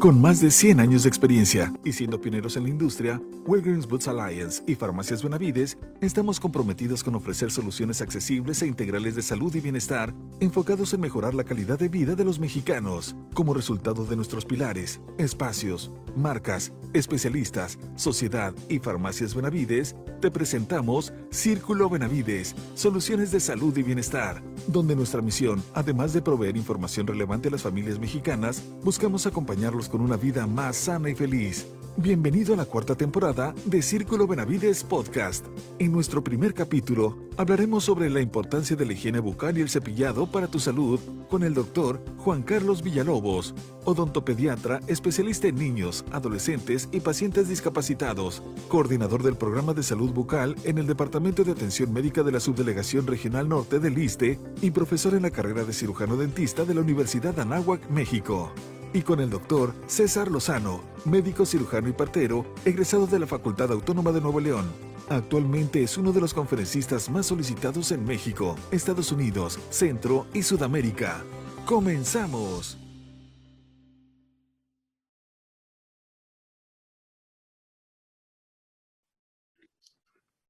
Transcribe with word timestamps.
Con 0.00 0.20
más 0.20 0.42
de 0.42 0.50
100 0.50 0.80
años 0.80 1.04
de 1.04 1.08
experiencia 1.08 1.72
y 1.82 1.92
siendo 1.92 2.20
pioneros 2.20 2.58
en 2.58 2.64
la 2.64 2.68
industria, 2.68 3.18
Walgreens 3.46 3.88
Boots 3.88 4.08
Alliance 4.08 4.62
y 4.66 4.74
Farmacias 4.74 5.22
Benavides 5.22 5.78
estamos 6.02 6.38
comprometidos 6.38 7.02
con 7.02 7.14
ofrecer 7.14 7.50
soluciones 7.50 8.02
accesibles 8.02 8.60
e 8.60 8.66
integrales 8.66 9.14
de 9.14 9.22
salud 9.22 9.54
y 9.54 9.60
bienestar 9.60 10.12
enfocados 10.38 10.92
en 10.92 11.00
mejorar 11.00 11.32
la 11.32 11.44
calidad 11.44 11.78
de 11.78 11.88
vida 11.88 12.14
de 12.14 12.24
los 12.24 12.38
mexicanos. 12.38 13.16
Como 13.32 13.54
resultado 13.54 14.04
de 14.04 14.16
nuestros 14.16 14.44
pilares, 14.44 15.00
espacios, 15.16 15.90
marcas, 16.14 16.72
especialistas, 16.92 17.78
sociedad 17.94 18.54
y 18.68 18.80
Farmacias 18.80 19.34
Benavides, 19.34 19.96
te 20.20 20.30
presentamos 20.30 21.12
Círculo 21.30 21.88
Benavides, 21.88 22.54
soluciones 22.74 23.30
de 23.30 23.40
salud 23.40 23.76
y 23.76 23.82
bienestar, 23.82 24.42
donde 24.66 24.96
nuestra 24.96 25.22
misión, 25.22 25.62
además 25.74 26.12
de 26.12 26.22
proveer 26.22 26.56
información 26.56 27.06
relevante 27.06 27.48
a 27.48 27.52
las 27.52 27.62
familias 27.62 27.98
mexicanas, 27.98 28.62
buscamos 28.82 29.26
acompañarlos 29.26 29.85
con 29.88 30.00
una 30.00 30.16
vida 30.16 30.46
más 30.46 30.76
sana 30.76 31.10
y 31.10 31.14
feliz. 31.14 31.66
Bienvenido 31.98 32.52
a 32.52 32.58
la 32.58 32.66
cuarta 32.66 32.94
temporada 32.94 33.54
de 33.64 33.80
Círculo 33.80 34.26
Benavides 34.26 34.84
Podcast. 34.84 35.46
En 35.78 35.92
nuestro 35.92 36.22
primer 36.22 36.52
capítulo 36.52 37.16
hablaremos 37.38 37.84
sobre 37.84 38.10
la 38.10 38.20
importancia 38.20 38.76
de 38.76 38.84
la 38.84 38.92
higiene 38.92 39.18
bucal 39.18 39.56
y 39.56 39.62
el 39.62 39.70
cepillado 39.70 40.30
para 40.30 40.46
tu 40.46 40.58
salud 40.58 41.00
con 41.30 41.42
el 41.42 41.54
doctor 41.54 42.04
Juan 42.18 42.42
Carlos 42.42 42.82
Villalobos, 42.82 43.54
odontopediatra 43.84 44.80
especialista 44.88 45.48
en 45.48 45.56
niños, 45.56 46.04
adolescentes 46.12 46.88
y 46.92 47.00
pacientes 47.00 47.48
discapacitados, 47.48 48.42
coordinador 48.68 49.22
del 49.22 49.36
programa 49.36 49.72
de 49.72 49.82
salud 49.82 50.12
bucal 50.12 50.54
en 50.64 50.76
el 50.76 50.86
Departamento 50.86 51.44
de 51.44 51.52
Atención 51.52 51.92
Médica 51.94 52.22
de 52.22 52.32
la 52.32 52.40
Subdelegación 52.40 53.06
Regional 53.06 53.48
Norte 53.48 53.78
del 53.78 53.96
ISTE 53.96 54.38
y 54.60 54.70
profesor 54.70 55.14
en 55.14 55.22
la 55.22 55.30
carrera 55.30 55.64
de 55.64 55.72
cirujano 55.72 56.16
dentista 56.16 56.66
de 56.66 56.74
la 56.74 56.82
Universidad 56.82 57.40
Anáhuac, 57.40 57.88
México 57.88 58.52
y 58.92 59.02
con 59.02 59.20
el 59.20 59.30
doctor 59.30 59.74
César 59.86 60.30
Lozano, 60.30 60.82
médico 61.04 61.46
cirujano 61.46 61.88
y 61.88 61.92
partero, 61.92 62.46
egresado 62.64 63.06
de 63.06 63.18
la 63.18 63.26
Facultad 63.26 63.70
Autónoma 63.72 64.12
de 64.12 64.20
Nuevo 64.20 64.40
León. 64.40 64.70
Actualmente 65.08 65.82
es 65.82 65.96
uno 65.96 66.12
de 66.12 66.20
los 66.20 66.34
conferencistas 66.34 67.08
más 67.08 67.26
solicitados 67.26 67.92
en 67.92 68.04
México, 68.04 68.56
Estados 68.72 69.12
Unidos, 69.12 69.58
Centro 69.70 70.26
y 70.34 70.42
Sudamérica. 70.42 71.22
¡Comenzamos! 71.64 72.78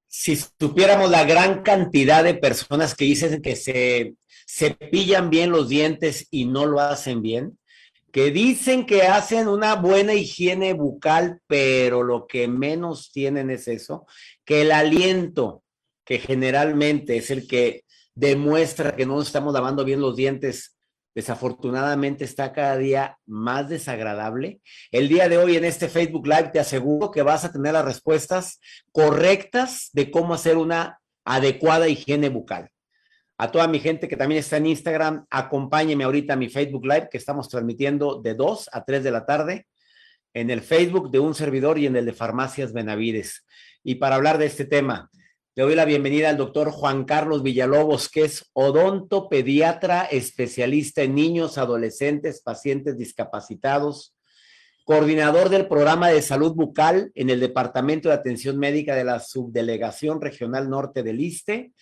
Si 0.09 0.37
supiéramos 0.37 1.11
la 1.11 1.25
gran 1.25 1.63
cantidad 1.63 2.25
de 2.25 2.35
personas 2.35 2.95
que 2.95 3.05
dicen 3.05 3.43
que 3.43 3.55
se 3.55 4.15
cepillan 4.49 5.31
bien 5.31 5.51
los 5.51 5.69
dientes 5.69 6.27
y 6.31 6.47
no 6.47 6.67
lo 6.67 6.81
hacen 6.81 7.23
bien, 7.23 7.59
que 8.17 8.31
dicen 8.31 8.87
que 8.87 9.03
hacen 9.03 9.47
una 9.47 9.75
buena 9.75 10.15
higiene 10.15 10.73
bucal, 10.73 11.43
pero 11.47 12.03
lo 12.03 12.27
que 12.27 12.49
menos 12.49 13.13
tienen 13.13 13.51
es 13.51 13.69
eso, 13.69 14.07
que 14.43 14.63
el 14.63 14.73
aliento, 14.73 15.63
que 16.03 16.19
generalmente 16.19 17.19
es 17.19 17.31
el 17.31 17.47
que 17.47 17.85
demuestra 18.15 18.97
que 18.97 19.05
no 19.05 19.17
nos 19.17 19.27
estamos 19.27 19.53
lavando 19.53 19.85
bien 19.85 20.01
los 20.01 20.17
dientes, 20.17 20.79
desafortunadamente 21.15 22.25
está 22.25 22.55
cada 22.55 22.79
día 22.79 23.19
más 23.27 23.69
desagradable. 23.69 24.63
El 24.91 25.09
día 25.09 25.29
de 25.29 25.37
hoy 25.37 25.59
en 25.59 25.67
este 25.67 25.91
Facebook 25.91 26.27
Live 26.27 26.53
te 26.55 26.59
aseguro 26.59 27.11
que 27.11 27.21
vas 27.21 27.45
a 27.45 27.53
tener 27.53 27.75
las 27.75 27.85
respuestas 27.85 28.61
correctas 28.93 29.91
de 29.93 30.11
cómo 30.11 30.33
hacer 30.33 30.57
una 30.57 31.03
adecuada 31.23 31.87
higiene 31.87 32.31
bucal. 32.31 32.71
A 33.39 33.53
toda 33.53 33.69
mi 33.69 33.81
gente 33.81 34.09
que 34.09 34.17
también 34.17 34.39
está 34.39 34.57
en 34.57 34.67
Instagram, 34.67 35.27
acompáñeme 35.29 36.05
ahorita 36.05 36.33
a 36.33 36.37
mi 36.37 36.49
Facebook 36.49 36.87
Live 36.87 37.09
que 37.11 37.19
estamos 37.19 37.51
transmitiendo 37.51 38.21
de 38.23 38.35
2 38.35 38.71
a 38.73 38.85
3 38.85 39.05
de 39.05 39.11
la 39.11 39.27
tarde 39.27 39.67
en 40.33 40.51
el 40.51 40.63
Facebook 40.63 41.11
de 41.11 41.19
un 41.19 41.35
servidor 41.35 41.79
y 41.79 41.87
en 41.87 41.97
el 41.97 42.07
de 42.07 42.15
Farmacias 42.15 42.73
Benavides. 42.73 43.45
Y 43.85 43.97
para 43.97 44.17
hablar 44.17 44.39
de 44.39 44.47
este 44.47 44.65
tema, 44.65 45.11
le 45.55 45.65
doy 45.65 45.75
la 45.75 45.85
bienvenida 45.85 46.31
al 46.31 46.39
doctor 46.39 46.71
Juan 46.71 47.05
Carlos 47.05 47.43
Villalobos, 47.43 48.09
que 48.09 48.25
es 48.25 48.51
odontopediatra 48.55 50.05
especialista 50.05 51.03
en 51.03 51.15
niños, 51.15 51.59
adolescentes, 51.59 52.41
pacientes 52.41 52.97
discapacitados, 52.97 54.15
coordinador 54.85 55.51
del 55.51 55.69
programa 55.69 56.09
de 56.09 56.23
salud 56.23 56.55
bucal 56.55 57.11
en 57.15 57.29
el 57.29 57.41
Departamento 57.41 58.09
de 58.09 58.15
Atención 58.15 58.59
Médica 58.59 58.95
de 58.95 59.05
la 59.05 59.21
Subdelegación 59.21 60.23
Regional 60.23 60.71
Norte 60.71 61.03
del 61.03 61.21
ISTE 61.21 61.73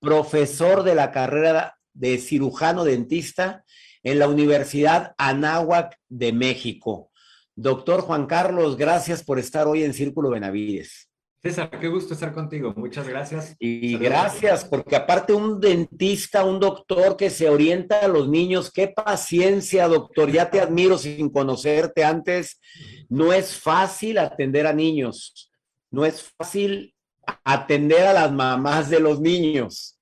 profesor 0.00 0.82
de 0.82 0.94
la 0.94 1.10
carrera 1.10 1.76
de 1.92 2.18
cirujano 2.18 2.84
dentista 2.84 3.64
en 4.02 4.18
la 4.18 4.28
Universidad 4.28 5.14
Anáhuac 5.18 5.96
de 6.08 6.32
México. 6.32 7.10
Doctor 7.56 8.02
Juan 8.02 8.26
Carlos, 8.26 8.76
gracias 8.76 9.24
por 9.24 9.38
estar 9.38 9.66
hoy 9.66 9.82
en 9.82 9.92
Círculo 9.92 10.30
Benavides. 10.30 11.08
César, 11.40 11.70
qué 11.70 11.86
gusto 11.86 12.14
estar 12.14 12.32
contigo. 12.32 12.74
Muchas 12.76 13.08
gracias. 13.08 13.54
Y 13.60 13.96
gracias, 13.96 14.64
porque 14.64 14.96
aparte 14.96 15.32
un 15.32 15.60
dentista, 15.60 16.44
un 16.44 16.58
doctor 16.58 17.16
que 17.16 17.30
se 17.30 17.48
orienta 17.48 18.00
a 18.00 18.08
los 18.08 18.28
niños, 18.28 18.72
qué 18.72 18.88
paciencia, 18.88 19.86
doctor. 19.86 20.32
Ya 20.32 20.50
te 20.50 20.60
admiro 20.60 20.98
sin 20.98 21.30
conocerte 21.30 22.04
antes. 22.04 22.60
No 23.08 23.32
es 23.32 23.56
fácil 23.56 24.18
atender 24.18 24.66
a 24.66 24.72
niños. 24.72 25.50
No 25.92 26.04
es 26.04 26.28
fácil 26.36 26.94
atender 27.44 28.06
a 28.06 28.12
las 28.12 28.32
mamás 28.32 28.90
de 28.90 29.00
los 29.00 29.20
niños. 29.20 29.98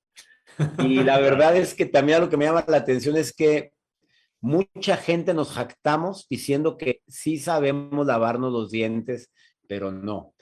Y 0.79 1.03
la 1.03 1.19
verdad 1.21 1.57
es 1.57 1.75
que 1.75 1.87
también 1.87 2.21
lo 2.21 2.29
que 2.29 2.37
me 2.37 2.45
llama 2.45 2.65
la 2.67 2.79
atención 2.79 3.17
es 3.17 3.33
que 3.33 3.73
mucha 4.41 4.97
gente 4.97 5.35
nos 5.35 5.53
jactamos 5.53 6.27
diciendo 6.29 6.77
que 6.77 7.03
sí 7.09 7.39
sabemos 7.39 8.07
lavarnos 8.07 8.53
los 8.53 8.71
dientes, 8.71 9.31
pero 9.67 9.91
no. 9.91 10.35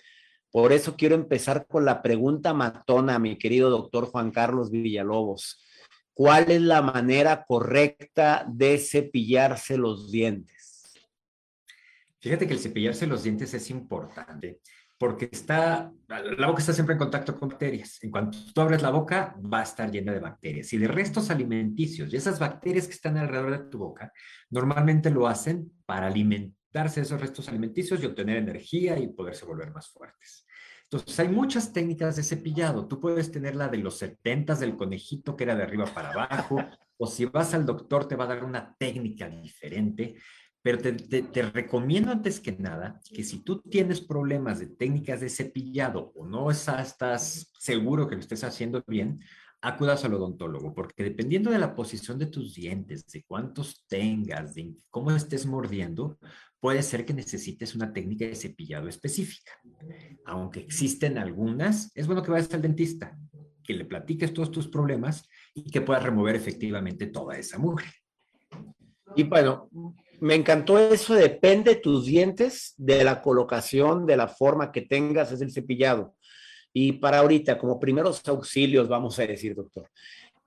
Por 0.50 0.72
eso 0.72 0.94
quiero 0.96 1.16
empezar 1.16 1.66
con 1.66 1.84
la 1.84 2.00
pregunta 2.00 2.54
matona, 2.54 3.18
mi 3.18 3.36
querido 3.36 3.70
doctor 3.70 4.06
Juan 4.06 4.30
Carlos 4.30 4.70
Villalobos. 4.70 5.60
¿Cuál 6.12 6.48
es 6.52 6.62
la 6.62 6.80
manera 6.80 7.44
correcta 7.44 8.46
de 8.48 8.78
cepillarse 8.78 9.76
los 9.76 10.12
dientes? 10.12 10.53
Fíjate 12.24 12.46
que 12.46 12.54
el 12.54 12.58
cepillarse 12.58 13.06
los 13.06 13.22
dientes 13.22 13.52
es 13.52 13.68
importante 13.68 14.60
porque 14.96 15.28
está, 15.30 15.92
la 16.08 16.46
boca 16.46 16.60
está 16.60 16.72
siempre 16.72 16.94
en 16.94 16.98
contacto 16.98 17.38
con 17.38 17.50
bacterias. 17.50 18.02
En 18.02 18.10
cuanto 18.10 18.38
tú 18.54 18.62
abres 18.62 18.80
la 18.80 18.88
boca, 18.88 19.36
va 19.52 19.60
a 19.60 19.64
estar 19.64 19.90
llena 19.90 20.10
de 20.10 20.20
bacterias. 20.20 20.72
Y 20.72 20.78
de 20.78 20.88
restos 20.88 21.28
alimenticios, 21.28 22.10
y 22.10 22.16
esas 22.16 22.38
bacterias 22.38 22.86
que 22.86 22.94
están 22.94 23.18
alrededor 23.18 23.50
de 23.50 23.68
tu 23.68 23.76
boca, 23.76 24.10
normalmente 24.48 25.10
lo 25.10 25.28
hacen 25.28 25.70
para 25.84 26.06
alimentarse 26.06 27.00
de 27.00 27.06
esos 27.06 27.20
restos 27.20 27.46
alimenticios 27.50 28.02
y 28.02 28.06
obtener 28.06 28.38
energía 28.38 28.98
y 28.98 29.08
poderse 29.08 29.44
volver 29.44 29.70
más 29.70 29.90
fuertes. 29.90 30.46
Entonces, 30.84 31.20
hay 31.20 31.28
muchas 31.28 31.74
técnicas 31.74 32.16
de 32.16 32.22
cepillado. 32.22 32.88
Tú 32.88 33.00
puedes 33.00 33.30
tener 33.30 33.54
la 33.54 33.68
de 33.68 33.78
los 33.78 33.98
70 33.98 34.54
del 34.54 34.76
conejito, 34.76 35.36
que 35.36 35.44
era 35.44 35.56
de 35.56 35.64
arriba 35.64 35.84
para 35.84 36.12
abajo, 36.12 36.56
o 36.96 37.06
si 37.06 37.26
vas 37.26 37.52
al 37.52 37.66
doctor, 37.66 38.08
te 38.08 38.16
va 38.16 38.24
a 38.24 38.28
dar 38.28 38.44
una 38.44 38.74
técnica 38.78 39.28
diferente. 39.28 40.14
Pero 40.64 40.78
te, 40.78 41.42
recomiendo 41.52 42.10
antes 42.10 42.41
que 42.41 42.52
nada 42.52 42.98
que 43.12 43.22
si 43.22 43.41
tú 43.41 43.60
tienes 43.60 44.00
problemas 44.00 44.60
de 44.60 44.69
técnicas 44.69 45.20
de 45.20 45.28
cepillado 45.28 46.10
o 46.14 46.25
no 46.25 46.50
estás 46.50 47.52
seguro 47.58 48.08
que 48.08 48.14
lo 48.14 48.22
estés 48.22 48.44
haciendo 48.44 48.82
bien, 48.86 49.20
acudas 49.60 50.06
al 50.06 50.14
odontólogo, 50.14 50.72
porque 50.72 51.02
dependiendo 51.02 51.50
de 51.50 51.58
la 51.58 51.75
posición 51.75 52.19
de 52.19 52.28
tus 52.28 52.54
dientes, 52.54 53.06
de 53.08 53.25
cuántos 53.25 53.84
tengas, 53.86 54.54
de 54.54 54.75
cómo 54.88 55.10
estés 55.10 55.44
mordiendo, 55.44 56.19
puede 56.60 56.82
ser 56.82 57.04
que 57.04 57.12
necesites 57.12 57.75
una 57.75 57.92
técnica 57.92 58.25
de 58.25 58.34
cepillado 58.34 58.88
específica. 58.88 59.52
Aunque 60.25 60.60
existen 60.60 61.19
algunas, 61.19 61.92
es 61.94 62.06
bueno 62.06 62.22
que 62.22 62.31
vayas 62.31 62.54
al 62.54 62.62
dentista, 62.62 63.19
que 63.62 63.75
le 63.75 63.84
platiques 63.84 64.32
todos 64.32 64.50
tus 64.50 64.69
problemas 64.69 65.28
y 65.52 65.70
que 65.70 65.82
puedas 65.82 66.04
remover 66.04 66.36
efectivamente 66.36 67.08
toda 67.08 67.36
esa 67.36 67.58
mugre. 67.58 67.84
Y 69.14 69.25
bueno, 69.25 69.69
me 70.20 70.34
encantó 70.34 70.78
eso, 70.78 71.14
depende 71.14 71.76
tus 71.76 72.06
dientes 72.06 72.75
de 72.76 73.05
la 73.05 73.22
colocación, 73.22 74.06
de 74.06 74.16
la 74.16 74.28
forma 74.28 74.72
que 74.72 74.82
tengas, 74.82 75.32
es 75.32 75.40
el 75.40 75.52
cepillado. 75.52 76.14
Y 76.72 76.93
para 76.93 77.19
ahorita, 77.19 77.58
como 77.58 77.78
primeros 77.78 78.26
auxilios, 78.26 78.88
vamos 78.88 79.19
a 79.19 79.26
decir, 79.26 79.55
doctor, 79.55 79.88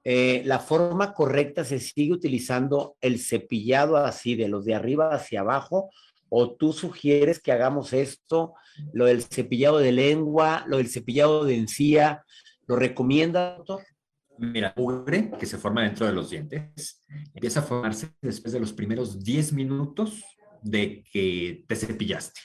eh, 0.04 0.42
la 0.46 0.60
forma 0.60 1.14
correcta 1.14 1.64
se 1.64 1.80
sigue 1.80 2.14
utilizando 2.14 2.96
el 3.02 3.20
cepillado 3.20 3.98
así, 3.98 4.36
de 4.36 4.48
los 4.48 4.66
de 4.66 4.76
arriba 4.76 5.14
hacia 5.14 5.42
abajo, 5.42 5.90
o 6.30 6.52
tú 6.52 6.74
sugieres 6.74 7.40
que 7.42 7.52
hagamos 7.52 7.94
esto, 7.94 8.54
lo 8.94 9.06
del 9.06 9.24
cepillado 9.24 9.80
de 9.80 9.92
lengua, 9.92 10.66
lo 10.68 10.78
del 10.78 10.90
cepillado 10.90 11.46
de 11.46 11.56
encía, 11.56 12.24
¿lo 12.68 12.76
recomienda, 12.76 13.56
doctor? 13.58 13.84
Mira, 14.40 14.74
mugre 14.78 15.32
que 15.40 15.46
se 15.46 15.58
forma 15.58 15.84
dentro 15.84 16.06
de 16.06 16.14
los 16.14 16.30
dientes 16.30 17.04
empieza 17.34 17.60
a 17.60 17.64
formarse 17.64 18.10
después 18.22 18.54
de 18.54 18.60
los 18.60 18.74
primeros 18.74 19.24
10 19.24 19.54
minutos 19.54 20.24
de 20.62 21.04
que 21.12 21.66
te 21.68 21.76
cepillaste. 21.76 22.42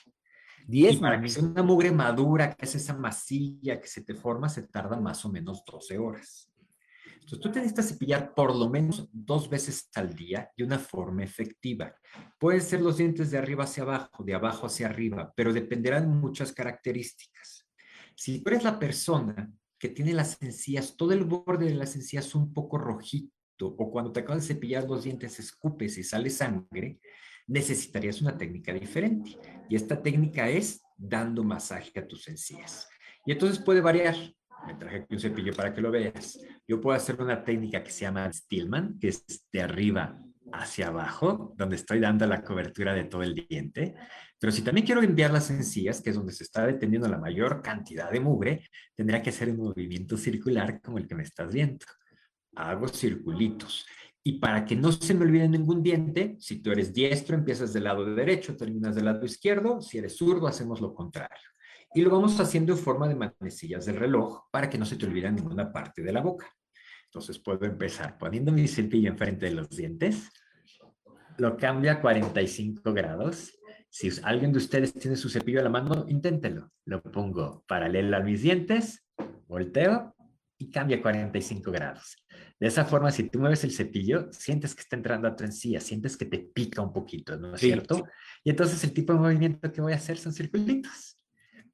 10 0.67 0.97
para 0.97 1.21
que 1.21 1.29
sea 1.29 1.43
una 1.43 1.61
mugre 1.61 1.91
madura, 1.91 2.53
que 2.53 2.65
es 2.65 2.75
esa 2.75 2.95
masilla 2.95 3.79
que 3.79 3.87
se 3.87 4.01
te 4.01 4.15
forma, 4.15 4.47
se 4.49 4.63
tarda 4.63 4.99
más 4.99 5.23
o 5.25 5.29
menos 5.29 5.63
12 5.65 5.97
horas. 5.97 6.49
Entonces, 7.13 7.39
tú 7.39 7.51
te 7.51 7.59
necesitas 7.59 7.89
cepillar 7.89 8.33
por 8.33 8.55
lo 8.55 8.69
menos 8.69 9.07
dos 9.11 9.49
veces 9.49 9.89
al 9.95 10.13
día 10.13 10.49
de 10.57 10.63
una 10.63 10.77
forma 10.77 11.23
efectiva. 11.23 11.93
Pueden 12.37 12.61
ser 12.61 12.81
los 12.81 12.97
dientes 12.97 13.31
de 13.31 13.37
arriba 13.37 13.63
hacia 13.63 13.83
abajo, 13.83 14.23
de 14.23 14.33
abajo 14.33 14.67
hacia 14.67 14.87
arriba, 14.87 15.31
pero 15.35 15.53
dependerán 15.53 16.09
muchas 16.09 16.51
características. 16.51 17.65
Si 18.15 18.43
tú 18.43 18.49
eres 18.49 18.63
la 18.63 18.77
persona 18.77 19.51
que 19.83 19.89
tiene 19.89 20.13
las 20.13 20.41
encías, 20.41 20.95
todo 20.95 21.11
el 21.11 21.25
borde 21.25 21.65
de 21.65 21.75
las 21.75 21.93
encías 21.97 22.35
un 22.35 22.53
poco 22.53 22.77
rojito, 22.77 23.67
o 23.67 23.91
cuando 23.91 24.13
te 24.13 24.21
acabas 24.21 24.47
de 24.47 24.53
cepillar 24.53 24.85
los 24.85 25.03
dientes 25.03 25.37
escupes 25.39 25.97
y 25.97 26.03
sale 26.05 26.29
sangre, 26.29 27.01
necesitarías 27.47 28.21
una 28.21 28.37
técnica 28.37 28.71
diferente. 28.71 29.37
Y 29.69 29.75
esta 29.75 30.01
técnica 30.01 30.47
es 30.47 30.81
dando 30.95 31.43
masaje 31.43 31.99
a 31.99 32.07
tus 32.07 32.29
encías. 32.29 32.87
Y 33.25 33.33
entonces 33.33 33.59
puede 33.59 33.81
variar. 33.81 34.15
Me 34.65 34.75
traje 34.75 34.99
aquí 34.99 35.15
un 35.15 35.19
cepillo 35.19 35.53
para 35.53 35.73
que 35.73 35.81
lo 35.81 35.91
veas. 35.91 36.39
Yo 36.65 36.79
puedo 36.79 36.95
hacer 36.95 37.21
una 37.21 37.43
técnica 37.43 37.83
que 37.83 37.91
se 37.91 38.05
llama 38.05 38.31
Stillman, 38.31 38.97
que 38.99 39.09
es 39.09 39.25
de 39.51 39.63
arriba 39.63 40.17
hacia 40.51 40.87
abajo, 40.87 41.53
donde 41.57 41.75
estoy 41.75 41.99
dando 41.99 42.25
la 42.27 42.43
cobertura 42.43 42.93
de 42.93 43.05
todo 43.05 43.23
el 43.23 43.33
diente. 43.33 43.95
Pero 44.39 44.51
si 44.51 44.61
también 44.61 44.85
quiero 44.85 45.01
limpiar 45.01 45.31
las 45.31 45.49
encías, 45.49 46.01
que 46.01 46.09
es 46.09 46.15
donde 46.15 46.33
se 46.33 46.43
está 46.43 46.65
deteniendo 46.65 47.07
la 47.07 47.17
mayor 47.17 47.61
cantidad 47.61 48.11
de 48.11 48.19
mugre, 48.19 48.67
tendría 48.95 49.21
que 49.21 49.29
hacer 49.29 49.49
un 49.49 49.57
movimiento 49.57 50.17
circular 50.17 50.81
como 50.81 50.97
el 50.97 51.07
que 51.07 51.15
me 51.15 51.23
estás 51.23 51.53
viendo. 51.53 51.85
Hago 52.55 52.87
circulitos. 52.87 53.85
Y 54.25 54.39
para 54.39 54.65
que 54.65 54.75
no 54.75 54.91
se 54.91 55.13
me 55.13 55.25
olvide 55.25 55.47
ningún 55.49 55.83
diente, 55.83 56.35
si 56.39 56.61
tú 56.61 56.71
eres 56.71 56.93
diestro, 56.93 57.35
empiezas 57.35 57.73
del 57.73 57.85
lado 57.85 58.05
derecho, 58.15 58.55
terminas 58.55 58.95
del 58.95 59.05
lado 59.05 59.25
izquierdo. 59.25 59.81
Si 59.81 59.97
eres 59.97 60.15
zurdo, 60.15 60.47
hacemos 60.47 60.79
lo 60.79 60.93
contrario. 60.93 61.49
Y 61.93 62.01
lo 62.01 62.09
vamos 62.09 62.39
haciendo 62.39 62.73
en 62.73 62.79
forma 62.79 63.07
de 63.07 63.15
manecillas 63.15 63.85
del 63.85 63.97
reloj 63.97 64.45
para 64.51 64.69
que 64.69 64.77
no 64.77 64.85
se 64.85 64.95
te 64.95 65.05
olvide 65.05 65.31
ninguna 65.31 65.71
parte 65.71 66.01
de 66.01 66.11
la 66.11 66.21
boca. 66.21 66.51
Entonces 67.13 67.37
puedo 67.37 67.63
empezar 67.65 68.17
poniendo 68.17 68.51
mi 68.51 68.67
cepillo 68.67 69.11
enfrente 69.11 69.45
de 69.45 69.51
los 69.51 69.69
dientes. 69.69 70.31
Lo 71.37 71.55
cambio 71.57 71.91
a 71.91 72.01
45 72.01 72.91
grados. 72.91 73.55
Si 73.87 74.09
alguien 74.23 74.51
de 74.51 74.57
ustedes 74.57 74.95
tiene 74.95 75.15
su 75.15 75.29
cepillo 75.29 75.59
a 75.59 75.63
la 75.63 75.69
mano, 75.69 76.05
inténtelo. 76.07 76.71
Lo 76.85 77.03
pongo 77.03 77.63
paralelo 77.67 78.17
a 78.17 78.21
mis 78.21 78.41
dientes, 78.41 79.05
volteo 79.45 80.15
y 80.57 80.71
cambia 80.71 80.97
a 80.97 81.01
45 81.03 81.71
grados. 81.71 82.17
De 82.59 82.65
esa 82.65 82.83
forma, 82.83 83.11
si 83.11 83.29
tú 83.29 83.39
mueves 83.39 83.63
el 83.63 83.73
cepillo, 83.73 84.29
sientes 84.31 84.73
que 84.73 84.81
está 84.81 84.95
entrando 84.95 85.27
a 85.27 85.35
tu 85.35 85.43
encía, 85.43 85.79
sientes 85.79 86.17
que 86.17 86.25
te 86.25 86.39
pica 86.39 86.81
un 86.81 86.91
poquito, 86.91 87.37
¿no 87.37 87.53
es 87.53 87.61
cierto? 87.61 88.07
Y 88.43 88.49
entonces 88.49 88.83
el 88.83 88.91
tipo 88.91 89.13
de 89.13 89.19
movimiento 89.19 89.71
que 89.71 89.81
voy 89.81 89.93
a 89.93 89.97
hacer 89.97 90.17
son 90.17 90.33
circulitos. 90.33 91.19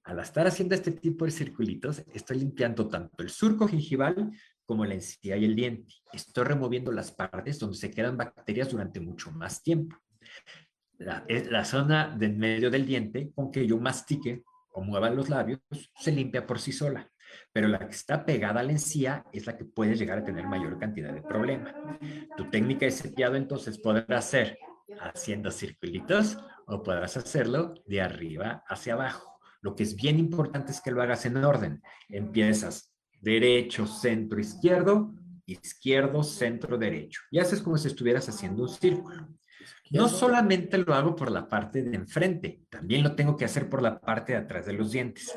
Al 0.04 0.20
estar 0.20 0.46
haciendo 0.48 0.76
este 0.76 0.92
tipo 0.92 1.24
de 1.24 1.32
circulitos, 1.32 2.04
estoy 2.14 2.40
limpiando 2.40 2.90
tanto 2.90 3.24
el 3.24 3.30
surco 3.30 3.70
gingival 3.70 4.32
como 4.70 4.86
la 4.86 4.94
encía 4.94 5.36
y 5.36 5.46
el 5.46 5.56
diente. 5.56 5.96
Estoy 6.14 6.44
removiendo 6.44 6.92
las 6.92 7.12
partes 7.12 7.58
donde 7.58 7.76
se 7.76 7.90
quedan 7.90 8.18
bacterias 8.18 8.70
durante 8.70 9.00
mucho 9.00 9.32
más 9.32 9.64
tiempo. 9.64 9.98
La, 11.00 11.26
la 11.28 11.66
zona 11.66 12.16
del 12.16 12.38
medio 12.38 12.70
del 12.70 12.86
diente, 12.86 13.32
con 13.34 13.50
que 13.52 13.66
yo 13.66 13.80
mastique 13.80 14.44
o 14.74 14.84
mueva 14.84 15.10
los 15.10 15.28
labios, 15.28 15.60
se 15.96 16.12
limpia 16.12 16.46
por 16.46 16.60
sí 16.60 16.72
sola 16.72 17.10
pero 17.52 17.68
la 17.68 17.80
que 17.80 17.96
está 17.96 18.26
pegada 18.26 18.60
a 18.60 18.64
la 18.64 18.72
encía 18.72 19.24
es 19.32 19.46
la 19.46 19.56
que 19.56 19.66
puede 19.66 19.96
llegar 19.96 20.20
a 20.20 20.24
tener 20.24 20.48
mayor 20.48 20.80
cantidad 20.80 21.14
de 21.14 21.22
problema. 21.22 21.74
Tu 22.36 22.50
técnica 22.50 22.86
de 22.86 22.92
cepillado 22.92 23.36
entonces 23.36 23.78
podrá 23.78 24.20
ser 24.22 24.58
haciendo 25.00 25.52
circulitos 25.52 26.40
o 26.66 26.82
podrás 26.82 27.18
hacerlo 27.18 27.76
de 27.86 28.02
arriba 28.02 28.64
hacia 28.68 28.94
abajo. 28.94 29.40
Lo 29.62 29.76
que 29.76 29.84
es 29.84 29.96
bien 29.96 30.18
importante 30.18 30.72
es 30.72 30.82
que 30.82 30.90
lo 30.90 31.04
hagas 31.04 31.26
en 31.28 31.38
orden. 31.38 31.84
Empiezas 32.08 32.89
derecho, 33.22 33.86
centro, 33.86 34.40
izquierdo, 34.40 35.14
izquierdo, 35.46 36.24
centro, 36.24 36.78
derecho. 36.78 37.22
Y 37.32 37.40
haces 37.40 37.62
como 37.62 37.78
si 37.78 37.88
estuvieras 37.88 38.28
haciendo 38.30 38.64
un 38.64 38.70
círculo. 38.70 39.28
No 39.92 40.08
solamente 40.08 40.78
lo 40.78 40.94
hago 40.94 41.16
por 41.16 41.32
la 41.32 41.48
parte 41.48 41.82
de 41.82 41.96
enfrente, 41.96 42.62
también 42.70 43.04
lo 43.04 43.16
tengo 43.16 43.36
que 43.36 43.46
hacer 43.46 43.70
por 43.70 43.82
la 43.82 44.00
parte 44.00 44.34
de 44.34 44.38
atrás 44.40 44.66
de 44.66 44.74
los 44.74 44.92
dientes. 44.92 45.34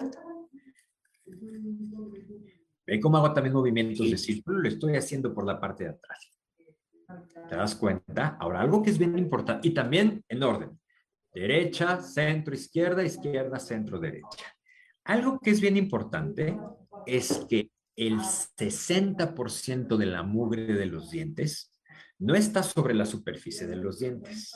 Ve 2.86 3.00
cómo 3.00 3.16
hago 3.16 3.32
también 3.32 3.54
movimientos 3.54 4.10
de 4.10 4.18
círculo, 4.18 4.58
lo 4.58 4.68
estoy 4.68 4.96
haciendo 4.96 5.32
por 5.32 5.46
la 5.46 5.58
parte 5.58 5.84
de 5.84 5.90
atrás. 5.90 6.38
¿Te 7.48 7.56
das 7.56 7.74
cuenta? 7.74 8.36
Ahora, 8.40 8.60
algo 8.60 8.82
que 8.82 8.90
es 8.90 8.98
bien 8.98 9.18
importante, 9.18 9.68
y 9.68 9.72
también 9.72 10.22
en 10.28 10.42
orden. 10.42 10.78
Derecha, 11.34 12.02
centro, 12.02 12.54
izquierda, 12.54 13.02
izquierda, 13.02 13.58
centro, 13.58 13.98
derecha. 13.98 14.54
Algo 15.04 15.40
que 15.40 15.50
es 15.50 15.60
bien 15.60 15.76
importante 15.76 16.58
es 17.06 17.46
que 17.48 17.70
el 17.96 18.18
60% 18.18 19.96
de 19.96 20.06
la 20.06 20.22
mugre 20.22 20.66
de 20.74 20.86
los 20.86 21.10
dientes 21.10 21.72
no 22.18 22.34
está 22.34 22.62
sobre 22.62 22.94
la 22.94 23.04
superficie 23.04 23.66
de 23.66 23.76
los 23.76 23.98
dientes, 23.98 24.52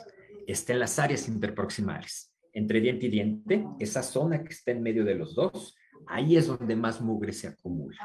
está 0.47 0.73
en 0.73 0.81
las 0.81 0.99
áreas 0.99 1.29
interproximales. 1.29 2.33
Entre 2.53 2.81
diente 2.81 3.07
y 3.07 3.11
diente, 3.11 3.67
esa 3.79 4.03
zona 4.03 4.43
que 4.43 4.53
está 4.53 4.71
en 4.71 4.83
medio 4.83 5.05
de 5.05 5.17
los 5.17 5.35
dos, 5.35 5.75
ahí 6.07 6.37
es 6.37 6.47
donde 6.47 6.77
más 6.77 7.01
mugre 7.01 7.33
se 7.33 7.49
acumula. 7.49 7.99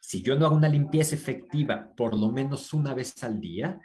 Si 0.00 0.22
yo 0.22 0.38
no 0.38 0.46
hago 0.46 0.56
una 0.56 0.68
limpieza 0.68 1.14
efectiva 1.14 1.92
por 1.96 2.18
lo 2.18 2.30
menos 2.30 2.72
una 2.74 2.92
vez 2.92 3.22
al 3.22 3.40
día, 3.40 3.78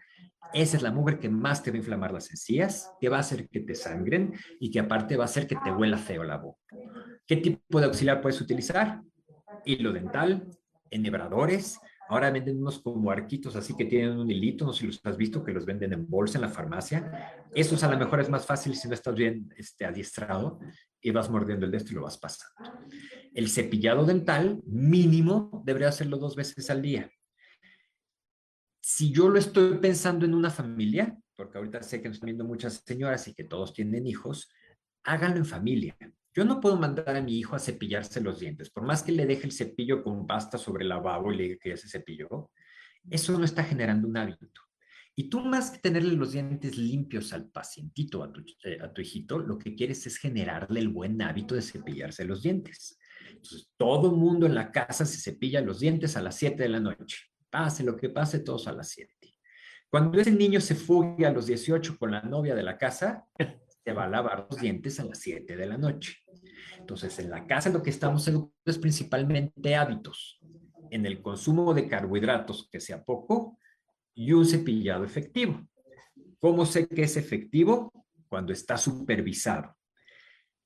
esa 0.54 0.78
es 0.78 0.84
la 0.84 0.92
mugre 0.92 1.20
que 1.20 1.30
más 1.30 1.64
te 1.64 1.72
va 1.72 1.76
a 1.76 1.80
inflamar 1.80 2.12
las 2.12 2.30
encías, 2.30 2.92
que 3.00 3.10
va 3.10 3.18
a 3.18 3.22
hacer 3.22 3.48
que 3.50 3.62
te 3.62 3.76
sangren 3.76 4.34
y 4.60 4.72
que 4.72 4.80
aparte 4.80 5.18
va 5.18 5.24
a 5.24 5.26
hacer 5.26 5.48
que 5.48 5.58
te 5.64 5.72
huela 5.72 5.98
feo 5.98 6.24
la 6.24 6.38
boca. 6.38 6.60
¿Qué 7.26 7.38
tipo 7.38 7.80
de 7.80 7.86
auxiliar 7.86 8.22
puedes 8.22 8.40
utilizar? 8.42 9.02
Hilo 9.66 9.94
dental, 9.94 10.48
enhebradores, 10.94 11.80
Ahora 12.10 12.30
venden 12.30 12.60
unos 12.60 12.80
como 12.80 13.12
arquitos 13.12 13.56
así 13.56 13.76
que 13.76 13.86
tienen 13.86 14.20
un 14.20 14.30
hilito, 14.30 14.66
no 14.66 14.74
sé 14.74 14.82
si 14.82 14.88
los 14.88 15.02
has 15.04 15.18
visto, 15.18 15.44
que 15.44 15.54
los 15.54 15.66
venden 15.66 15.94
en 15.94 16.08
bolsa 16.08 16.38
en 16.38 16.42
la 16.42 16.50
farmacia. 16.50 17.46
Esos 17.54 17.84
a 17.84 17.90
lo 17.90 17.98
mejor 17.98 18.20
es 18.20 18.30
más 18.30 18.46
fácil 18.46 18.76
si 18.76 18.88
no 18.88 18.94
estás 18.94 19.16
bien 19.16 19.52
este, 19.58 19.86
adiestrado 19.86 20.60
y 21.02 21.12
vas 21.12 21.30
mordiendo 21.30 21.66
el 21.66 21.72
de 21.72 21.78
esto 21.78 21.92
y 21.92 21.96
lo 21.96 22.04
vas 22.04 22.18
pasando. 22.18 22.72
El 23.34 23.50
cepillado 23.50 24.06
dental 24.06 24.62
mínimo 24.66 25.64
debería 25.66 25.90
hacerlo 25.90 26.18
dos 26.18 26.36
veces 26.36 26.70
al 26.70 26.82
día. 26.82 27.10
Si 28.82 29.12
yo 29.12 29.30
lo 29.30 29.40
estoy 29.40 29.78
pensando 29.78 30.26
en 30.26 30.34
una 30.34 30.50
familia, 30.50 31.18
porque 31.36 31.58
ahorita 31.58 31.82
sé 31.84 32.02
que 32.02 32.10
nos 32.10 32.18
están 32.18 32.28
viendo 32.28 32.46
muchas 32.46 32.84
señoras 32.86 33.28
y 33.28 33.34
que 33.34 33.46
todos 33.46 33.74
tienen 33.74 34.06
hijos, 34.06 34.52
háganlo 35.04 35.38
en 35.38 35.46
familia. 35.46 35.98
Yo 36.36 36.46
no 36.46 36.60
puedo 36.60 36.78
mandar 36.78 37.16
a 37.16 37.22
mi 37.22 37.38
hijo 37.38 37.56
a 37.56 37.60
cepillarse 37.60 38.20
los 38.22 38.40
dientes, 38.40 38.70
por 38.70 38.84
más 38.84 39.04
que 39.04 39.12
le 39.12 39.26
deje 39.26 39.46
el 39.46 39.52
cepillo 39.52 40.04
con 40.04 40.26
pasta 40.26 40.58
sobre 40.58 40.84
el 40.84 40.90
lavabo 40.90 41.32
y 41.32 41.38
le 41.38 41.44
diga 41.44 41.58
que 41.62 41.70
ya 41.70 41.78
se 41.78 41.88
cepilló, 41.88 42.50
eso 43.10 43.38
no 43.38 43.46
está 43.46 43.64
generando 43.64 44.08
un 44.08 44.18
hábito. 44.18 44.48
Y 45.16 45.30
tú 45.30 45.42
más 45.42 45.70
que 45.70 45.78
tenerle 45.78 46.16
los 46.16 46.32
dientes 46.32 46.76
limpios 46.76 47.34
al 47.34 47.50
pacientito, 47.50 48.24
a 48.24 48.32
tu, 48.32 48.44
eh, 48.64 48.80
a 48.82 48.92
tu 48.92 49.02
hijito, 49.02 49.38
lo 49.38 49.60
que 49.60 49.76
quieres 49.76 50.08
es 50.08 50.18
generarle 50.18 50.80
el 50.80 50.90
buen 50.90 51.22
hábito 51.22 51.54
de 51.54 51.62
cepillarse 51.62 52.26
los 52.26 52.42
dientes. 52.42 52.98
Entonces, 53.30 53.72
todo 53.78 54.12
mundo 54.12 54.48
en 54.48 54.56
la 54.56 54.72
casa 54.72 55.06
se 55.06 55.20
cepilla 55.20 55.62
los 55.62 55.80
dientes 55.80 56.18
a 56.18 56.22
las 56.22 56.36
7 56.38 56.64
de 56.64 56.70
la 56.70 56.80
noche. 56.80 57.28
Pase 57.52 57.84
lo 57.84 57.96
que 57.96 58.10
pase, 58.10 58.40
todos 58.40 58.68
a 58.68 58.72
las 58.72 58.90
7. 58.90 59.14
Cuando 59.88 60.20
ese 60.20 60.32
niño 60.32 60.60
se 60.60 60.74
fugue 60.74 61.28
a 61.28 61.32
los 61.32 61.46
18 61.46 62.00
con 62.00 62.10
la 62.10 62.22
novia 62.24 62.56
de 62.56 62.64
la 62.64 62.80
casa, 62.80 63.28
se 63.86 63.94
va 63.94 64.06
a 64.06 64.10
lavar 64.10 64.48
los 64.50 64.60
dientes 64.60 65.00
a 65.00 65.06
las 65.06 65.20
7 65.20 65.56
de 65.56 65.66
la 65.68 65.78
noche. 65.78 66.23
Entonces, 66.84 67.18
en 67.20 67.30
la 67.30 67.48
casa 67.48 67.70
lo 67.70 67.82
que 67.82 67.92
estamos 67.92 68.28
educando 68.28 68.54
es 68.66 68.78
principalmente 68.78 69.74
hábitos. 69.74 70.38
En 70.92 71.06
el 71.06 71.22
consumo 71.22 71.74
de 71.74 71.88
carbohidratos, 71.88 72.68
que 72.70 72.82
sea 72.82 73.02
poco, 73.06 73.58
y 74.14 74.34
un 74.34 74.46
cepillado 74.46 75.06
efectivo. 75.06 75.66
¿Cómo 76.40 76.66
sé 76.66 76.86
que 76.90 77.04
es 77.04 77.16
efectivo? 77.16 77.90
Cuando 78.28 78.52
está 78.52 78.78
supervisado. 78.78 79.74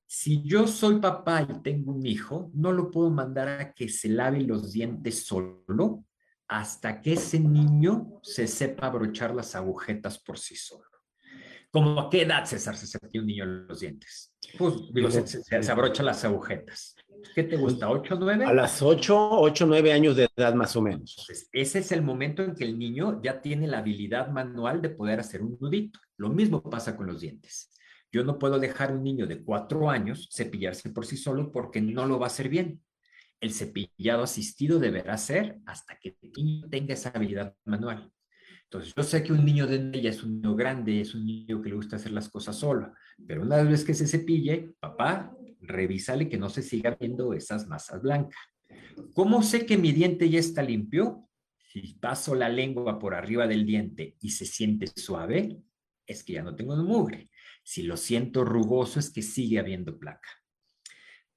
Si 0.08 0.42
yo 0.42 0.66
soy 0.66 1.00
papá 1.00 1.44
y 1.48 1.62
tengo 1.62 1.92
un 1.92 2.04
hijo, 2.08 2.50
no 2.56 2.72
lo 2.72 2.90
puedo 2.90 3.12
mandar 3.12 3.48
a 3.48 3.74
que 3.74 3.88
se 3.88 4.10
lave 4.10 4.42
los 4.42 4.72
dientes 4.72 5.24
solo 5.24 6.04
hasta 6.48 7.00
que 7.00 7.14
ese 7.14 7.40
niño 7.40 8.20
se 8.24 8.48
sepa 8.48 8.88
abrochar 8.88 9.36
las 9.36 9.54
agujetas 9.54 10.18
por 10.18 10.40
sí 10.40 10.56
solo. 10.56 10.88
¿Cómo 11.70 12.00
a 12.00 12.10
qué 12.10 12.24
edad, 12.24 12.44
César, 12.46 12.76
se 12.76 12.88
cepilla 12.88 13.22
un 13.22 13.28
niño 13.28 13.46
los 13.46 13.82
dientes? 13.82 14.34
Pues, 14.58 14.76
digo, 14.94 15.10
se, 15.10 15.26
se, 15.26 15.72
abrocha 15.72 16.04
las 16.04 16.24
agujetas. 16.26 16.96
¿Qué 17.34 17.44
te 17.44 17.58
gusta? 17.58 17.90
¿8 17.90 18.12
o 18.12 18.20
9? 18.20 18.46
A 18.46 18.54
las 18.54 18.82
8, 18.82 19.30
8, 19.32 19.66
9 19.66 19.92
años 19.92 20.16
de 20.16 20.28
edad 20.36 20.54
más 20.54 20.76
o 20.76 20.82
menos. 20.82 21.16
Entonces, 21.18 21.50
ese 21.52 21.80
es 21.80 21.92
el 21.92 22.02
momento 22.02 22.44
en 22.44 22.56
que 22.56 22.64
el 22.64 22.78
niño 22.78 23.22
ya 23.22 23.42
tiene 23.42 23.68
la 23.68 23.80
habilidad 23.80 24.30
manual 24.30 24.82
de 24.82 24.90
poder 24.90 25.20
hacer 25.20 25.42
un 25.42 25.58
nudito. 25.60 26.00
Lo 26.18 26.30
mismo 26.30 26.62
pasa 26.62 26.96
con 26.96 27.08
los 27.08 27.22
dientes. 27.22 27.72
Yo 28.12 28.24
no 28.24 28.40
puedo 28.40 28.60
dejar 28.60 28.92
a 28.92 28.94
un 28.94 29.04
niño 29.04 29.28
de 29.28 29.44
4 29.44 29.90
años 29.90 30.30
cepillarse 30.32 30.90
por 30.90 31.06
sí 31.06 31.18
solo 31.18 31.52
porque 31.52 31.82
no 31.82 32.06
lo 32.06 32.20
va 32.20 32.28
a 32.28 32.28
hacer 32.28 32.50
bien. 32.50 32.82
El 33.40 33.54
cepillado 33.54 34.24
asistido 34.24 34.80
deberá 34.80 35.18
ser 35.18 35.60
hasta 35.66 36.00
que 36.00 36.18
el 36.22 36.32
niño 36.32 36.68
tenga 36.70 36.94
esa 36.94 37.10
habilidad 37.10 37.56
manual. 37.66 38.12
Entonces, 38.70 38.94
yo 38.96 39.04
sé 39.04 39.24
que 39.24 39.32
un 39.32 39.46
niño 39.46 39.66
de 39.66 39.92
ella 39.94 40.10
es 40.10 40.22
un 40.24 40.42
niño 40.42 40.54
grande, 40.54 41.00
es 41.00 41.16
un 41.16 41.26
niño 41.26 41.62
que 41.62 41.70
le 41.70 41.76
gusta 41.76 41.96
hacer 41.96 42.12
las 42.12 42.28
cosas 42.28 42.58
solo, 42.58 42.92
pero 43.26 43.42
una 43.42 43.64
vez 43.64 43.86
que 43.86 43.94
se 43.94 44.06
cepille, 44.06 44.76
papá, 44.80 45.34
revísale 45.62 46.28
que 46.28 46.38
no 46.38 46.50
se 46.50 46.62
siga 46.62 46.98
viendo 47.00 47.32
esas 47.34 47.66
masas 47.68 48.02
blancas. 48.02 48.40
¿Cómo 49.14 49.42
sé 49.42 49.66
que 49.66 49.78
mi 49.78 49.94
diente 49.94 50.30
ya 50.30 50.40
está 50.40 50.62
limpio? 50.62 51.30
Si 51.56 51.94
paso 51.94 52.36
la 52.36 52.50
lengua 52.50 53.00
por 53.00 53.16
arriba 53.16 53.48
del 53.48 53.66
diente 53.66 54.18
y 54.20 54.32
se 54.32 54.46
siente 54.46 54.88
suave, 54.88 55.62
es 56.06 56.24
que 56.24 56.34
ya 56.34 56.44
no 56.44 56.54
tengo 56.54 56.76
mugre. 56.76 57.30
Si 57.64 57.84
lo 57.84 57.96
siento 57.96 58.44
rugoso, 58.44 59.00
es 59.00 59.10
que 59.12 59.22
sigue 59.22 59.60
habiendo 59.60 59.98
placa. 59.98 60.30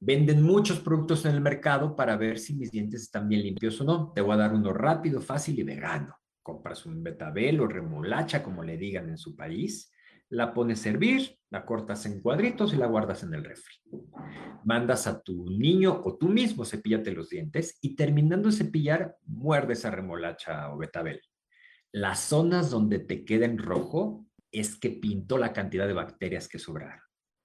Venden 0.00 0.42
muchos 0.42 0.80
productos 0.80 1.24
en 1.26 1.34
el 1.34 1.40
mercado 1.40 1.94
para 1.94 2.16
ver 2.16 2.38
si 2.40 2.54
mis 2.54 2.72
dientes 2.72 3.02
están 3.02 3.28
bien 3.28 3.42
limpios 3.42 3.80
o 3.80 3.84
no. 3.84 4.12
Te 4.14 4.20
voy 4.20 4.34
a 4.34 4.38
dar 4.38 4.52
uno 4.52 4.72
rápido, 4.72 5.20
fácil 5.20 5.58
y 5.58 5.62
vegano. 5.62 6.19
Compras 6.42 6.86
un 6.86 7.02
betabel 7.02 7.60
o 7.60 7.66
remolacha, 7.66 8.42
como 8.42 8.62
le 8.62 8.76
digan 8.76 9.08
en 9.08 9.18
su 9.18 9.36
país, 9.36 9.92
la 10.30 10.54
pones 10.54 10.86
a 10.86 10.90
hervir, 10.90 11.36
la 11.50 11.66
cortas 11.66 12.06
en 12.06 12.20
cuadritos 12.20 12.72
y 12.72 12.76
la 12.76 12.86
guardas 12.86 13.22
en 13.24 13.34
el 13.34 13.44
refri. 13.44 13.74
Mandas 14.64 15.06
a 15.06 15.20
tu 15.20 15.50
niño 15.50 16.00
o 16.04 16.16
tú 16.16 16.28
mismo 16.28 16.64
cepíllate 16.64 17.10
los 17.12 17.28
dientes 17.28 17.78
y 17.80 17.96
terminando 17.96 18.48
de 18.48 18.56
cepillar, 18.56 19.16
muerde 19.26 19.72
esa 19.72 19.90
remolacha 19.90 20.72
o 20.72 20.78
betabel. 20.78 21.20
Las 21.92 22.20
zonas 22.20 22.70
donde 22.70 23.00
te 23.00 23.24
queden 23.24 23.58
rojo 23.58 24.26
es 24.52 24.78
que 24.78 24.90
pintó 24.90 25.38
la 25.38 25.52
cantidad 25.52 25.88
de 25.88 25.92
bacterias 25.92 26.48
que 26.48 26.60
sobraron 26.60 27.02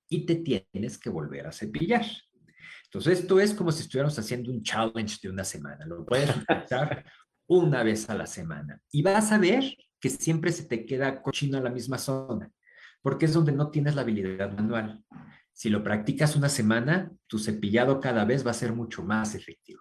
y 0.07 0.25
te 0.25 0.35
tienes 0.35 0.99
que 0.99 1.09
volver 1.09 1.47
a 1.47 1.51
cepillar. 1.51 2.05
Entonces, 2.85 3.21
esto 3.21 3.39
es 3.39 3.53
como 3.53 3.71
si 3.71 3.81
estuviéramos 3.81 4.17
haciendo 4.17 4.51
un 4.51 4.61
challenge 4.61 5.17
de 5.21 5.29
una 5.29 5.43
semana. 5.43 5.85
Lo 5.85 6.05
puedes 6.05 6.29
empezar 6.29 7.03
una 7.47 7.83
vez 7.83 8.09
a 8.09 8.15
la 8.15 8.25
semana 8.25 8.81
y 8.91 9.01
vas 9.01 9.31
a 9.31 9.37
ver 9.37 9.77
que 9.99 10.09
siempre 10.09 10.51
se 10.51 10.65
te 10.65 10.85
queda 10.85 11.21
cochino 11.21 11.57
en 11.57 11.63
la 11.63 11.69
misma 11.69 11.97
zona 11.97 12.51
porque 13.05 13.25
es 13.25 13.33
donde 13.33 13.51
no 13.51 13.69
tienes 13.69 13.93
la 13.93 14.01
habilidad 14.01 14.51
manual. 14.51 15.03
Si 15.53 15.69
lo 15.69 15.83
practicas 15.83 16.35
una 16.35 16.49
semana, 16.49 17.11
tu 17.27 17.37
cepillado 17.37 17.99
cada 17.99 18.25
vez 18.25 18.43
va 18.43 18.49
a 18.49 18.55
ser 18.55 18.73
mucho 18.73 19.03
más 19.03 19.35
efectivo. 19.35 19.79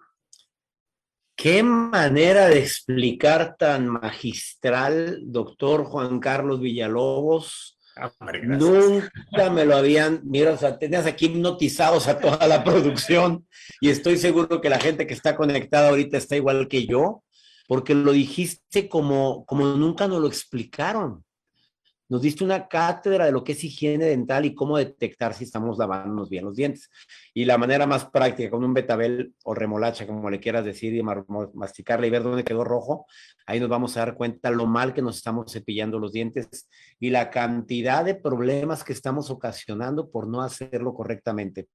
Qué 1.35 1.63
manera 1.63 2.47
de 2.49 2.59
explicar 2.59 3.55
tan 3.57 3.87
magistral, 3.87 5.23
doctor 5.23 5.85
Juan 5.85 6.19
Carlos 6.19 6.61
Villalobos. 6.61 7.79
Ah, 7.97 8.11
Nunca 8.43 9.49
me 9.51 9.65
lo 9.65 9.75
habían, 9.75 10.21
mira, 10.23 10.51
o 10.51 10.57
sea, 10.57 10.77
tenías 10.77 11.07
aquí 11.07 11.25
hipnotizados 11.25 12.07
a 12.07 12.19
toda 12.19 12.45
la 12.45 12.63
producción 12.63 13.47
y 13.81 13.89
estoy 13.89 14.17
seguro 14.17 14.61
que 14.61 14.69
la 14.69 14.79
gente 14.79 15.07
que 15.07 15.15
está 15.15 15.35
conectada 15.35 15.89
ahorita 15.89 16.17
está 16.17 16.35
igual 16.35 16.67
que 16.67 16.85
yo, 16.85 17.23
porque 17.67 17.95
lo 17.95 18.11
dijiste 18.11 18.87
como, 18.89 19.45
como 19.45 19.65
nunca 19.65 20.07
nos 20.07 20.21
lo 20.21 20.27
explicaron 20.27 21.25
nos 22.07 22.21
diste 22.21 22.43
una 22.43 22.67
cátedra 22.67 23.25
de 23.25 23.31
lo 23.31 23.43
que 23.43 23.53
es 23.53 23.63
higiene 23.63 24.05
dental 24.05 24.45
y 24.45 24.53
cómo 24.53 24.77
detectar 24.77 25.33
si 25.33 25.43
estamos 25.43 25.77
lavándonos 25.77 26.29
bien 26.29 26.45
los 26.45 26.55
dientes. 26.55 26.89
Y 27.33 27.45
la 27.45 27.57
manera 27.57 27.87
más 27.87 28.05
práctica, 28.05 28.51
con 28.51 28.63
un 28.63 28.75
betabel 28.75 29.33
o 29.43 29.55
remolacha, 29.55 30.05
como 30.05 30.29
le 30.29 30.39
quieras 30.39 30.65
decir, 30.65 30.93
y 30.93 31.01
masticarle 31.01 32.07
y 32.07 32.09
ver 32.11 32.21
dónde 32.21 32.43
quedó 32.43 32.63
rojo, 32.63 33.07
ahí 33.47 33.59
nos 33.59 33.69
vamos 33.69 33.97
a 33.97 34.01
dar 34.01 34.15
cuenta 34.15 34.51
lo 34.51 34.67
mal 34.67 34.93
que 34.93 35.01
nos 35.01 35.17
estamos 35.17 35.51
cepillando 35.51 35.97
los 35.97 36.13
dientes 36.13 36.69
y 36.99 37.09
la 37.09 37.31
cantidad 37.31 38.05
de 38.05 38.13
problemas 38.13 38.83
que 38.83 38.93
estamos 38.93 39.31
ocasionando 39.31 40.11
por 40.11 40.27
no 40.27 40.41
hacerlo 40.41 40.93
correctamente. 40.93 41.69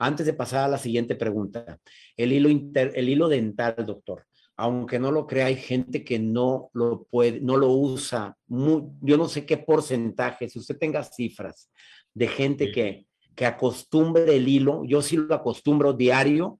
Antes 0.00 0.26
de 0.26 0.32
pasar 0.32 0.64
a 0.64 0.68
la 0.68 0.78
siguiente 0.78 1.14
pregunta, 1.14 1.78
el 2.16 2.32
hilo, 2.32 2.48
el 2.48 3.08
hilo 3.08 3.28
dental, 3.28 3.76
doctor 3.86 4.26
aunque 4.56 4.98
no 4.98 5.12
lo 5.12 5.26
crea, 5.26 5.46
hay 5.46 5.56
gente 5.56 6.02
que 6.02 6.18
no 6.18 6.70
lo 6.72 7.04
puede, 7.04 7.40
no 7.40 7.56
lo 7.56 7.70
usa. 7.72 8.36
yo 8.48 9.16
no 9.16 9.28
sé 9.28 9.44
qué 9.44 9.58
porcentaje, 9.58 10.48
si 10.48 10.58
usted 10.58 10.78
tenga 10.78 11.04
cifras 11.04 11.70
de 12.14 12.26
gente 12.26 12.72
que, 12.72 13.06
que 13.34 13.44
acostumbre 13.44 14.34
el 14.34 14.48
hilo, 14.48 14.82
yo 14.86 15.02
sí 15.02 15.16
lo 15.16 15.34
acostumbro 15.34 15.92
diario, 15.92 16.58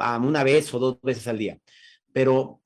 a 0.00 0.18
una 0.18 0.42
vez 0.42 0.72
o 0.74 0.78
dos 0.78 1.00
veces 1.02 1.28
al 1.28 1.38
día, 1.38 1.58
pero 2.12 2.60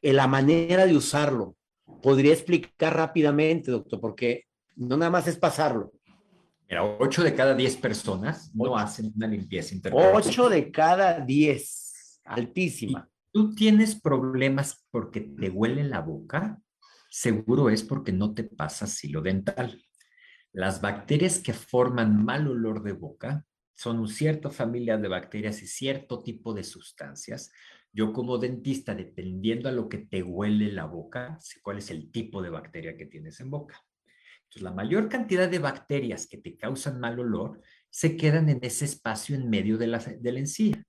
la 0.00 0.28
manera 0.28 0.86
de 0.86 0.96
usarlo, 0.96 1.56
podría 2.02 2.32
explicar 2.32 2.94
rápidamente, 2.94 3.72
doctor, 3.72 4.00
porque 4.00 4.44
no 4.76 4.96
nada 4.96 5.10
más 5.10 5.26
es 5.26 5.36
pasarlo. 5.36 5.92
Mira, 6.68 6.84
8 6.84 7.22
de 7.22 7.34
cada 7.34 7.54
10 7.54 7.76
personas 7.76 8.54
no 8.54 8.76
hacen 8.76 9.12
una 9.16 9.26
limpieza 9.26 9.74
interna. 9.74 10.12
8 10.12 10.48
de 10.50 10.70
cada 10.70 11.20
10, 11.20 12.20
altísima 12.24 13.08
tú 13.36 13.54
tienes 13.54 14.00
problemas 14.00 14.86
porque 14.90 15.20
te 15.20 15.50
huele 15.50 15.84
la 15.84 16.00
boca, 16.00 16.58
seguro 17.10 17.68
es 17.68 17.82
porque 17.82 18.10
no 18.10 18.32
te 18.32 18.44
pasa 18.44 18.86
silo 18.86 19.20
dental. 19.20 19.84
Las 20.54 20.80
bacterias 20.80 21.40
que 21.40 21.52
forman 21.52 22.24
mal 22.24 22.48
olor 22.48 22.82
de 22.82 22.92
boca 22.92 23.44
son 23.74 23.98
una 23.98 24.08
cierta 24.08 24.48
familia 24.48 24.96
de 24.96 25.08
bacterias 25.08 25.60
y 25.60 25.66
cierto 25.66 26.22
tipo 26.22 26.54
de 26.54 26.64
sustancias. 26.64 27.52
Yo 27.92 28.14
como 28.14 28.38
dentista, 28.38 28.94
dependiendo 28.94 29.68
a 29.68 29.72
lo 29.72 29.86
que 29.90 29.98
te 29.98 30.22
huele 30.22 30.72
la 30.72 30.86
boca, 30.86 31.36
sé 31.38 31.60
cuál 31.60 31.76
es 31.76 31.90
el 31.90 32.10
tipo 32.10 32.40
de 32.40 32.48
bacteria 32.48 32.96
que 32.96 33.04
tienes 33.04 33.38
en 33.40 33.50
boca. 33.50 33.78
Entonces, 34.44 34.62
la 34.62 34.72
mayor 34.72 35.10
cantidad 35.10 35.50
de 35.50 35.58
bacterias 35.58 36.26
que 36.26 36.38
te 36.38 36.56
causan 36.56 37.00
mal 37.00 37.20
olor 37.20 37.60
se 37.90 38.16
quedan 38.16 38.48
en 38.48 38.60
ese 38.62 38.86
espacio 38.86 39.36
en 39.36 39.50
medio 39.50 39.76
de 39.76 39.88
la, 39.88 39.98
de 39.98 40.32
la 40.32 40.38
encía. 40.38 40.86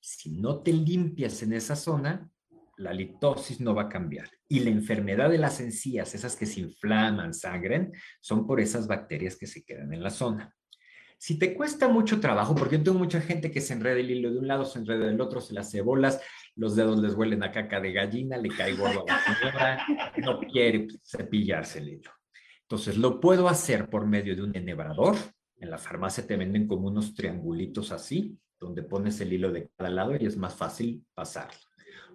Si 0.00 0.30
no 0.30 0.62
te 0.62 0.72
limpias 0.72 1.42
en 1.42 1.52
esa 1.52 1.76
zona, 1.76 2.30
la 2.78 2.92
litosis 2.92 3.60
no 3.60 3.74
va 3.74 3.82
a 3.82 3.88
cambiar. 3.88 4.30
Y 4.48 4.60
la 4.60 4.70
enfermedad 4.70 5.30
de 5.30 5.38
las 5.38 5.60
encías, 5.60 6.14
esas 6.14 6.36
que 6.36 6.46
se 6.46 6.60
inflaman, 6.60 7.34
sangren, 7.34 7.92
son 8.20 8.46
por 8.46 8.60
esas 8.60 8.86
bacterias 8.86 9.36
que 9.36 9.46
se 9.46 9.64
quedan 9.64 9.92
en 9.92 10.02
la 10.02 10.10
zona. 10.10 10.54
Si 11.20 11.36
te 11.36 11.52
cuesta 11.54 11.88
mucho 11.88 12.20
trabajo, 12.20 12.54
porque 12.54 12.78
yo 12.78 12.84
tengo 12.84 12.98
mucha 12.98 13.20
gente 13.20 13.50
que 13.50 13.60
se 13.60 13.72
enreda 13.72 13.98
el 13.98 14.10
hilo 14.10 14.30
de 14.30 14.38
un 14.38 14.46
lado, 14.46 14.64
se 14.64 14.78
enreda 14.78 15.06
del 15.06 15.20
otro, 15.20 15.40
se 15.40 15.52
las 15.52 15.72
cebolas, 15.72 16.20
los 16.54 16.76
dedos 16.76 17.00
les 17.00 17.14
huelen 17.14 17.42
a 17.42 17.50
caca 17.50 17.80
de 17.80 17.92
gallina, 17.92 18.36
le 18.36 18.50
cae 18.50 18.74
gordo 18.76 19.04
a 19.08 19.12
la 19.12 19.20
señora, 19.24 19.86
no 20.18 20.38
quiere 20.40 20.86
cepillarse 21.04 21.80
el 21.80 21.88
hilo. 21.88 22.10
Entonces, 22.62 22.96
lo 22.96 23.18
puedo 23.18 23.48
hacer 23.48 23.90
por 23.90 24.06
medio 24.06 24.36
de 24.36 24.42
un 24.42 24.54
enhebrador. 24.54 25.16
En 25.56 25.70
la 25.70 25.78
farmacia 25.78 26.24
te 26.24 26.36
venden 26.36 26.68
como 26.68 26.86
unos 26.86 27.14
triangulitos 27.14 27.90
así, 27.90 28.38
donde 28.60 28.82
pones 28.82 29.20
el 29.20 29.32
hilo 29.32 29.52
de 29.52 29.70
cada 29.76 29.90
lado 29.90 30.16
y 30.18 30.26
es 30.26 30.36
más 30.36 30.54
fácil 30.54 31.04
pasarlo. 31.14 31.60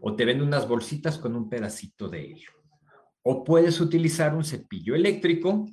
O 0.01 0.15
te 0.15 0.25
venden 0.25 0.47
unas 0.47 0.67
bolsitas 0.67 1.17
con 1.17 1.35
un 1.35 1.49
pedacito 1.49 2.09
de 2.09 2.25
hilo. 2.25 2.51
O 3.23 3.43
puedes 3.43 3.79
utilizar 3.79 4.35
un 4.35 4.43
cepillo 4.43 4.95
eléctrico 4.95 5.65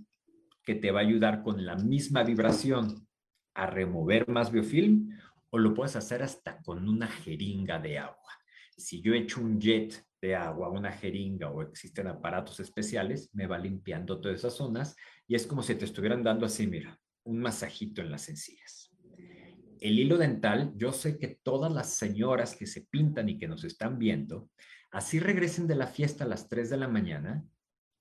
que 0.62 0.76
te 0.76 0.90
va 0.90 1.00
a 1.00 1.02
ayudar 1.02 1.42
con 1.42 1.64
la 1.64 1.76
misma 1.76 2.22
vibración 2.22 3.06
a 3.54 3.66
remover 3.66 4.28
más 4.28 4.52
biofilm 4.52 5.10
o 5.50 5.58
lo 5.58 5.74
puedes 5.74 5.96
hacer 5.96 6.22
hasta 6.22 6.62
con 6.62 6.88
una 6.88 7.08
jeringa 7.08 7.80
de 7.80 7.98
agua. 7.98 8.16
Si 8.76 9.02
yo 9.02 9.12
echo 9.14 9.40
un 9.40 9.60
jet 9.60 10.04
de 10.22 10.36
agua, 10.36 10.70
una 10.70 10.92
jeringa 10.92 11.50
o 11.50 11.62
existen 11.62 12.06
aparatos 12.06 12.60
especiales, 12.60 13.28
me 13.32 13.46
va 13.46 13.58
limpiando 13.58 14.20
todas 14.20 14.38
esas 14.38 14.54
zonas 14.54 14.94
y 15.26 15.34
es 15.34 15.46
como 15.46 15.62
si 15.62 15.74
te 15.74 15.84
estuvieran 15.84 16.22
dando 16.22 16.46
así, 16.46 16.66
mira, 16.66 16.96
un 17.24 17.40
masajito 17.40 18.00
en 18.00 18.12
las 18.12 18.28
encías 18.28 18.79
el 19.80 19.98
hilo 19.98 20.18
dental, 20.18 20.72
yo 20.76 20.92
sé 20.92 21.18
que 21.18 21.38
todas 21.42 21.72
las 21.72 21.94
señoras 21.94 22.54
que 22.54 22.66
se 22.66 22.82
pintan 22.82 23.28
y 23.28 23.38
que 23.38 23.48
nos 23.48 23.64
están 23.64 23.98
viendo, 23.98 24.50
así 24.90 25.18
regresen 25.18 25.66
de 25.66 25.74
la 25.74 25.86
fiesta 25.86 26.24
a 26.24 26.28
las 26.28 26.48
3 26.48 26.70
de 26.70 26.76
la 26.76 26.88
mañana, 26.88 27.44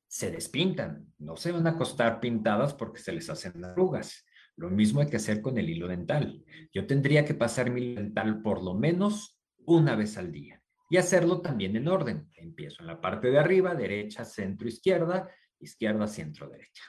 se 0.08 0.32
despintan, 0.32 1.14
no 1.18 1.36
se 1.36 1.52
van 1.52 1.68
a 1.68 1.72
acostar 1.72 2.20
pintadas 2.20 2.74
porque 2.74 3.00
se 3.00 3.12
les 3.12 3.30
hacen 3.30 3.64
arrugas. 3.64 4.26
Lo 4.56 4.70
mismo 4.70 5.02
hay 5.02 5.08
que 5.08 5.18
hacer 5.18 5.42
con 5.42 5.58
el 5.58 5.70
hilo 5.70 5.88
dental. 5.88 6.44
Yo 6.74 6.88
tendría 6.88 7.24
que 7.26 7.36
pasar 7.36 7.70
mi 7.70 7.94
dental 7.94 8.42
por 8.42 8.64
lo 8.64 8.74
menos 8.74 9.40
una 9.66 9.96
vez 9.96 10.18
al 10.18 10.32
día 10.32 10.62
y 10.90 10.98
hacerlo 10.98 11.42
también 11.42 11.76
en 11.76 11.88
orden. 11.88 12.30
Empiezo 12.34 12.82
en 12.82 12.88
la 12.88 13.00
parte 13.00 13.30
de 13.30 13.40
arriba, 13.40 13.76
derecha, 13.76 14.26
centro, 14.26 14.68
izquierda, 14.68 15.30
izquierda, 15.60 16.08
centro, 16.08 16.50
derecha 16.50 16.84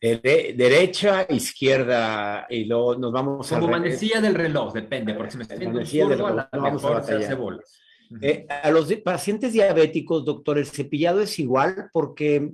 derecha, 0.00 1.26
izquierda, 1.28 2.46
y 2.48 2.64
luego 2.64 2.96
nos 2.96 3.12
vamos 3.12 3.52
a... 3.52 3.58
Como 3.58 3.70
manecilla 3.70 4.20
del 4.20 4.34
reloj, 4.34 4.72
depende, 4.72 5.14
porque 5.14 5.32
si 5.32 5.38
me 5.38 5.42
estoy 5.44 5.58
viendo 5.58 6.26
a 6.26 6.48
la 6.50 6.70
mejor 6.70 7.04
se 7.04 7.14
hace 7.14 7.34
bolas. 7.34 7.78
Eh, 8.22 8.46
a 8.48 8.70
los 8.70 8.92
pacientes 8.96 9.52
diabéticos, 9.52 10.24
doctor, 10.24 10.58
el 10.58 10.66
cepillado 10.66 11.20
es 11.20 11.38
igual 11.38 11.90
porque 11.92 12.50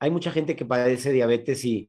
hay 0.00 0.10
mucha 0.10 0.32
gente 0.32 0.56
que 0.56 0.64
padece 0.64 1.12
diabetes 1.12 1.64
y, 1.64 1.88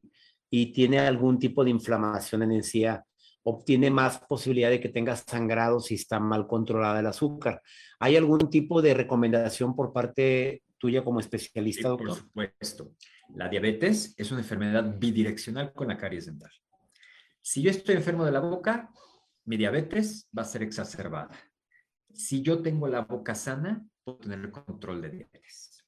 y 0.50 0.72
tiene 0.72 1.00
algún 1.00 1.38
tipo 1.38 1.64
de 1.64 1.70
inflamación 1.70 2.42
en 2.44 2.52
encía, 2.52 3.04
obtiene 3.42 3.90
más 3.90 4.20
posibilidad 4.28 4.70
de 4.70 4.80
que 4.80 4.88
tenga 4.88 5.16
sangrado 5.16 5.80
si 5.80 5.94
está 5.94 6.20
mal 6.20 6.46
controlada 6.46 7.00
el 7.00 7.06
azúcar. 7.06 7.60
¿Hay 7.98 8.16
algún 8.16 8.50
tipo 8.50 8.80
de 8.82 8.94
recomendación 8.94 9.74
por 9.74 9.92
parte 9.92 10.62
tuya 10.78 11.02
como 11.02 11.18
especialista, 11.18 11.88
doctor? 11.88 12.08
Por 12.08 12.16
supuesto. 12.18 12.92
La 13.34 13.48
diabetes 13.48 14.14
es 14.16 14.30
una 14.30 14.40
enfermedad 14.40 14.98
bidireccional 14.98 15.72
con 15.72 15.88
la 15.88 15.96
caries 15.96 16.26
dental. 16.26 16.50
Si 17.40 17.62
yo 17.62 17.70
estoy 17.70 17.96
enfermo 17.96 18.24
de 18.24 18.32
la 18.32 18.40
boca, 18.40 18.90
mi 19.44 19.56
diabetes 19.56 20.28
va 20.36 20.42
a 20.42 20.46
ser 20.46 20.62
exacerbada. 20.62 21.30
Si 22.12 22.42
yo 22.42 22.62
tengo 22.62 22.88
la 22.88 23.02
boca 23.02 23.34
sana, 23.34 23.84
puedo 24.02 24.18
tener 24.18 24.50
control 24.50 25.02
de 25.02 25.10
diabetes. 25.10 25.84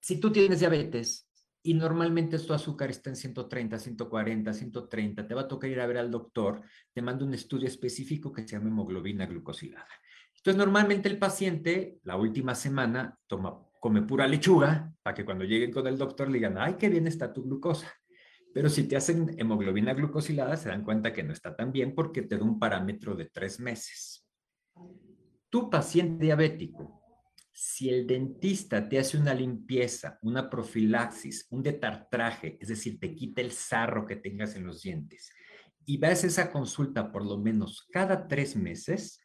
Si 0.00 0.20
tú 0.20 0.30
tienes 0.30 0.60
diabetes 0.60 1.28
y 1.62 1.74
normalmente 1.74 2.38
tu 2.38 2.52
azúcar 2.52 2.90
está 2.90 3.10
en 3.10 3.16
130, 3.16 3.78
140, 3.78 4.52
130, 4.52 5.26
te 5.26 5.34
va 5.34 5.42
a 5.42 5.48
tocar 5.48 5.68
ir 5.68 5.80
a 5.80 5.86
ver 5.86 5.98
al 5.98 6.10
doctor, 6.10 6.62
te 6.92 7.02
manda 7.02 7.24
un 7.24 7.34
estudio 7.34 7.66
específico 7.66 8.32
que 8.32 8.42
se 8.42 8.56
llama 8.56 8.68
hemoglobina 8.68 9.26
glucosilada 9.26 9.88
Entonces, 10.36 10.56
normalmente 10.56 11.08
el 11.08 11.18
paciente 11.18 11.98
la 12.04 12.16
última 12.16 12.54
semana 12.54 13.18
toma, 13.26 13.58
come 13.86 14.02
pura 14.02 14.26
lechuga 14.26 14.92
para 15.00 15.14
que 15.14 15.24
cuando 15.24 15.44
lleguen 15.44 15.70
con 15.70 15.86
el 15.86 15.96
doctor 15.96 16.26
le 16.26 16.38
digan, 16.38 16.58
ay, 16.58 16.74
qué 16.74 16.88
bien 16.88 17.06
está 17.06 17.32
tu 17.32 17.44
glucosa. 17.44 17.94
Pero 18.52 18.68
si 18.68 18.88
te 18.88 18.96
hacen 18.96 19.36
hemoglobina 19.38 19.94
glucosilada, 19.94 20.56
se 20.56 20.70
dan 20.70 20.82
cuenta 20.82 21.12
que 21.12 21.22
no 21.22 21.32
está 21.32 21.54
tan 21.54 21.70
bien 21.70 21.94
porque 21.94 22.22
te 22.22 22.36
da 22.36 22.42
un 22.42 22.58
parámetro 22.58 23.14
de 23.14 23.26
tres 23.26 23.60
meses. 23.60 24.26
Tu 25.48 25.70
paciente 25.70 26.24
diabético, 26.24 27.00
si 27.52 27.88
el 27.88 28.08
dentista 28.08 28.88
te 28.88 28.98
hace 28.98 29.18
una 29.18 29.32
limpieza, 29.32 30.18
una 30.22 30.50
profilaxis, 30.50 31.46
un 31.50 31.62
detartraje, 31.62 32.58
es 32.60 32.66
decir, 32.66 32.98
te 32.98 33.14
quita 33.14 33.40
el 33.40 33.52
sarro 33.52 34.04
que 34.04 34.16
tengas 34.16 34.56
en 34.56 34.66
los 34.66 34.82
dientes, 34.82 35.30
y 35.84 35.96
vas 35.98 36.24
a 36.24 36.26
esa 36.26 36.50
consulta 36.50 37.12
por 37.12 37.24
lo 37.24 37.38
menos 37.38 37.86
cada 37.92 38.26
tres 38.26 38.56
meses, 38.56 39.20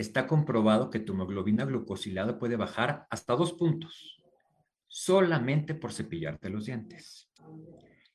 está 0.00 0.26
comprobado 0.26 0.90
que 0.90 1.00
tu 1.00 1.12
hemoglobina 1.12 1.64
glucosilada 1.64 2.38
puede 2.38 2.56
bajar 2.56 3.06
hasta 3.10 3.34
dos 3.34 3.52
puntos, 3.52 4.22
solamente 4.86 5.74
por 5.74 5.92
cepillarte 5.92 6.50
los 6.50 6.66
dientes. 6.66 7.30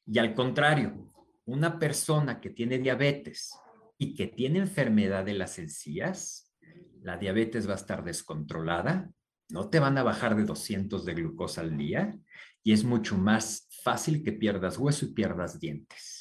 Y 0.05 0.17
al 0.17 0.33
contrario, 0.33 1.11
una 1.45 1.77
persona 1.77 2.39
que 2.39 2.49
tiene 2.49 2.77
diabetes 2.77 3.53
y 3.97 4.15
que 4.15 4.27
tiene 4.27 4.59
enfermedad 4.59 5.25
de 5.25 5.33
las 5.33 5.59
encías, 5.59 6.53
la 7.01 7.17
diabetes 7.17 7.67
va 7.67 7.73
a 7.73 7.77
estar 7.77 8.03
descontrolada, 8.03 9.11
no 9.49 9.69
te 9.69 9.79
van 9.79 9.97
a 9.97 10.03
bajar 10.03 10.35
de 10.35 10.45
200 10.45 11.03
de 11.03 11.13
glucosa 11.13 11.61
al 11.61 11.77
día 11.77 12.17
y 12.63 12.71
es 12.71 12.85
mucho 12.85 13.17
más 13.17 13.67
fácil 13.83 14.23
que 14.23 14.31
pierdas 14.31 14.77
hueso 14.77 15.05
y 15.05 15.13
pierdas 15.13 15.59
dientes. 15.59 16.12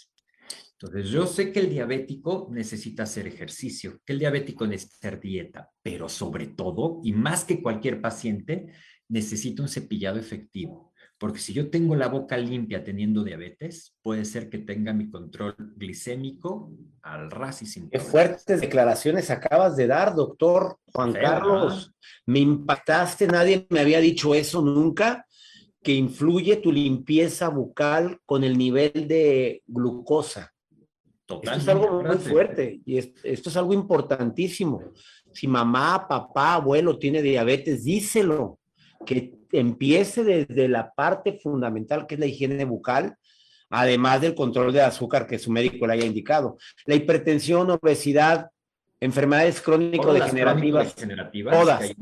Entonces, 0.82 1.10
yo 1.10 1.28
sé 1.28 1.52
que 1.52 1.60
el 1.60 1.70
diabético 1.70 2.48
necesita 2.50 3.04
hacer 3.04 3.28
ejercicio, 3.28 4.00
que 4.04 4.14
el 4.14 4.18
diabético 4.18 4.66
necesita 4.66 5.08
hacer 5.08 5.20
dieta, 5.20 5.70
pero 5.80 6.08
sobre 6.08 6.48
todo, 6.48 7.00
y 7.04 7.12
más 7.12 7.44
que 7.44 7.62
cualquier 7.62 8.00
paciente, 8.00 8.72
necesita 9.08 9.62
un 9.62 9.68
cepillado 9.68 10.18
efectivo. 10.18 10.92
Porque 11.18 11.38
si 11.38 11.52
yo 11.52 11.70
tengo 11.70 11.94
la 11.94 12.08
boca 12.08 12.36
limpia 12.36 12.82
teniendo 12.82 13.22
diabetes, 13.22 13.94
puede 14.02 14.24
ser 14.24 14.50
que 14.50 14.58
tenga 14.58 14.92
mi 14.92 15.08
control 15.08 15.54
glicémico 15.76 16.72
al 17.02 17.30
ras 17.30 17.62
y 17.62 17.66
sin 17.66 17.88
Qué 17.88 18.00
fuertes 18.00 18.60
declaraciones 18.60 19.30
acabas 19.30 19.76
de 19.76 19.86
dar, 19.86 20.16
doctor 20.16 20.78
Juan 20.86 21.12
Carlos. 21.12 21.92
Me 22.26 22.40
impactaste, 22.40 23.28
nadie 23.28 23.68
me 23.70 23.78
había 23.78 24.00
dicho 24.00 24.34
eso 24.34 24.62
nunca, 24.62 25.26
que 25.80 25.92
influye 25.92 26.56
tu 26.56 26.72
limpieza 26.72 27.50
bucal 27.50 28.18
con 28.26 28.42
el 28.42 28.58
nivel 28.58 29.06
de 29.06 29.62
glucosa. 29.68 30.52
Esto 31.40 31.56
es 31.56 31.68
algo 31.68 32.02
muy 32.02 32.16
fuerte 32.16 32.80
y 32.84 32.98
esto 32.98 33.50
es 33.50 33.56
algo 33.56 33.72
importantísimo. 33.72 34.82
Si 35.32 35.48
mamá, 35.48 36.06
papá, 36.08 36.54
abuelo 36.54 36.98
tiene 36.98 37.22
diabetes, 37.22 37.84
díselo 37.84 38.58
que 39.06 39.34
empiece 39.52 40.24
desde 40.24 40.68
la 40.68 40.92
parte 40.92 41.38
fundamental 41.38 42.06
que 42.06 42.14
es 42.14 42.20
la 42.20 42.26
higiene 42.26 42.64
bucal, 42.64 43.16
además 43.70 44.20
del 44.20 44.34
control 44.34 44.72
de 44.72 44.82
azúcar 44.82 45.26
que 45.26 45.38
su 45.38 45.50
médico 45.50 45.86
le 45.86 45.94
haya 45.94 46.06
indicado. 46.06 46.58
La 46.86 46.94
hipertensión, 46.94 47.70
obesidad, 47.70 48.50
enfermedades 49.00 49.60
crónico-degenerativas, 49.60 50.94
todas 51.50 51.92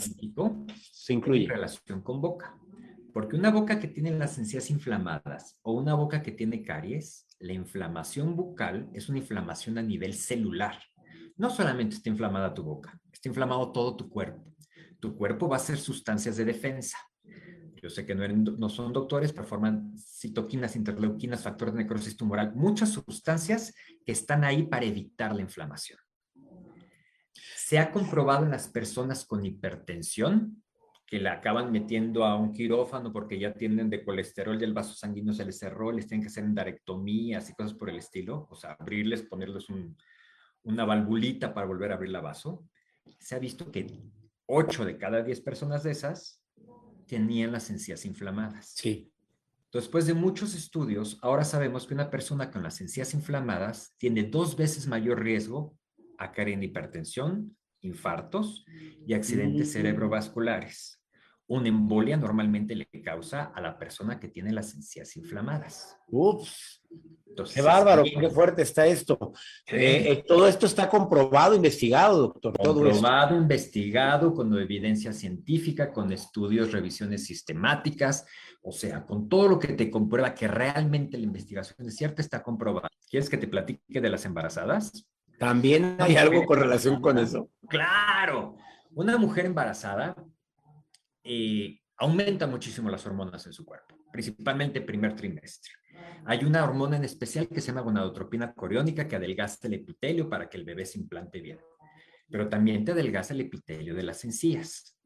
se 0.93 1.13
incluye. 1.13 1.45
En 1.45 1.51
relación 1.51 2.03
con 2.03 2.21
boca. 2.21 2.57
Porque 3.13 3.37
una 3.37 3.51
boca 3.51 3.81
que 3.81 3.89
tiene 3.89 4.13
las 4.13 4.39
encías 4.39 4.71
inflamadas 4.71 5.57
o 5.63 5.73
una 5.73 5.95
boca 5.95 6.23
que 6.23 6.31
tiene 6.31 6.63
caries, 6.63 7.27
la 7.41 7.53
inflamación 7.53 8.37
bucal 8.37 8.89
es 8.95 9.09
una 9.09 9.19
inflamación 9.19 9.79
a 9.79 9.83
nivel 9.83 10.15
celular. 10.15 10.79
No 11.37 11.51
solamente 11.51 11.97
está 11.97 12.09
inflamada 12.09 12.55
tu 12.55 12.63
boca, 12.63 12.99
está 13.13 13.29
inflamado 13.29 13.73
todo 13.73 13.97
tu 13.97 14.09
cuerpo 14.09 14.51
tu 15.01 15.17
cuerpo 15.17 15.49
va 15.49 15.57
a 15.57 15.59
hacer 15.59 15.79
sustancias 15.79 16.37
de 16.37 16.45
defensa. 16.45 16.99
Yo 17.83 17.89
sé 17.89 18.05
que 18.05 18.15
no, 18.15 18.29
no 18.29 18.69
son 18.69 18.93
doctores, 18.93 19.33
pero 19.33 19.47
forman 19.47 19.97
citoquinas, 19.97 20.77
interleuquinas, 20.77 21.43
factores 21.43 21.75
de 21.75 21.83
necrosis 21.83 22.17
tumoral, 22.17 22.55
muchas 22.55 22.91
sustancias 22.91 23.75
que 24.05 24.13
están 24.13 24.45
ahí 24.45 24.65
para 24.65 24.85
evitar 24.85 25.35
la 25.35 25.41
inflamación. 25.41 25.99
Se 27.57 27.79
ha 27.79 27.91
comprobado 27.91 28.45
en 28.45 28.51
las 28.51 28.69
personas 28.69 29.25
con 29.25 29.47
hipertensión 29.47 30.60
que 31.11 31.19
la 31.19 31.33
acaban 31.33 31.73
metiendo 31.73 32.25
a 32.25 32.37
un 32.37 32.53
quirófano 32.53 33.13
porque 33.13 33.37
ya 33.37 33.53
tienen 33.53 33.91
de 33.91 34.05
colesterol 34.05 34.59
y 34.61 34.65
el 34.65 34.73
vaso 34.73 34.95
sanguíneo 34.95 35.35
se 35.35 35.45
les 35.45 35.59
cerró, 35.59 35.91
les 35.91 36.07
tienen 36.07 36.23
que 36.23 36.29
hacer 36.29 36.45
endarectomías 36.45 37.51
y 37.51 37.55
cosas 37.55 37.75
por 37.75 37.91
el 37.91 37.97
estilo, 37.97 38.47
o 38.49 38.55
sea, 38.55 38.77
abrirles, 38.79 39.23
ponerles 39.23 39.67
una 40.63 40.85
valvulita 40.85 41.53
para 41.53 41.67
volver 41.67 41.91
a 41.91 41.97
abrir 41.97 42.13
la 42.13 42.21
vaso. 42.21 42.65
Se 43.19 43.35
ha 43.35 43.41
visto 43.41 43.73
que 43.73 43.89
8 44.47 44.85
de 44.85 44.99
cada 44.99 45.25
10 45.25 45.41
personas 45.41 45.83
de 45.83 45.91
esas 45.91 46.45
tenían 47.09 47.51
las 47.51 47.71
encías 47.71 48.05
inflamadas. 48.05 48.73
Sí. 48.77 49.13
Después 49.73 50.07
de 50.07 50.15
muchos 50.15 50.55
estudios, 50.55 51.19
ahora 51.23 51.43
sabemos 51.43 51.89
que 51.89 51.95
una 51.95 52.09
persona 52.09 52.53
con 52.53 52.63
las 52.63 52.81
encías 52.81 53.15
inflamadas 53.15 53.97
tiene 53.99 54.23
dos 54.23 54.57
veces 54.57 54.87
mayor 54.87 55.21
riesgo 55.21 55.77
a 56.19 56.31
caer 56.31 56.51
en 56.51 56.63
hipertensión, 56.63 57.57
infartos 57.81 58.65
y 59.05 59.13
accidentes 59.13 59.71
mm. 59.71 59.73
cerebrovasculares. 59.73 61.00
Una 61.51 61.67
embolia 61.67 62.17
normalmente 62.17 62.77
le 62.77 62.87
causa 63.03 63.51
a 63.53 63.61
la 63.61 63.77
persona 63.77 64.21
que 64.21 64.29
tiene 64.29 64.53
las 64.53 64.73
encías 64.73 65.17
inflamadas. 65.17 65.97
Ups. 66.07 66.81
qué 67.53 67.61
bárbaro, 67.61 68.05
qué 68.05 68.31
fuerte 68.31 68.63
está 68.63 68.87
esto. 68.87 69.33
Eh, 69.67 70.13
eh, 70.13 70.25
todo 70.25 70.47
esto 70.47 70.67
está 70.67 70.89
comprobado, 70.89 71.57
investigado, 71.57 72.19
doctor. 72.19 72.57
Comprobado, 72.57 73.37
investigado, 73.37 74.33
con 74.33 74.57
evidencia 74.61 75.13
científica, 75.13 75.93
con 75.93 76.13
estudios, 76.13 76.71
revisiones 76.71 77.25
sistemáticas, 77.25 78.27
o 78.63 78.71
sea, 78.71 79.05
con 79.05 79.29
todo 79.29 79.49
lo 79.49 79.59
que 79.59 79.73
te 79.73 79.91
comprueba 79.91 80.33
que 80.33 80.47
realmente 80.47 81.19
la 81.19 81.25
investigación 81.25 81.85
es 81.85 81.97
cierta, 81.97 82.23
está 82.23 82.45
comprobado. 82.45 82.87
¿Quieres 83.11 83.29
que 83.29 83.39
te 83.39 83.49
platique 83.49 84.01
de 84.01 84.09
las 84.09 84.25
embarazadas? 84.25 85.05
También 85.37 85.97
hay 85.99 86.15
algo 86.15 86.47
con 86.47 86.61
relación 86.61 87.01
con 87.01 87.19
eso. 87.19 87.51
Claro. 87.69 88.55
Una 88.95 89.19
mujer 89.19 89.47
embarazada 89.47 90.15
eh, 91.25 91.81
aumenta 91.97 92.47
muchísimo 92.47 92.91
las 92.91 93.05
hormonas 93.07 93.47
en 93.47 93.53
su 93.53 93.65
cuerpo, 93.65 93.97
principalmente 94.13 94.81
primer 94.81 95.15
trimestre. 95.15 95.73
Hay 96.25 96.45
una 96.45 96.65
hormona 96.65 96.97
en 96.97 97.05
especial 97.05 97.49
que 97.49 97.61
se 97.61 97.69
llama 97.69 97.83
gonadotropina 97.83 98.53
coriónica 98.55 99.07
que 99.07 99.17
adelgaza 99.17 99.69
el 99.69 99.75
epitelio 99.75 100.29
para 100.29 100.49
que 100.49 100.57
el 100.57 100.65
bebé 100.65 100.85
se 100.85 100.99
implante 100.99 101.41
bien, 101.41 101.59
pero 102.29 102.49
también 102.49 102.85
te 102.85 102.93
adelgaza 102.93 103.35
el 103.35 103.43
epitelio 103.43 103.95
de 103.95 104.03
las 104.03 104.25
encías. 104.25 104.97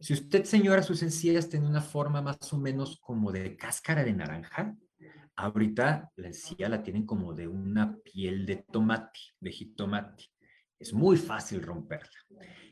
Si 0.00 0.14
usted, 0.14 0.44
señora, 0.44 0.82
sus 0.82 1.02
encías 1.02 1.48
tiene 1.48 1.66
una 1.66 1.82
forma 1.82 2.22
más 2.22 2.52
o 2.52 2.58
menos 2.58 2.98
como 3.00 3.32
de 3.32 3.56
cáscara 3.56 4.02
de 4.02 4.14
naranja, 4.14 4.74
ahorita 5.36 6.10
la 6.16 6.28
encía 6.28 6.68
la 6.68 6.82
tienen 6.82 7.04
como 7.04 7.34
de 7.34 7.48
una 7.48 7.96
piel 7.98 8.46
de 8.46 8.64
tomate, 8.70 9.20
de 9.40 9.50
jitomate. 9.50 10.24
Es 10.78 10.94
muy 10.94 11.18
fácil 11.18 11.62
romperla. 11.62 12.18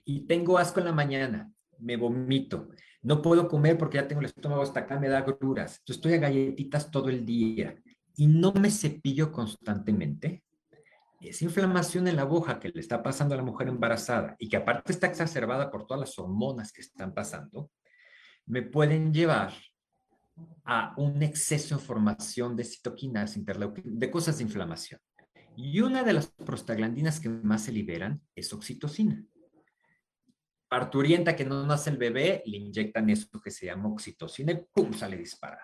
Y 0.05 0.27
tengo 0.27 0.57
asco 0.57 0.81
en 0.81 0.87
la 0.87 0.93
mañana, 0.93 1.53
me 1.79 1.97
vomito, 1.97 2.69
no 3.03 3.23
puedo 3.23 3.49
comer 3.49 3.79
porque 3.79 3.97
ya 3.97 4.09
tengo 4.09 4.21
el 4.21 4.27
estómago 4.27 4.63
hasta 4.63 4.81
acá, 4.81 4.99
me 4.99 5.09
da 5.09 5.23
gruras. 5.23 5.83
Yo 5.87 5.95
estoy 5.95 6.15
a 6.15 6.19
galletitas 6.19 6.91
todo 6.91 7.09
el 7.09 7.25
día 7.25 7.77
y 8.17 8.27
no 8.27 8.53
me 8.53 8.71
cepillo 8.71 9.31
constantemente. 9.31 10.43
Esa 11.21 11.45
inflamación 11.45 12.07
en 12.07 12.17
la 12.17 12.25
boca 12.25 12.61
que 12.61 12.69
le 12.69 12.81
está 12.81 13.03
pasando 13.03 13.35
a 13.35 13.39
la 13.39 13.43
mujer 13.43 13.69
embarazada 13.69 14.37
y 14.39 14.49
que 14.49 14.57
aparte 14.57 14.93
está 14.93 15.07
exacerbada 15.09 15.71
por 15.71 15.87
todas 15.87 16.01
las 16.01 16.19
hormonas 16.19 16.73
que 16.73 16.81
están 16.81 17.13
pasando, 17.13 17.71
me 18.47 18.63
pueden 18.63 19.13
llevar 19.13 19.53
a 20.65 20.95
un 20.97 21.23
exceso 21.23 21.77
de 21.77 21.85
formación 21.85 22.57
de 22.57 22.65
citoquinas, 22.65 23.37
de 23.37 24.11
cosas 24.11 24.39
de 24.39 24.45
inflamación. 24.45 25.01
Y 25.57 25.81
una 25.81 26.05
de 26.05 26.13
las 26.13 26.29
prostaglandinas 26.29 27.19
que 27.19 27.29
más 27.29 27.65
se 27.65 27.73
liberan 27.73 28.23
es 28.37 28.53
oxitocina 28.53 29.25
parturienta 30.69 31.35
que 31.35 31.45
no 31.45 31.67
nace 31.67 31.91
el 31.91 31.97
bebé, 31.97 32.43
le 32.47 32.59
inyectan 32.59 33.09
eso 33.11 33.41
que 33.41 33.51
se 33.51 33.67
llama 33.67 33.89
oxitocina 33.89 34.53
y 34.53 34.65
¡pum! 34.73 34.93
sale 34.93 35.17
disparado. 35.17 35.63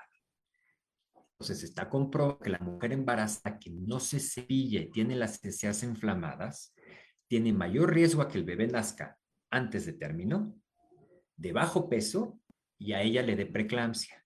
Entonces 1.39 1.65
está 1.65 1.91
comprobado 1.91 2.39
que 2.39 2.51
la 2.51 2.59
mujer 2.59 2.93
embarazada 2.93 3.59
que 3.59 3.71
no 3.71 4.01
se 4.01 4.21
cepille, 4.21 4.87
tiene 4.93 5.17
las 5.17 5.45
encías 5.45 5.83
inflamadas, 5.83 6.75
tiene 7.27 7.53
mayor 7.53 7.93
riesgo 7.93 8.23
a 8.23 8.29
que 8.29 8.39
el 8.39 8.45
bebé 8.45 8.67
nazca 8.69 9.19
antes 9.51 9.85
de 9.85 9.95
término, 9.95 10.55
de 11.37 11.53
bajo 11.53 11.89
peso 11.89 12.41
y 12.79 12.93
a 12.93 13.03
ella 13.03 13.23
le 13.23 13.37
dé 13.37 13.47
preeclampsia. 13.47 14.25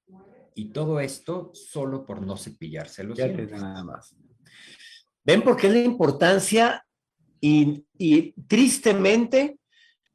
Y 0.54 0.70
todo 0.70 1.00
esto 1.00 1.50
solo 1.54 2.04
por 2.04 2.24
no 2.24 2.36
cepillarse 2.36 3.04
los 3.04 3.16
dientes. 3.16 3.52
Nada 3.52 3.84
más. 3.84 4.14
¿Ven 5.24 5.42
por 5.42 5.56
qué 5.56 5.70
la 5.70 5.78
importancia? 5.78 6.84
Y, 7.40 7.86
y 7.96 8.32
tristemente, 8.42 9.57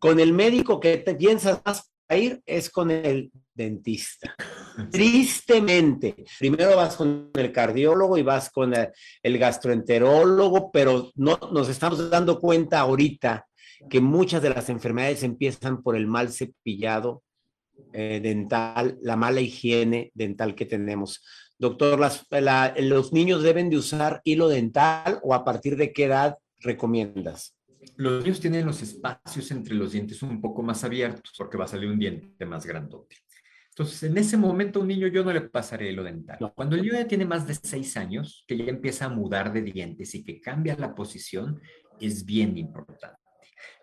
con 0.03 0.19
el 0.19 0.33
médico 0.33 0.81
que 0.81 0.97
te 0.97 1.15
piensas 1.15 1.61
más 1.63 1.89
a 2.09 2.17
ir 2.17 2.41
es 2.45 2.69
con 2.69 2.91
el 2.91 3.31
dentista. 3.53 4.35
Tristemente, 4.91 6.25
primero 6.37 6.75
vas 6.75 6.97
con 6.97 7.31
el 7.33 7.53
cardiólogo 7.53 8.17
y 8.17 8.21
vas 8.21 8.49
con 8.49 8.73
el, 8.73 9.37
gastroenterólogo, 9.37 10.73
pero 10.73 11.09
no 11.15 11.39
nos 11.53 11.69
estamos 11.69 12.09
dando 12.09 12.37
cuenta 12.37 12.81
ahorita 12.81 13.47
que 13.89 14.01
muchas 14.01 14.41
de 14.41 14.49
las 14.49 14.67
enfermedades 14.67 15.23
empiezan 15.23 15.81
por 15.81 15.95
el 15.95 16.05
mal 16.05 16.33
cepillado 16.33 17.23
eh, 17.93 18.19
dental, 18.21 18.97
la 19.01 19.15
mala 19.15 19.39
higiene 19.39 20.11
dental 20.15 20.53
que 20.53 20.65
tenemos. 20.65 21.23
Doctor, 21.57 21.97
¿los 22.81 23.13
niños 23.13 23.41
deben 23.41 23.69
de 23.69 23.77
usar 23.77 24.19
hilo 24.25 24.49
dental 24.49 25.21
o 25.23 25.33
a 25.33 25.45
partir 25.45 25.77
de 25.77 25.93
qué 25.93 26.05
edad 26.05 26.39
recomiendas? 26.59 27.55
Los 27.97 28.23
niños 28.23 28.39
tienen 28.39 28.65
los 28.65 28.81
espacios 28.81 29.51
entre 29.51 29.75
los 29.75 29.91
dientes 29.91 30.21
un 30.23 30.41
poco 30.41 30.61
más 30.61 30.83
abiertos 30.83 31.33
porque 31.37 31.57
va 31.57 31.65
a 31.65 31.67
salir 31.67 31.89
un 31.89 31.99
diente 31.99 32.45
más 32.45 32.65
grandote. 32.65 33.17
Entonces, 33.69 34.03
en 34.03 34.17
ese 34.17 34.37
momento, 34.37 34.81
un 34.81 34.87
niño 34.87 35.07
yo 35.07 35.23
no 35.23 35.33
le 35.33 35.41
pasaré 35.41 35.91
hilo 35.91 36.03
dental. 36.03 36.37
Cuando 36.55 36.75
el 36.75 36.83
niño 36.83 36.93
ya 36.93 37.07
tiene 37.07 37.25
más 37.25 37.47
de 37.47 37.55
seis 37.55 37.97
años, 37.97 38.45
que 38.47 38.55
ya 38.55 38.65
empieza 38.65 39.05
a 39.05 39.09
mudar 39.09 39.51
de 39.51 39.63
dientes 39.63 40.13
y 40.13 40.23
que 40.23 40.39
cambia 40.39 40.75
la 40.77 40.93
posición, 40.93 41.59
es 41.99 42.23
bien 42.23 42.55
importante. 42.57 43.17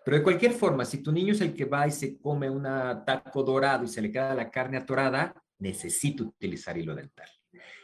Pero 0.05 0.17
de 0.17 0.23
cualquier 0.23 0.53
forma, 0.53 0.85
si 0.85 1.03
tu 1.03 1.11
niño 1.11 1.33
es 1.33 1.41
el 1.41 1.53
que 1.53 1.65
va 1.65 1.87
y 1.87 1.91
se 1.91 2.17
come 2.19 2.49
un 2.49 2.63
taco 3.05 3.43
dorado 3.43 3.83
y 3.83 3.87
se 3.87 4.01
le 4.01 4.11
queda 4.11 4.33
la 4.33 4.49
carne 4.49 4.77
atorada, 4.77 5.33
necesita 5.59 6.23
utilizar 6.23 6.77
hilo 6.77 6.95
dental. 6.95 7.27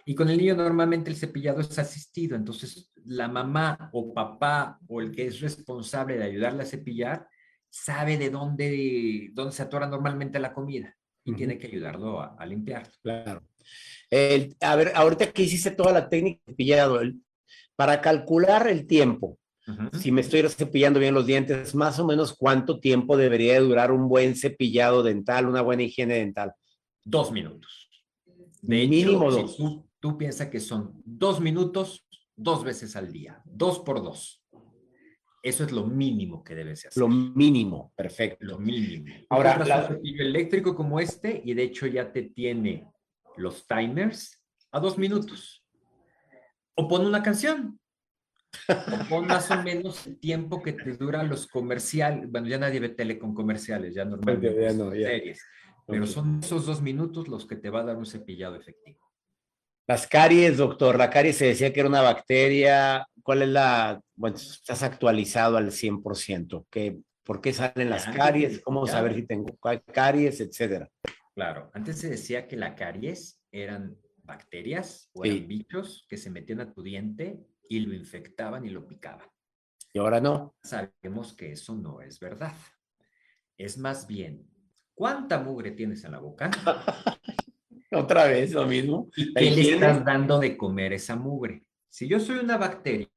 Y 0.10 0.16
con 0.16 0.30
el 0.30 0.38
niño 0.38 0.56
normalmente 0.56 1.10
el 1.10 1.18
cepillado 1.18 1.60
es 1.60 1.78
asistido, 1.78 2.38
entonces 2.38 2.94
la 3.04 3.28
mamá 3.28 3.90
o 3.92 4.14
papá 4.14 4.80
o 4.88 5.02
el 5.02 5.12
que 5.12 5.28
es 5.28 5.42
responsable 5.42 6.18
de 6.18 6.24
ayudarle 6.24 6.64
a 6.64 6.66
cepillar 6.66 7.28
sabe 7.70 8.18
de 8.18 8.30
dónde, 8.30 9.32
dónde 9.34 9.52
se 9.52 9.64
atora 9.64 9.86
normalmente 9.86 10.40
la 10.40 10.54
comida 10.54 10.96
y 11.26 11.34
tiene 11.34 11.58
que 11.58 11.68
ayudarlo 11.68 12.22
a, 12.22 12.46
limpiar. 12.46 12.90
Claro. 13.04 13.44
a 14.62 14.76
ver, 14.78 14.94
ahorita 14.96 15.30
que 15.34 15.44
hiciste 15.44 15.72
toda 15.72 15.92
la 15.92 16.08
técnica 16.08 16.40
de 16.46 16.54
cepillado, 16.54 17.02
para 17.76 18.00
calcular 18.00 18.66
el 18.70 18.88
tiempo, 18.88 19.38
si 20.00 20.14
me 20.14 20.22
estoy 20.22 20.48
cepillando 20.48 21.02
bien 21.02 21.16
los 21.16 21.26
dientes, 21.26 21.76
más 21.76 22.00
o 22.00 22.08
menos 22.08 22.34
cuánto 22.34 22.80
tiempo 22.80 23.18
debería 23.18 23.60
durar 23.60 23.92
un 23.92 24.08
buen 24.08 24.38
cepillado 24.38 25.04
dental, 25.04 25.48
una 25.48 25.62
buena 25.62 25.84
higiene 25.84 26.16
dental. 26.16 26.54
Dos 27.04 27.30
minutos. 27.34 27.90
De 28.62 28.88
Mínimo 28.88 29.30
dos. 29.30 29.58
tú, 29.58 29.87
tú 30.00 30.18
piensas 30.18 30.48
que 30.50 30.60
son 30.60 31.02
dos 31.06 31.40
minutos, 31.40 32.08
dos 32.36 32.64
veces 32.64 32.96
al 32.96 33.12
día, 33.12 33.42
dos 33.46 33.80
por 33.80 34.02
dos. 34.02 34.44
Eso 35.44 35.64
es 35.64 35.72
lo 35.72 35.86
mínimo 35.86 36.44
que 36.44 36.56
debe 36.56 36.74
hacer. 36.74 36.92
Lo 36.96 37.08
mínimo, 37.08 37.94
perfecto. 37.96 38.46
Lo 38.46 38.60
mínimo. 38.60 39.06
Ahora, 39.30 39.58
un 39.58 39.96
cepillo 39.96 40.24
eléctrico 40.24 40.76
como 40.76 41.00
este 41.00 41.42
y 41.44 41.54
de 41.54 41.64
hecho 41.64 41.88
ya 41.88 42.12
te 42.12 42.24
tiene 42.24 42.92
los 43.38 43.66
timers 43.66 44.44
a 44.72 44.80
dos 44.80 44.98
minutos. 44.98 45.64
O 46.76 46.88
pon 46.88 47.06
una 47.06 47.24
canción. 47.24 47.80
O 48.68 49.10
pon 49.10 49.28
más 49.28 49.50
o 49.52 49.64
menos 49.64 50.06
el 50.08 50.20
tiempo 50.20 50.62
que 50.62 50.74
te 50.74 50.98
dura 50.98 51.24
los 51.24 51.48
comerciales. 51.48 52.30
Bueno, 52.30 52.48
ya 52.48 52.58
nadie 52.58 52.80
ve 52.80 52.90
tele 52.90 53.18
con 53.18 53.34
comerciales, 53.34 53.96
ya 53.96 54.04
normalmente 54.04 54.74
no, 54.74 54.92
series. 54.92 55.42
Pero 55.86 56.06
son 56.06 56.40
esos 56.40 56.66
dos 56.66 56.82
minutos 56.82 57.30
los 57.30 57.48
que 57.48 57.56
te 57.56 57.70
va 57.70 57.82
a 57.82 57.86
dar 57.86 57.96
un 57.96 58.06
cepillado 58.06 58.56
efectivo. 58.56 59.07
Las 59.88 60.06
caries, 60.06 60.58
doctor, 60.58 60.98
la 60.98 61.10
caries 61.10 61.38
se 61.38 61.46
decía 61.46 61.72
que 61.72 61.80
era 61.80 61.88
una 61.88 62.02
bacteria. 62.02 63.08
¿Cuál 63.24 63.44
es 63.44 63.48
la, 63.48 64.02
bueno, 64.16 64.36
estás 64.36 64.84
actualizado 64.84 65.56
al 65.56 65.72
100%? 65.72 66.66
¿Qué, 66.70 67.00
¿Por 67.24 67.40
qué 67.40 67.54
salen 67.54 67.90
las 67.90 68.06
caries? 68.06 68.62
¿Cómo 68.62 68.86
saber 68.86 69.16
si 69.16 69.26
tengo 69.26 69.58
caries, 69.94 70.42
etcétera? 70.42 70.90
Claro, 71.34 71.72
antes 71.74 72.00
se 72.00 72.10
decía 72.10 72.48
que 72.48 72.58
la 72.58 72.76
caries 72.76 73.40
eran 73.50 73.98
bacterias 74.24 75.10
o 75.14 75.24
eran 75.24 75.48
bichos 75.48 76.06
que 76.10 76.18
se 76.18 76.32
metían 76.32 76.60
a 76.60 76.74
tu 76.74 76.84
diente 76.84 77.48
y 77.70 77.80
lo 77.80 77.94
infectaban 77.94 78.66
y 78.66 78.70
lo 78.70 78.86
picaban. 78.86 79.28
Y 79.94 80.00
ahora 80.00 80.20
no. 80.20 80.58
Sabemos 80.64 81.34
que 81.34 81.54
eso 81.54 81.76
no 81.76 82.02
es 82.02 82.20
verdad. 82.20 82.54
Es 83.58 83.78
más 83.78 84.06
bien, 84.06 84.50
¿cuánta 84.94 85.40
mugre 85.40 85.72
tienes 85.72 86.04
en 86.04 86.12
la 86.12 86.20
boca? 86.20 86.52
Otra 87.92 88.26
vez 88.26 88.54
lo 88.54 88.66
mismo. 88.68 89.10
¿Y 89.16 89.34
qué 89.34 89.52
le 89.52 89.74
estás 89.74 90.04
dando 90.04 90.40
de 90.40 90.58
comer 90.58 90.94
esa 90.94 91.16
mugre? 91.16 91.64
Si 91.90 92.08
yo 92.08 92.20
soy 92.20 92.38
una 92.38 92.58
bacteria 92.58 93.10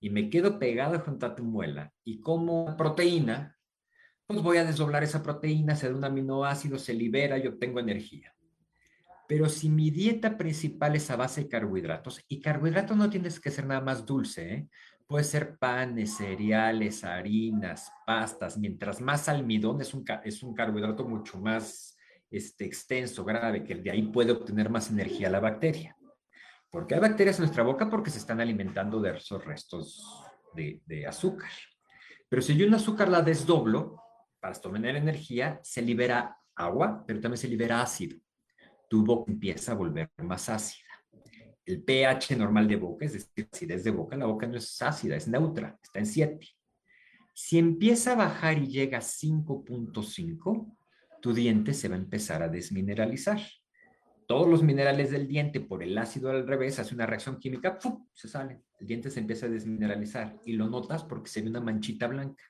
y 0.00 0.10
me 0.10 0.30
quedo 0.30 0.58
pegado 0.58 0.98
junto 1.00 1.26
a 1.26 1.34
tu 1.34 1.44
muela 1.44 1.92
y 2.04 2.20
como 2.20 2.76
proteína, 2.76 3.56
pues 4.26 4.40
voy 4.40 4.56
a 4.56 4.64
desdoblar 4.64 5.04
esa 5.04 5.22
proteína, 5.22 5.76
se 5.76 5.88
da 5.88 5.96
un 5.96 6.04
aminoácido, 6.04 6.78
se 6.78 6.94
libera 6.94 7.38
y 7.38 7.46
obtengo 7.46 7.80
energía. 7.80 8.34
Pero 9.28 9.48
si 9.48 9.68
mi 9.68 9.90
dieta 9.90 10.36
principal 10.36 10.96
es 10.96 11.10
a 11.10 11.16
base 11.16 11.42
de 11.42 11.48
carbohidratos, 11.48 12.22
y 12.28 12.40
carbohidratos 12.40 12.96
no 12.96 13.08
tienes 13.08 13.40
que 13.40 13.50
ser 13.50 13.66
nada 13.66 13.80
más 13.80 14.04
dulce, 14.04 14.54
¿eh? 14.54 14.68
puede 15.06 15.24
ser 15.24 15.58
panes, 15.58 16.16
cereales, 16.16 17.04
harinas, 17.04 17.92
pastas, 18.06 18.58
mientras 18.58 19.00
más 19.00 19.28
almidón 19.28 19.80
es 19.80 19.94
un, 19.94 20.04
es 20.24 20.42
un 20.42 20.54
carbohidrato 20.54 21.06
mucho 21.06 21.38
más 21.38 21.93
este, 22.36 22.64
extenso, 22.64 23.24
grave, 23.24 23.64
que 23.64 23.74
de 23.74 23.90
ahí 23.90 24.02
puede 24.02 24.32
obtener 24.32 24.70
más 24.70 24.90
energía 24.90 25.30
la 25.30 25.40
bacteria. 25.40 25.96
¿Por 26.70 26.86
qué 26.86 26.94
hay 26.94 27.00
bacterias 27.00 27.36
en 27.38 27.44
nuestra 27.44 27.62
boca? 27.62 27.88
Porque 27.88 28.10
se 28.10 28.18
están 28.18 28.40
alimentando 28.40 29.00
de 29.00 29.16
esos 29.16 29.44
restos 29.44 30.24
de, 30.54 30.82
de 30.86 31.06
azúcar. 31.06 31.50
Pero 32.28 32.42
si 32.42 32.56
yo 32.56 32.66
un 32.66 32.74
azúcar 32.74 33.08
la 33.08 33.22
desdoblo, 33.22 34.00
para 34.44 34.58
obtener 34.58 34.96
energía, 34.96 35.58
se 35.62 35.80
libera 35.80 36.36
agua, 36.54 37.02
pero 37.06 37.18
también 37.18 37.38
se 37.38 37.48
libera 37.48 37.80
ácido. 37.80 38.18
Tu 38.90 39.02
boca 39.02 39.32
empieza 39.32 39.72
a 39.72 39.74
volver 39.74 40.10
más 40.18 40.50
ácida. 40.50 40.84
El 41.64 41.82
pH 41.82 42.36
normal 42.36 42.68
de 42.68 42.76
boca, 42.76 43.06
es 43.06 43.14
decir, 43.14 43.48
acidez 43.50 43.84
de 43.84 43.90
boca, 43.90 44.16
la 44.16 44.26
boca 44.26 44.46
no 44.46 44.58
es 44.58 44.82
ácida, 44.82 45.16
es 45.16 45.28
neutra, 45.28 45.78
está 45.82 45.98
en 45.98 46.04
7. 46.04 46.46
Si 47.32 47.58
empieza 47.58 48.12
a 48.12 48.16
bajar 48.16 48.58
y 48.58 48.66
llega 48.66 48.98
a 48.98 49.00
5.5, 49.00 50.76
tu 51.24 51.32
diente 51.32 51.72
se 51.72 51.88
va 51.88 51.94
a 51.94 51.98
empezar 51.98 52.42
a 52.42 52.50
desmineralizar. 52.50 53.40
Todos 54.28 54.46
los 54.46 54.62
minerales 54.62 55.10
del 55.10 55.26
diente 55.26 55.58
por 55.58 55.82
el 55.82 55.96
ácido 55.96 56.28
al 56.28 56.46
revés 56.46 56.78
hace 56.78 56.94
una 56.94 57.06
reacción 57.06 57.38
química, 57.38 57.78
¡pum! 57.78 58.06
se 58.12 58.28
sale. 58.28 58.60
El 58.78 58.86
diente 58.86 59.08
se 59.10 59.20
empieza 59.20 59.46
a 59.46 59.48
desmineralizar 59.48 60.38
y 60.44 60.52
lo 60.52 60.68
notas 60.68 61.02
porque 61.02 61.30
se 61.30 61.40
ve 61.40 61.48
una 61.48 61.62
manchita 61.62 62.08
blanca. 62.08 62.44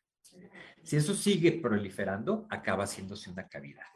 Si 0.82 0.96
eso 0.96 1.14
sigue 1.14 1.52
proliferando, 1.52 2.48
acaba 2.50 2.82
haciéndose 2.82 3.30
una 3.30 3.46
cavidad. 3.46 3.87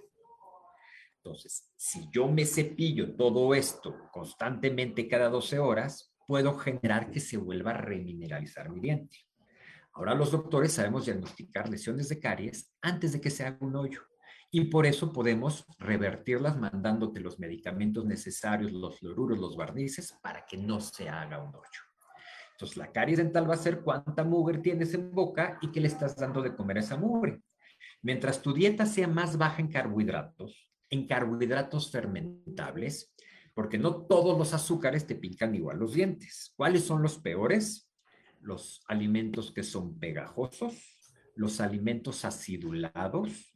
Entonces, 1.17 1.73
si 1.75 2.09
yo 2.13 2.29
me 2.29 2.47
cepillo 2.47 3.17
todo 3.17 3.57
esto 3.57 3.97
constantemente 4.13 5.09
cada 5.09 5.29
12 5.29 5.59
horas, 5.59 6.15
puedo 6.25 6.57
generar 6.57 7.11
que 7.11 7.19
se 7.19 7.37
vuelva 7.37 7.73
a 7.73 7.79
remineralizar 7.79 8.71
mi 8.71 8.79
diente. 8.79 9.27
Ahora 9.95 10.15
los 10.15 10.31
doctores 10.31 10.73
sabemos 10.73 11.07
diagnosticar 11.07 11.69
lesiones 11.69 12.09
de 12.09 12.21
caries 12.21 12.73
antes 12.81 13.13
de 13.13 13.21
que 13.21 13.31
se 13.31 13.45
haga 13.45 13.59
un 13.59 13.75
hoyo 13.75 14.03
y 14.51 14.65
por 14.65 14.87
eso 14.87 15.13
podemos 15.13 15.65
revertirlas 15.79 16.57
mandándote 16.57 17.21
los 17.21 17.39
medicamentos 17.39 18.05
necesarios, 18.05 18.73
los 18.73 18.99
fluoruros, 18.99 19.39
los 19.39 19.57
barnices, 19.57 20.15
para 20.23 20.47
que 20.47 20.57
no 20.57 20.81
se 20.81 21.09
haga 21.09 21.43
un 21.43 21.55
hoyo. 21.55 21.83
Entonces, 22.53 22.77
la 22.77 22.91
caries 22.91 23.19
dental 23.19 23.49
va 23.49 23.55
a 23.55 23.59
ser 23.59 23.83
cuánta 23.83 24.25
mugre 24.25 24.59
tienes 24.59 24.95
en 24.95 25.13
boca 25.13 25.59
y 25.61 25.71
qué 25.71 25.81
le 25.81 25.89
estás 25.89 26.17
dando 26.17 26.43
de 26.43 26.57
comer 26.57 26.79
a 26.79 26.81
esa 26.81 26.97
mugre. 26.97 27.43
Mientras 28.03 28.43
tu 28.43 28.53
dieta 28.53 28.87
sea 28.87 29.07
más 29.07 29.37
baja 29.37 29.61
en 29.61 29.69
carbohidratos, 29.69 30.71
en 30.91 31.07
carbohidratos 31.07 31.91
fermentables, 31.91 33.15
porque 33.55 33.79
no 33.79 34.07
todos 34.07 34.39
los 34.39 34.55
azúcares 34.55 35.07
te 35.07 35.15
pican 35.15 35.55
igual 35.55 35.79
los 35.79 35.93
dientes. 35.93 36.53
¿Cuáles 36.57 36.85
son 36.85 37.03
los 37.03 37.19
peores? 37.19 37.91
Los 38.41 38.83
alimentos 38.89 39.53
que 39.53 39.63
son 39.63 39.99
pegajosos, 39.99 40.97
los 41.35 41.61
alimentos 41.61 42.25
acidulados, 42.25 43.55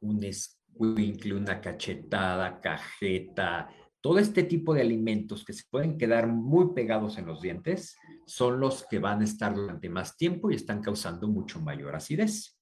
un 0.00 0.24
escuincle, 0.24 1.34
una 1.34 1.60
cachetada, 1.60 2.60
cajeta, 2.60 3.68
todo 4.00 4.18
este 4.18 4.44
tipo 4.44 4.72
de 4.72 4.80
alimentos 4.80 5.44
que 5.44 5.52
se 5.52 5.64
pueden 5.70 5.98
quedar 5.98 6.26
muy 6.26 6.72
pegados 6.74 7.18
en 7.18 7.26
los 7.26 7.42
dientes 7.42 7.96
son 8.26 8.58
los 8.58 8.86
que 8.88 8.98
van 8.98 9.20
a 9.20 9.24
estar 9.24 9.54
durante 9.54 9.90
más 9.90 10.16
tiempo 10.16 10.50
y 10.50 10.54
están 10.54 10.80
causando 10.80 11.28
mucho 11.28 11.60
mayor 11.60 11.94
acidez. 11.94 12.58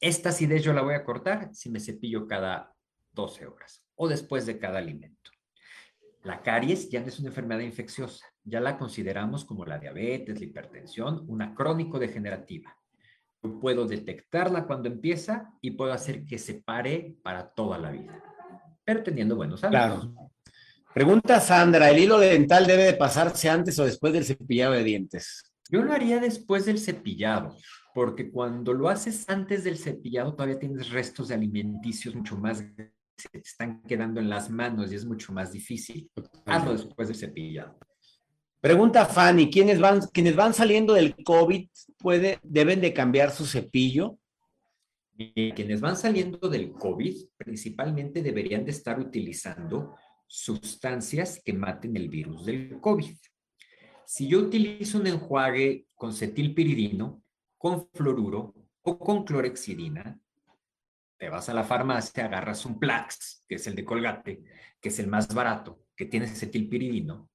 Esta 0.00 0.30
acidez 0.30 0.64
yo 0.64 0.72
la 0.72 0.82
voy 0.82 0.94
a 0.94 1.04
cortar 1.04 1.54
si 1.54 1.70
me 1.70 1.78
cepillo 1.78 2.26
cada 2.26 2.74
12 3.12 3.46
horas 3.46 3.86
o 3.94 4.08
después 4.08 4.46
de 4.46 4.58
cada 4.58 4.78
alimento. 4.78 5.30
La 6.24 6.42
caries 6.42 6.90
ya 6.90 7.00
no 7.00 7.06
es 7.06 7.20
una 7.20 7.28
enfermedad 7.28 7.60
infecciosa, 7.60 8.26
ya 8.42 8.60
la 8.60 8.76
consideramos 8.76 9.44
como 9.44 9.64
la 9.64 9.78
diabetes, 9.78 10.40
la 10.40 10.46
hipertensión, 10.46 11.24
una 11.28 11.54
crónico 11.54 11.98
degenerativa 12.00 12.76
puedo 13.48 13.86
detectarla 13.86 14.66
cuando 14.66 14.88
empieza 14.88 15.52
y 15.60 15.72
puedo 15.72 15.92
hacer 15.92 16.24
que 16.24 16.38
se 16.38 16.54
pare 16.54 17.16
para 17.22 17.48
toda 17.48 17.78
la 17.78 17.90
vida, 17.90 18.22
pero 18.84 19.02
teniendo 19.02 19.36
buenos 19.36 19.62
hábitos. 19.64 20.10
Claro. 20.10 20.30
Pregunta 20.92 21.40
Sandra, 21.40 21.90
¿el 21.90 21.98
hilo 21.98 22.18
dental 22.18 22.66
debe 22.66 22.84
de 22.84 22.94
pasarse 22.94 23.48
antes 23.50 23.78
o 23.78 23.84
después 23.84 24.12
del 24.12 24.24
cepillado 24.24 24.74
de 24.74 24.84
dientes? 24.84 25.52
Yo 25.68 25.82
lo 25.82 25.92
haría 25.92 26.20
después 26.20 26.66
del 26.66 26.78
cepillado, 26.78 27.56
porque 27.94 28.30
cuando 28.30 28.72
lo 28.72 28.88
haces 28.88 29.28
antes 29.28 29.64
del 29.64 29.76
cepillado 29.76 30.34
todavía 30.34 30.58
tienes 30.58 30.90
restos 30.90 31.28
de 31.28 31.34
alimenticios 31.34 32.14
mucho 32.14 32.36
más 32.36 32.64
se 33.16 33.28
te 33.28 33.38
están 33.38 33.82
quedando 33.82 34.20
en 34.20 34.28
las 34.28 34.50
manos 34.50 34.92
y 34.92 34.96
es 34.96 35.04
mucho 35.04 35.32
más 35.32 35.52
difícil. 35.52 36.10
Hazlo 36.46 36.72
después 36.72 37.08
del 37.08 37.16
cepillado. 37.16 37.78
Pregunta 38.64 39.04
Fanny, 39.04 39.50
¿quiénes 39.50 39.78
van, 39.78 40.00
quienes 40.10 40.36
van 40.36 40.54
saliendo 40.54 40.94
del 40.94 41.14
COVID 41.22 41.68
puede, 41.98 42.38
deben 42.42 42.80
de 42.80 42.94
cambiar 42.94 43.30
su 43.30 43.44
cepillo? 43.44 44.18
quienes 45.54 45.82
van 45.82 45.98
saliendo 45.98 46.48
del 46.48 46.72
COVID 46.72 47.14
principalmente 47.36 48.22
deberían 48.22 48.64
de 48.64 48.70
estar 48.70 48.98
utilizando 48.98 49.94
sustancias 50.26 51.42
que 51.44 51.52
maten 51.52 51.94
el 51.94 52.08
virus 52.08 52.46
del 52.46 52.80
COVID. 52.80 53.14
Si 54.06 54.28
yo 54.28 54.38
utilizo 54.38 54.98
un 54.98 55.08
enjuague 55.08 55.86
con 55.94 56.14
cetilpiridino, 56.14 57.22
con 57.58 57.86
fluoruro 57.92 58.54
o 58.80 58.98
con 58.98 59.24
clorexidina, 59.24 60.18
te 61.18 61.28
vas 61.28 61.50
a 61.50 61.54
la 61.54 61.64
farmacia, 61.64 62.24
agarras 62.24 62.64
un 62.64 62.78
Plax, 62.78 63.44
que 63.46 63.56
es 63.56 63.66
el 63.66 63.74
de 63.74 63.84
Colgate, 63.84 64.42
que 64.80 64.88
es 64.88 64.98
el 65.00 65.08
más 65.08 65.32
barato, 65.34 65.82
que 65.94 66.06
tiene 66.06 66.26
cetilpiridino, 66.28 67.28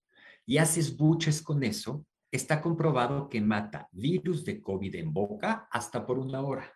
y 0.50 0.58
haces 0.58 0.98
buches 0.98 1.44
con 1.44 1.64
eso, 1.64 2.04
está 2.32 2.60
comprobado 2.60 3.30
que 3.30 3.40
mata 3.40 3.88
virus 3.92 4.44
de 4.44 4.60
COVID 4.60 4.96
en 4.96 5.14
boca 5.14 5.68
hasta 5.70 6.04
por 6.04 6.18
una 6.18 6.42
hora. 6.42 6.74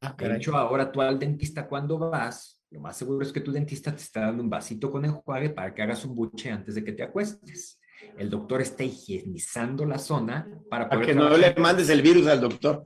Ah, 0.00 0.16
de 0.18 0.34
hecho, 0.34 0.56
ahora 0.56 0.90
tú 0.90 1.00
al 1.00 1.16
dentista 1.16 1.68
cuando 1.68 1.96
vas, 1.96 2.60
lo 2.72 2.80
más 2.80 2.96
seguro 2.96 3.24
es 3.24 3.32
que 3.32 3.40
tu 3.40 3.52
dentista 3.52 3.94
te 3.94 4.02
está 4.02 4.22
dando 4.22 4.42
un 4.42 4.50
vasito 4.50 4.90
con 4.90 5.04
enjuague 5.04 5.50
para 5.50 5.72
que 5.72 5.82
hagas 5.82 6.04
un 6.04 6.16
buche 6.16 6.50
antes 6.50 6.74
de 6.74 6.82
que 6.82 6.90
te 6.90 7.04
acuestes. 7.04 7.80
El 8.18 8.28
doctor 8.28 8.60
está 8.60 8.82
higienizando 8.82 9.84
la 9.84 9.98
zona 9.98 10.48
para 10.68 10.88
poder... 10.88 11.06
que 11.06 11.14
no 11.14 11.36
le 11.36 11.54
mandes 11.54 11.90
el 11.90 12.02
virus 12.02 12.26
al 12.26 12.40
doctor. 12.40 12.84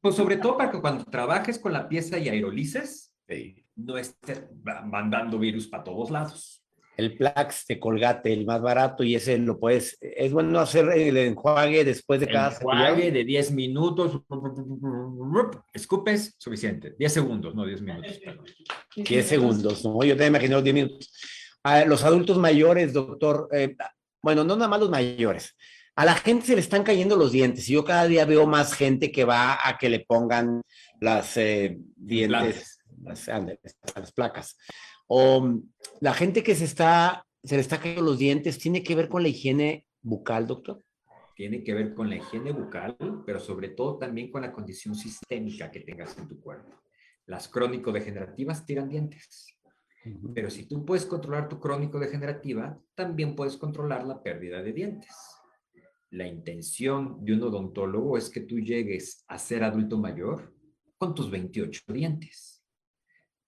Pues 0.00 0.14
sobre 0.14 0.36
todo 0.36 0.58
para 0.58 0.70
que 0.70 0.80
cuando 0.80 1.04
trabajes 1.06 1.58
con 1.58 1.72
la 1.72 1.88
pieza 1.88 2.18
y 2.18 2.28
aerolices, 2.28 3.12
no 3.74 3.98
estés 3.98 4.44
mandando 4.62 5.40
virus 5.40 5.66
para 5.66 5.82
todos 5.82 6.08
lados 6.12 6.59
el 7.00 7.16
Plax 7.16 7.66
de 7.66 7.80
Colgate, 7.80 8.32
el 8.32 8.44
más 8.44 8.60
barato, 8.60 9.02
y 9.02 9.14
ese 9.14 9.38
lo 9.38 9.58
puedes, 9.58 9.96
es 10.00 10.32
bueno 10.32 10.60
hacer 10.60 10.88
el 10.90 11.16
enjuague 11.16 11.84
después 11.84 12.20
de 12.20 12.28
cada 12.28 12.52
enjuague 12.52 13.10
de 13.10 13.24
10 13.24 13.52
minutos, 13.52 14.20
escupes, 15.72 16.36
suficiente, 16.38 16.94
10 16.98 17.12
segundos, 17.12 17.54
no 17.54 17.64
10 17.64 17.82
minutos. 17.82 18.20
10 18.94 19.26
segundos, 19.26 19.84
no, 19.84 20.04
yo 20.04 20.16
te 20.16 20.26
imagino 20.26 20.56
los 20.56 20.64
10 20.64 20.74
minutos. 20.74 21.12
A 21.62 21.84
los 21.84 22.04
adultos 22.04 22.38
mayores, 22.38 22.92
doctor, 22.92 23.48
eh, 23.52 23.76
bueno, 24.22 24.44
no 24.44 24.54
nada 24.54 24.68
más 24.68 24.80
los 24.80 24.90
mayores, 24.90 25.56
a 25.96 26.04
la 26.04 26.14
gente 26.14 26.46
se 26.46 26.54
le 26.54 26.60
están 26.60 26.82
cayendo 26.82 27.16
los 27.16 27.32
dientes 27.32 27.68
y 27.68 27.72
yo 27.72 27.84
cada 27.84 28.06
día 28.06 28.24
veo 28.24 28.46
más 28.46 28.74
gente 28.74 29.10
que 29.10 29.24
va 29.24 29.58
a 29.62 29.76
que 29.76 29.90
le 29.90 30.00
pongan 30.00 30.62
las 31.00 31.36
eh, 31.36 31.78
dientes, 31.96 32.78
las, 33.02 33.28
las 33.28 34.12
placas 34.12 34.56
o 35.12 35.60
la 36.00 36.14
gente 36.14 36.44
que 36.44 36.54
se 36.54 36.64
está, 36.64 37.26
se 37.42 37.56
le 37.56 37.62
está 37.62 37.80
cayendo 37.80 38.02
los 38.02 38.16
dientes, 38.16 38.60
¿tiene 38.60 38.84
que 38.84 38.94
ver 38.94 39.08
con 39.08 39.24
la 39.24 39.28
higiene 39.28 39.88
bucal, 40.02 40.46
doctor? 40.46 40.84
Tiene 41.34 41.64
que 41.64 41.74
ver 41.74 41.94
con 41.94 42.08
la 42.08 42.14
higiene 42.14 42.52
bucal, 42.52 42.96
pero 43.26 43.40
sobre 43.40 43.70
todo 43.70 43.98
también 43.98 44.30
con 44.30 44.42
la 44.42 44.52
condición 44.52 44.94
sistémica 44.94 45.68
que 45.72 45.80
tengas 45.80 46.16
en 46.16 46.28
tu 46.28 46.40
cuerpo. 46.40 46.76
Las 47.26 47.48
crónico-degenerativas 47.48 48.64
tiran 48.64 48.88
dientes. 48.88 49.58
Pero 50.32 50.48
si 50.48 50.68
tú 50.68 50.86
puedes 50.86 51.06
controlar 51.06 51.48
tu 51.48 51.58
crónico-degenerativa, 51.58 52.80
también 52.94 53.34
puedes 53.34 53.56
controlar 53.56 54.04
la 54.04 54.22
pérdida 54.22 54.62
de 54.62 54.72
dientes. 54.72 55.10
La 56.10 56.28
intención 56.28 57.24
de 57.24 57.32
un 57.34 57.42
odontólogo 57.42 58.16
es 58.16 58.30
que 58.30 58.42
tú 58.42 58.60
llegues 58.60 59.24
a 59.26 59.38
ser 59.38 59.64
adulto 59.64 59.98
mayor 59.98 60.54
con 60.98 61.16
tus 61.16 61.28
28 61.32 61.92
dientes. 61.92 62.64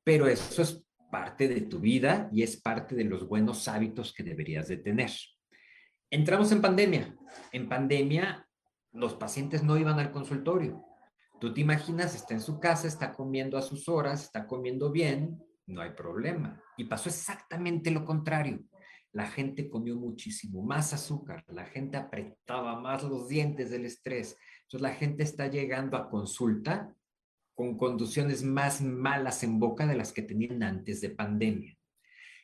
Pero 0.02 0.26
eso 0.26 0.62
es 0.62 0.84
parte 1.12 1.46
de 1.46 1.60
tu 1.60 1.78
vida 1.78 2.30
y 2.32 2.42
es 2.42 2.56
parte 2.56 2.94
de 2.94 3.04
los 3.04 3.28
buenos 3.28 3.68
hábitos 3.68 4.14
que 4.14 4.22
deberías 4.22 4.66
de 4.66 4.78
tener. 4.78 5.10
Entramos 6.10 6.50
en 6.52 6.62
pandemia. 6.62 7.14
En 7.52 7.68
pandemia, 7.68 8.48
los 8.92 9.14
pacientes 9.14 9.62
no 9.62 9.76
iban 9.76 9.98
al 9.98 10.10
consultorio. 10.10 10.82
Tú 11.38 11.52
te 11.52 11.60
imaginas, 11.60 12.14
está 12.14 12.32
en 12.32 12.40
su 12.40 12.58
casa, 12.58 12.88
está 12.88 13.12
comiendo 13.12 13.58
a 13.58 13.62
sus 13.62 13.90
horas, 13.90 14.22
está 14.22 14.46
comiendo 14.46 14.90
bien, 14.90 15.38
no 15.66 15.82
hay 15.82 15.90
problema. 15.90 16.58
Y 16.78 16.84
pasó 16.84 17.10
exactamente 17.10 17.90
lo 17.90 18.06
contrario. 18.06 18.60
La 19.12 19.26
gente 19.26 19.68
comió 19.68 19.96
muchísimo 19.96 20.62
más 20.62 20.94
azúcar, 20.94 21.44
la 21.48 21.66
gente 21.66 21.98
apretaba 21.98 22.80
más 22.80 23.02
los 23.02 23.28
dientes 23.28 23.70
del 23.70 23.84
estrés. 23.84 24.38
Entonces 24.62 24.80
la 24.80 24.94
gente 24.94 25.24
está 25.24 25.48
llegando 25.48 25.98
a 25.98 26.08
consulta 26.08 26.94
con 27.54 27.76
conducciones 27.76 28.42
más 28.42 28.80
malas 28.80 29.42
en 29.42 29.58
boca 29.58 29.86
de 29.86 29.96
las 29.96 30.12
que 30.12 30.22
tenían 30.22 30.62
antes 30.62 31.00
de 31.00 31.10
pandemia. 31.10 31.76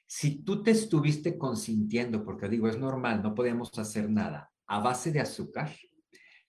Si 0.07 0.42
tú 0.42 0.62
te 0.62 0.71
estuviste 0.71 1.37
consintiendo, 1.37 2.25
porque 2.25 2.49
digo, 2.49 2.68
es 2.68 2.79
normal, 2.79 3.23
no 3.23 3.35
podemos 3.35 3.77
hacer 3.79 4.09
nada, 4.09 4.51
a 4.66 4.81
base 4.81 5.12
de 5.12 5.21
azúcar, 5.21 5.75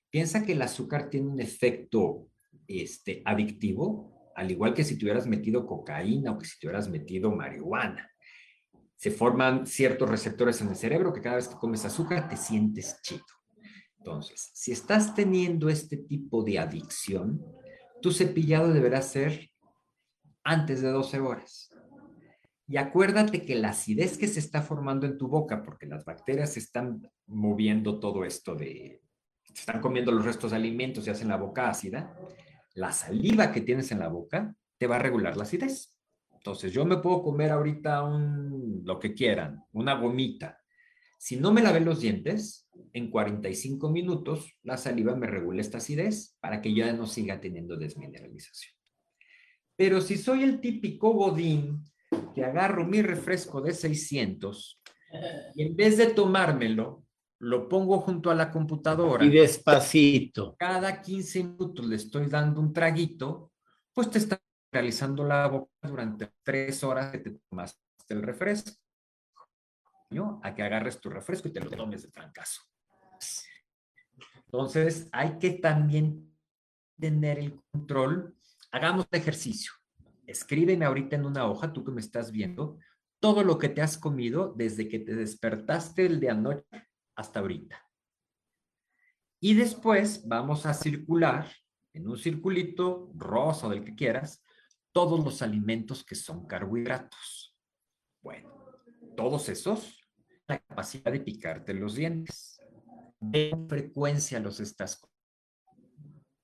piensa 0.10 0.45
que 0.45 0.54
el 0.54 0.62
azúcar 0.62 1.10
tiene 1.10 1.28
un 1.28 1.39
efecto 1.39 2.30
este, 2.67 3.22
adictivo, 3.26 4.32
al 4.36 4.52
igual 4.52 4.74
que 4.74 4.84
si 4.84 4.98
te 4.98 5.06
hubieras 5.06 5.28
metido 5.28 5.65
cocaína 5.65 6.32
o 6.32 6.38
que 6.38 6.45
si 6.45 6.60
te 6.60 6.67
hubieras 6.67 6.89
metido 6.89 7.32
marihuana. 7.32 8.10
Se 8.95 9.12
forman 9.12 9.65
ciertos 9.65 10.10
receptores 10.10 10.62
en 10.62 10.69
el 10.69 10.76
cerebro 10.76 11.13
que 11.13 11.22
cada 11.22 11.38
vez 11.38 11.48
que 11.48 11.56
comes 11.56 11.84
azúcar 11.86 12.30
te 12.30 12.38
sientes 12.38 13.00
chido. 13.02 13.26
Entonces, 13.98 14.52
si 14.54 14.72
estás 14.72 15.13
teniendo 15.13 15.67
este 15.69 15.98
tipo 15.98 16.43
de 16.43 16.60
adicción, 16.60 17.43
tu 18.02 18.12
cepillado 18.12 18.74
deberá 18.74 19.02
ser 19.02 19.50
antes 20.44 20.82
de 20.82 20.90
12 20.90 21.20
horas. 21.20 21.70
Y 22.68 22.78
acuérdate 22.78 23.46
que 23.46 23.56
la 23.56 23.70
acidez 23.70 24.18
que 24.18 24.28
se 24.28 24.40
está 24.40 24.62
formando 24.62 25.08
en 25.08 25.18
tu 25.18 25.28
boca, 25.28 25.64
porque 25.64 25.88
las 25.88 26.06
bacterias 26.06 26.56
están 26.56 27.02
moviendo 27.26 28.00
todo 28.00 28.24
esto 28.24 28.56
de, 28.56 29.02
están 29.54 29.82
comiendo 29.82 30.12
los 30.12 30.26
restos 30.26 30.52
de 30.52 30.58
alimentos 30.58 31.08
y 31.08 31.10
hacen 31.10 31.30
la 31.30 31.38
boca 31.38 31.70
ácida, 31.70 32.16
la 32.76 32.92
saliva 32.92 33.52
que 33.52 33.62
tienes 33.62 33.92
en 33.92 34.00
la 34.00 34.08
boca 34.08 34.56
te 34.78 34.88
va 34.88 34.98
a 34.98 35.00
regular 35.00 35.36
la 35.36 35.44
acidez. 35.44 35.96
Entonces, 36.32 36.72
yo 36.72 36.86
me 36.86 36.98
puedo 36.98 37.22
comer 37.24 37.52
ahorita 37.52 38.04
un, 38.04 38.82
lo 38.86 39.00
que 39.00 39.14
quieran, 39.14 39.64
una 39.74 39.96
gomita. 39.96 40.59
Si 41.19 41.36
no 41.36 41.51
me 41.51 41.62
lavé 41.62 41.82
los 41.82 41.99
dientes, 41.99 42.69
en 42.93 43.12
45 43.12 43.89
minutos 43.89 44.58
la 44.63 44.77
saliva 44.77 45.17
me 45.17 45.27
regula 45.27 45.60
esta 45.60 45.79
acidez 45.79 46.38
para 46.39 46.62
que 46.62 46.73
ya 46.73 46.93
no 46.93 47.05
siga 47.05 47.41
teniendo 47.41 47.75
desmineralización. 47.75 48.73
Pero 49.75 49.99
si 49.99 50.17
soy 50.17 50.43
el 50.43 50.62
típico 50.62 51.12
godín 51.12 51.84
que 52.34 52.45
agarro 52.45 52.86
mi 52.86 53.01
refresco 53.01 53.60
de 53.60 53.73
600 53.73 54.82
y 55.55 55.63
en 55.63 55.75
vez 55.75 55.97
de 55.97 56.08
tomármelo, 56.08 57.03
lo 57.39 57.67
pongo 57.67 57.99
junto 57.99 58.32
a 58.32 58.36
la 58.36 58.49
computadora. 58.49 59.25
Y 59.25 59.29
despacito. 59.29 60.55
Cada 60.58 61.01
15 61.01 61.43
minutos 61.43 61.86
le 61.86 61.97
estoy 61.97 62.27
dando 62.27 62.62
un 62.62 62.71
traguito, 62.71 63.51
pues 63.93 64.10
te 64.10 64.19
está 64.19 64.41
realizando 64.71 65.25
la 65.25 65.47
boca 65.47 65.69
durante 65.82 66.29
tres 66.43 66.82
horas 66.82 67.12
que 67.12 67.17
te 67.17 67.32
tomaste 67.49 67.77
el 68.08 68.21
refresco. 68.21 68.71
A 70.41 70.56
que 70.56 70.63
agarres 70.63 71.00
tu 71.00 71.10
refresco 71.10 71.48
y 71.48 71.54
te 71.54 71.60
lo 71.60 71.69
tomes 71.69 72.02
de 72.02 72.10
trancazo. 72.10 72.62
Entonces, 74.45 75.08
hay 75.12 75.38
que 75.38 75.52
también 75.52 76.36
tener 77.00 77.38
el 77.38 77.62
control. 77.72 78.36
Hagamos 78.72 79.08
ejercicio. 79.12 79.72
Escríbeme 80.26 80.86
ahorita 80.86 81.15
en 81.15 81.26
una 81.26 81.48
hoja, 81.48 81.72
tú 81.72 81.84
que 81.84 81.91
me 81.91 82.02
estás 82.02 82.32
viendo, 82.32 82.80
todo 83.19 83.43
lo 83.43 83.58
que 83.58 83.69
te 83.69 83.82
has 83.82 83.98
comido 83.98 84.54
desde 84.56 84.88
que 84.88 85.00
te 85.00 85.15
despertaste 85.15 86.06
el 86.06 86.19
de 86.19 86.30
anoche 86.30 86.65
hasta 87.15 87.39
ahorita. 87.39 87.86
Y 89.39 89.54
después 89.54 90.28
vamos 90.28 90.65
a 90.65 90.74
circular 90.74 91.52
en 91.93 92.08
un 92.08 92.17
circulito 92.17 93.12
rosa 93.15 93.67
o 93.67 93.69
del 93.69 93.84
que 93.84 93.95
quieras 93.95 94.43
todos 94.91 95.24
los 95.24 95.41
alimentos 95.41 96.04
que 96.04 96.15
son 96.15 96.45
carbohidratos. 96.45 97.56
Bueno, 98.22 98.50
todos 99.15 99.50
esos, 99.50 99.99
la 100.50 100.60
capacidad 100.60 101.12
de 101.12 101.22
picarte 101.22 101.74
los 101.74 101.96
dientes 101.96 102.60
¿De 103.20 103.58
frecuencia 103.68 104.40
los 104.40 104.60
estás? 104.60 105.02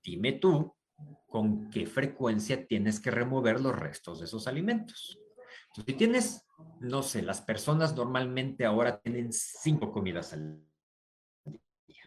Dime 0.04 0.34
tú 0.34 0.76
con 1.28 1.70
qué 1.70 1.86
frecuencia 1.86 2.68
tienes 2.68 3.00
que 3.00 3.12
remover 3.12 3.60
los 3.62 3.76
restos 3.76 4.20
de 4.20 4.26
esos 4.26 4.48
alimentos. 4.48 5.20
si 5.74 5.94
tienes, 5.94 6.46
no 6.80 7.02
sé, 7.02 7.22
las 7.22 7.42
personas 7.42 7.96
normalmente 7.96 8.66
ahora 8.66 9.00
tienen 9.00 9.32
cinco 9.32 9.92
comidas 9.92 10.34
al 10.34 10.62
día. 11.88 12.04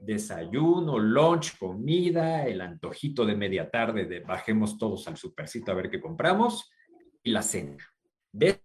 Desayuno, 0.00 0.98
lunch, 0.98 1.56
comida, 1.58 2.46
el 2.46 2.60
antojito 2.60 3.24
de 3.24 3.36
media 3.36 3.70
tarde 3.70 4.06
de 4.06 4.20
bajemos 4.20 4.76
todos 4.76 5.06
al 5.08 5.16
supercito 5.16 5.72
a 5.72 5.74
ver 5.74 5.90
qué 5.90 6.00
compramos 6.00 6.70
y 7.22 7.30
la 7.30 7.42
cena. 7.42 7.76
¿Ves? 8.32 8.60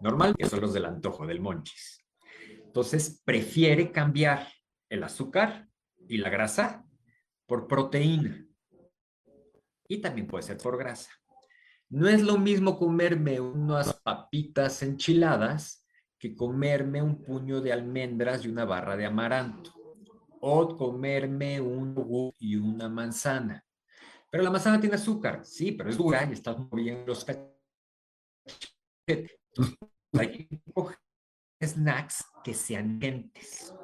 Normal, 0.00 0.34
que 0.36 0.48
son 0.48 0.60
los 0.60 0.72
del 0.72 0.86
antojo, 0.86 1.26
del 1.26 1.40
monchis. 1.40 2.04
Entonces, 2.64 3.20
prefiere 3.24 3.90
cambiar 3.90 4.48
el 4.88 5.02
azúcar 5.02 5.68
y 6.08 6.18
la 6.18 6.30
grasa 6.30 6.84
por 7.46 7.66
proteína. 7.66 8.46
Y 9.88 9.98
también 9.98 10.26
puede 10.26 10.42
ser 10.44 10.58
por 10.58 10.78
grasa. 10.78 11.10
No 11.88 12.08
es 12.08 12.22
lo 12.22 12.38
mismo 12.38 12.78
comerme 12.78 13.40
unas 13.40 13.94
papitas 13.94 14.82
enchiladas 14.82 15.84
que 16.18 16.36
comerme 16.36 17.02
un 17.02 17.22
puño 17.22 17.60
de 17.60 17.72
almendras 17.72 18.44
y 18.44 18.48
una 18.48 18.64
barra 18.64 18.96
de 18.96 19.06
amaranto. 19.06 19.72
o 20.42 20.76
comerme 20.76 21.60
un 21.60 21.94
yogur 21.94 22.32
y 22.38 22.56
una 22.56 22.88
manzana. 22.88 23.62
Pero 24.30 24.42
la 24.42 24.50
manzana 24.50 24.80
tiene 24.80 24.94
azúcar, 24.94 25.44
sí, 25.44 25.72
pero 25.72 25.90
es 25.90 25.98
dura 25.98 26.24
y 26.24 26.32
estás 26.32 26.56
moviendo 26.58 27.04
los 27.06 27.26
hay 30.12 30.48
snacks 31.60 32.24
que 32.42 32.54
sean 32.54 32.98
dientes. 32.98 33.74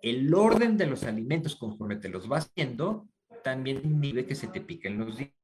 El 0.00 0.34
orden 0.34 0.76
de 0.76 0.86
los 0.86 1.04
alimentos 1.04 1.56
conforme 1.56 1.96
te 1.96 2.08
los 2.08 2.26
vas 2.26 2.50
viendo 2.54 3.08
también 3.42 3.82
inhibe 3.84 4.26
que 4.26 4.34
se 4.34 4.48
te 4.48 4.60
piquen 4.60 4.98
los 4.98 5.16
dientes. 5.16 5.36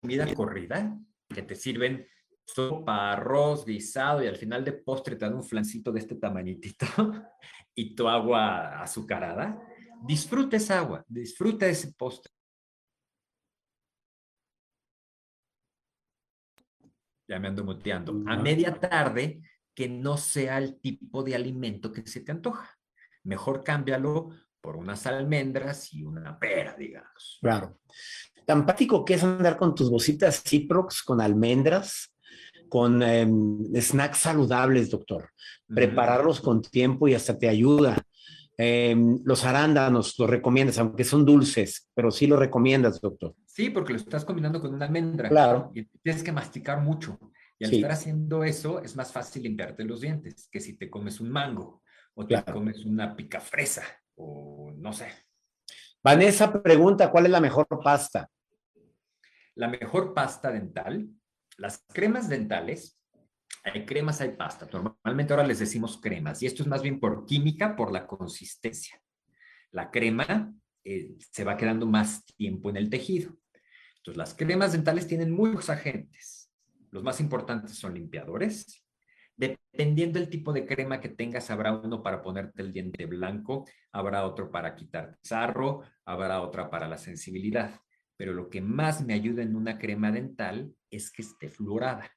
Comida 0.00 0.34
corrida, 0.34 0.98
que 1.28 1.42
te 1.42 1.54
sirven 1.54 2.06
sopa, 2.46 3.12
arroz, 3.12 3.64
guisado 3.64 4.24
y 4.24 4.26
al 4.26 4.36
final 4.36 4.64
de 4.64 4.72
postre 4.72 5.16
te 5.16 5.24
dan 5.24 5.34
un 5.34 5.44
flancito 5.44 5.92
de 5.92 6.00
este 6.00 6.16
tamañitito 6.16 6.86
y 7.74 7.94
tu 7.94 8.08
agua 8.08 8.82
azucarada. 8.82 9.60
Disfruta 10.02 10.56
esa 10.56 10.78
agua, 10.78 11.04
disfruta 11.06 11.66
ese 11.66 11.92
postre. 11.92 12.32
Ya 17.30 17.38
me 17.38 17.46
ando 17.46 17.62
muteando. 17.62 18.24
A 18.26 18.36
media 18.36 18.74
tarde, 18.74 19.40
que 19.72 19.88
no 19.88 20.16
sea 20.16 20.58
el 20.58 20.80
tipo 20.80 21.22
de 21.22 21.36
alimento 21.36 21.92
que 21.92 22.04
se 22.04 22.22
te 22.22 22.32
antoja. 22.32 22.76
Mejor 23.22 23.62
cámbialo 23.62 24.30
por 24.60 24.74
unas 24.74 25.06
almendras 25.06 25.94
y 25.94 26.02
una 26.02 26.36
pera, 26.40 26.74
digamos. 26.76 27.38
Claro. 27.40 27.78
Tan 28.44 28.66
práctico 28.66 29.04
que 29.04 29.14
es 29.14 29.22
andar 29.22 29.56
con 29.56 29.76
tus 29.76 29.88
bolsitas 29.88 30.42
Ciprox 30.42 31.04
con 31.04 31.20
almendras, 31.20 32.12
con 32.68 33.00
em, 33.00 33.62
snacks 33.80 34.18
saludables, 34.18 34.90
doctor. 34.90 35.30
Prepararlos 35.68 36.40
con 36.40 36.60
tiempo 36.60 37.06
y 37.06 37.14
hasta 37.14 37.38
te 37.38 37.48
ayuda. 37.48 37.96
Em, 38.62 39.22
los 39.24 39.46
arándanos 39.46 40.18
los 40.18 40.28
recomiendas, 40.28 40.76
aunque 40.78 41.02
son 41.02 41.24
dulces, 41.24 41.88
pero 41.94 42.10
sí 42.10 42.26
los 42.26 42.38
recomiendas, 42.38 43.00
doctor. 43.00 43.34
Sí, 43.46 43.70
porque 43.70 43.94
lo 43.94 43.98
estás 43.98 44.22
combinando 44.22 44.60
con 44.60 44.74
una 44.74 44.84
almendra. 44.84 45.30
Claro. 45.30 45.72
Y 45.74 45.84
tienes 46.02 46.22
que 46.22 46.30
masticar 46.30 46.78
mucho. 46.82 47.18
Y 47.58 47.64
al 47.64 47.72
estar 47.72 47.92
haciendo 47.92 48.44
eso, 48.44 48.82
es 48.82 48.94
más 48.96 49.12
fácil 49.12 49.44
limpiarte 49.44 49.82
los 49.84 50.02
dientes 50.02 50.46
que 50.52 50.60
si 50.60 50.76
te 50.76 50.90
comes 50.90 51.20
un 51.20 51.30
mango 51.30 51.82
o 52.12 52.26
te 52.26 52.44
comes 52.44 52.84
una 52.84 53.16
picafresa 53.16 53.82
o 54.16 54.70
no 54.76 54.92
sé. 54.92 55.08
Vanessa 56.04 56.62
pregunta, 56.62 57.10
¿cuál 57.10 57.24
es 57.24 57.32
la 57.32 57.40
mejor 57.40 57.66
pasta? 57.82 58.28
La 59.54 59.68
mejor 59.68 60.12
pasta 60.12 60.50
dental, 60.50 61.08
las 61.56 61.82
cremas 61.88 62.28
dentales, 62.28 62.99
hay 63.62 63.84
cremas, 63.84 64.20
hay 64.20 64.30
pasta. 64.30 64.68
Normalmente 64.72 65.32
ahora 65.32 65.46
les 65.46 65.58
decimos 65.58 65.98
cremas 66.00 66.42
y 66.42 66.46
esto 66.46 66.62
es 66.62 66.68
más 66.68 66.82
bien 66.82 67.00
por 67.00 67.24
química, 67.26 67.76
por 67.76 67.92
la 67.92 68.06
consistencia. 68.06 69.00
La 69.70 69.90
crema 69.90 70.52
eh, 70.84 71.16
se 71.18 71.44
va 71.44 71.56
quedando 71.56 71.86
más 71.86 72.24
tiempo 72.24 72.70
en 72.70 72.76
el 72.76 72.90
tejido. 72.90 73.36
Entonces, 73.98 74.16
las 74.16 74.34
cremas 74.34 74.72
dentales 74.72 75.06
tienen 75.06 75.30
muchos 75.30 75.68
agentes 75.68 76.40
los 76.90 77.02
más 77.02 77.20
importantes 77.20 77.76
son 77.76 77.94
limpiadores. 77.94 78.84
Dependiendo 79.36 80.18
del 80.18 80.28
tipo 80.28 80.52
de 80.52 80.66
crema 80.66 81.00
que 81.00 81.08
tengas, 81.08 81.50
habrá 81.50 81.72
uno 81.72 82.02
para 82.02 82.20
ponerte 82.20 82.62
el 82.62 82.72
diente 82.72 83.06
blanco, 83.06 83.66
habrá 83.92 84.26
otro 84.26 84.50
para 84.50 84.74
quitar 84.74 85.18
sarro, 85.22 85.82
habrá 86.04 86.42
otra 86.42 86.68
para 86.68 86.88
la 86.88 86.98
sensibilidad. 86.98 87.80
Pero 88.16 88.34
lo 88.34 88.50
que 88.50 88.60
más 88.60 89.04
me 89.04 89.14
ayuda 89.14 89.42
en 89.42 89.56
una 89.56 89.78
crema 89.78 90.12
dental 90.12 90.74
es 90.90 91.10
que 91.10 91.22
esté 91.22 91.48
fluorada. 91.48 92.10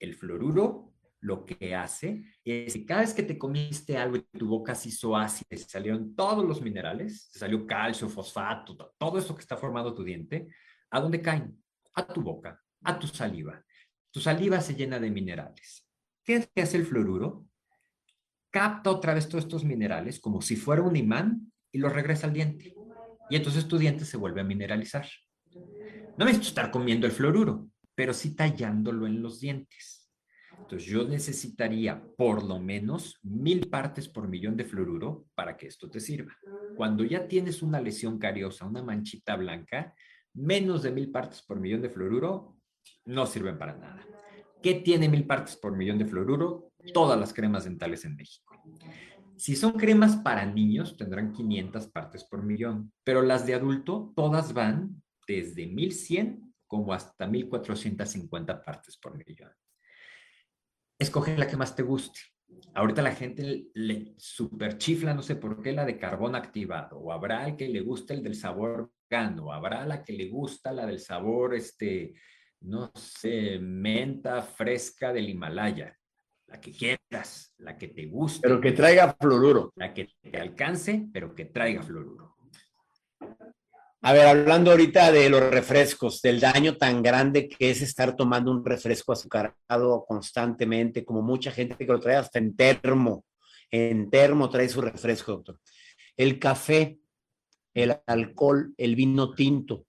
El 0.00 0.14
fluoruro 0.14 0.90
lo 1.20 1.44
que 1.44 1.74
hace 1.74 2.24
es 2.44 2.72
que 2.72 2.86
cada 2.86 3.02
vez 3.02 3.12
que 3.12 3.22
te 3.22 3.38
comiste 3.38 3.96
algo 3.96 4.16
y 4.16 4.22
tu 4.22 4.48
boca 4.48 4.74
se 4.74 4.88
hizo 4.88 5.14
ácida, 5.14 5.46
se 5.50 5.68
salieron 5.68 6.14
todos 6.16 6.44
los 6.44 6.62
minerales, 6.62 7.28
salió 7.32 7.66
calcio, 7.66 8.08
fosfato, 8.08 8.94
todo 8.98 9.18
eso 9.18 9.34
que 9.34 9.42
está 9.42 9.56
formando 9.56 9.94
tu 9.94 10.02
diente, 10.02 10.48
¿a 10.90 11.00
dónde 11.00 11.20
caen? 11.20 11.62
A 11.94 12.06
tu 12.06 12.22
boca, 12.22 12.60
a 12.82 12.98
tu 12.98 13.06
saliva. 13.06 13.62
Tu 14.10 14.20
saliva 14.20 14.60
se 14.60 14.74
llena 14.74 14.98
de 14.98 15.10
minerales. 15.10 15.86
¿Qué 16.24 16.48
hace 16.56 16.76
el 16.78 16.86
fluoruro? 16.86 17.46
Capta 18.50 18.90
otra 18.90 19.14
vez 19.14 19.28
todos 19.28 19.44
estos 19.44 19.64
minerales 19.64 20.18
como 20.18 20.40
si 20.40 20.56
fuera 20.56 20.82
un 20.82 20.96
imán 20.96 21.52
y 21.70 21.78
los 21.78 21.92
regresa 21.92 22.26
al 22.26 22.32
diente. 22.32 22.74
Y 23.28 23.36
entonces 23.36 23.68
tu 23.68 23.78
diente 23.78 24.04
se 24.04 24.16
vuelve 24.16 24.40
a 24.40 24.44
mineralizar. 24.44 25.06
No 26.16 26.24
necesito 26.24 26.48
estar 26.48 26.70
comiendo 26.70 27.06
el 27.06 27.12
fluoruro, 27.12 27.68
pero 28.00 28.14
sí 28.14 28.34
tallándolo 28.34 29.06
en 29.06 29.20
los 29.20 29.40
dientes. 29.40 30.10
Entonces 30.58 30.88
yo 30.88 31.06
necesitaría 31.06 32.02
por 32.16 32.42
lo 32.42 32.58
menos 32.58 33.18
mil 33.22 33.68
partes 33.68 34.08
por 34.08 34.26
millón 34.26 34.56
de 34.56 34.64
fluoruro 34.64 35.26
para 35.34 35.54
que 35.54 35.66
esto 35.66 35.90
te 35.90 36.00
sirva. 36.00 36.34
Cuando 36.78 37.04
ya 37.04 37.28
tienes 37.28 37.60
una 37.60 37.78
lesión 37.78 38.18
cariosa, 38.18 38.64
una 38.64 38.82
manchita 38.82 39.36
blanca, 39.36 39.94
menos 40.32 40.82
de 40.82 40.92
mil 40.92 41.10
partes 41.10 41.42
por 41.42 41.60
millón 41.60 41.82
de 41.82 41.90
fluoruro 41.90 42.56
no 43.04 43.26
sirven 43.26 43.58
para 43.58 43.76
nada. 43.76 44.02
¿Qué 44.62 44.76
tiene 44.76 45.06
mil 45.06 45.26
partes 45.26 45.56
por 45.56 45.76
millón 45.76 45.98
de 45.98 46.06
fluoruro? 46.06 46.72
Todas 46.94 47.20
las 47.20 47.34
cremas 47.34 47.64
dentales 47.64 48.06
en 48.06 48.16
México. 48.16 48.56
Si 49.36 49.56
son 49.56 49.72
cremas 49.72 50.16
para 50.16 50.46
niños, 50.46 50.96
tendrán 50.96 51.34
500 51.34 51.88
partes 51.88 52.24
por 52.24 52.42
millón, 52.42 52.94
pero 53.04 53.20
las 53.20 53.46
de 53.46 53.52
adulto, 53.52 54.14
todas 54.16 54.54
van 54.54 55.02
desde 55.26 55.66
1100 55.66 56.49
como 56.70 56.92
hasta 56.92 57.26
1450 57.26 58.62
partes 58.62 58.96
por 58.96 59.18
millón. 59.18 59.50
Escoge 60.96 61.36
la 61.36 61.48
que 61.48 61.56
más 61.56 61.74
te 61.74 61.82
guste. 61.82 62.20
Ahorita 62.74 63.02
la 63.02 63.12
gente 63.12 63.66
le 63.74 64.14
super 64.16 64.78
chifla, 64.78 65.12
no 65.12 65.20
sé 65.20 65.34
por 65.34 65.60
qué, 65.60 65.72
la 65.72 65.84
de 65.84 65.98
carbón 65.98 66.36
activado, 66.36 67.00
o 67.00 67.10
habrá 67.10 67.44
el 67.48 67.56
que 67.56 67.68
le 67.68 67.80
guste 67.80 68.14
el 68.14 68.22
del 68.22 68.36
sabor 68.36 68.92
gano, 69.08 69.52
habrá 69.52 69.84
la 69.84 70.04
que 70.04 70.12
le 70.12 70.28
gusta 70.28 70.72
la 70.72 70.86
del 70.86 71.00
sabor 71.00 71.56
este, 71.56 72.14
no 72.60 72.92
sé, 72.94 73.58
menta 73.58 74.40
fresca 74.40 75.12
del 75.12 75.28
Himalaya, 75.28 75.98
la 76.46 76.60
que 76.60 76.70
quieras, 76.70 77.52
la 77.58 77.76
que 77.76 77.88
te 77.88 78.06
guste. 78.06 78.46
Pero 78.46 78.60
que 78.60 78.70
traiga 78.70 79.16
fluoruro. 79.18 79.72
La 79.74 79.92
que 79.92 80.08
te 80.20 80.38
alcance, 80.38 81.08
pero 81.12 81.34
que 81.34 81.46
traiga 81.46 81.82
fluoruro. 81.82 82.29
A 84.02 84.14
ver, 84.14 84.26
hablando 84.26 84.70
ahorita 84.70 85.12
de 85.12 85.28
los 85.28 85.42
refrescos, 85.42 86.22
del 86.22 86.40
daño 86.40 86.78
tan 86.78 87.02
grande 87.02 87.50
que 87.50 87.70
es 87.70 87.82
estar 87.82 88.16
tomando 88.16 88.50
un 88.50 88.64
refresco 88.64 89.12
azucarado 89.12 90.06
constantemente, 90.08 91.04
como 91.04 91.20
mucha 91.20 91.50
gente 91.50 91.76
que 91.76 91.92
lo 91.92 92.00
trae 92.00 92.16
hasta 92.16 92.38
en 92.38 92.56
termo, 92.56 93.26
en 93.70 94.08
termo 94.08 94.48
trae 94.48 94.70
su 94.70 94.80
refresco, 94.80 95.32
doctor. 95.32 95.60
El 96.16 96.38
café, 96.38 96.98
el 97.74 97.94
alcohol, 98.06 98.72
el 98.78 98.96
vino 98.96 99.34
tinto, 99.34 99.86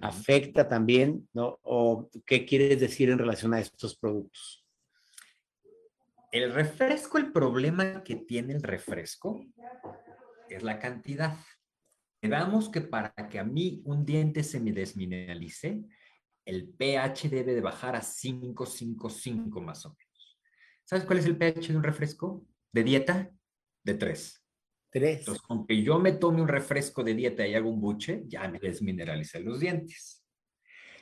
afecta 0.00 0.66
también, 0.66 1.28
¿no? 1.34 1.58
¿O 1.60 2.08
qué 2.24 2.46
quieres 2.46 2.80
decir 2.80 3.10
en 3.10 3.18
relación 3.18 3.52
a 3.52 3.60
estos 3.60 3.98
productos? 3.98 4.64
El 6.32 6.54
refresco, 6.54 7.18
el 7.18 7.32
problema 7.32 8.02
que 8.02 8.16
tiene 8.16 8.54
el 8.54 8.62
refresco 8.62 9.44
es 10.48 10.62
la 10.62 10.78
cantidad. 10.78 11.36
Quedamos 12.20 12.68
que 12.68 12.80
para 12.80 13.12
que 13.28 13.38
a 13.38 13.44
mí 13.44 13.82
un 13.84 14.04
diente 14.04 14.42
se 14.42 14.60
me 14.60 14.72
desmineralice, 14.72 15.84
el 16.44 16.68
pH 16.68 17.28
debe 17.28 17.54
de 17.54 17.60
bajar 17.60 17.96
a 17.96 18.00
5,55 18.00 19.60
más 19.60 19.84
o 19.86 19.90
menos. 19.90 20.38
¿Sabes 20.84 21.04
cuál 21.04 21.18
es 21.18 21.26
el 21.26 21.36
pH 21.36 21.68
de 21.72 21.76
un 21.76 21.82
refresco? 21.82 22.46
¿De 22.72 22.84
dieta? 22.84 23.30
De 23.84 23.94
3. 23.94 24.42
Entonces, 24.92 25.42
aunque 25.48 25.82
yo 25.82 25.98
me 25.98 26.12
tome 26.12 26.40
un 26.40 26.48
refresco 26.48 27.04
de 27.04 27.14
dieta 27.14 27.46
y 27.46 27.54
haga 27.54 27.66
un 27.66 27.80
buche, 27.80 28.24
ya 28.26 28.48
me 28.48 28.58
desmineralicé 28.58 29.40
los 29.40 29.60
dientes. 29.60 30.24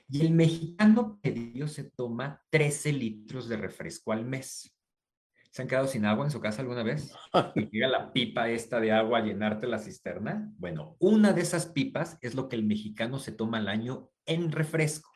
Y 0.09 0.21
el 0.23 0.33
mexicano 0.33 1.21
medio 1.23 1.69
se 1.69 1.91
toma 1.91 2.43
13 2.51 2.93
litros 2.93 3.49
de 3.49 3.57
refresco 3.57 4.13
al 4.13 4.25
mes. 4.25 4.74
¿Se 5.55 5.63
han 5.63 5.69
quedado 5.69 5.87
sin 5.87 6.05
agua 6.05 6.25
en 6.25 6.33
su 6.33 6.41
casa 6.41 6.63
alguna 6.63 6.83
vez? 6.83 7.15
Y 7.55 7.71
llega 7.71 7.87
la 7.89 8.13
pipa 8.13 8.51
esta 8.51 8.81
de 8.81 8.93
agua 8.93 9.21
a 9.21 9.23
llenarte 9.23 9.69
la 9.69 9.79
cisterna. 9.79 10.53
Bueno, 10.59 10.97
una 10.99 11.33
de 11.33 11.43
esas 11.43 11.67
pipas 11.67 12.19
es 12.21 12.35
lo 12.35 12.49
que 12.49 12.57
el 12.57 12.65
mexicano 12.65 13.19
se 13.19 13.33
toma 13.33 13.59
al 13.59 13.69
año 13.69 14.11
en 14.27 14.51
refresco 14.51 15.15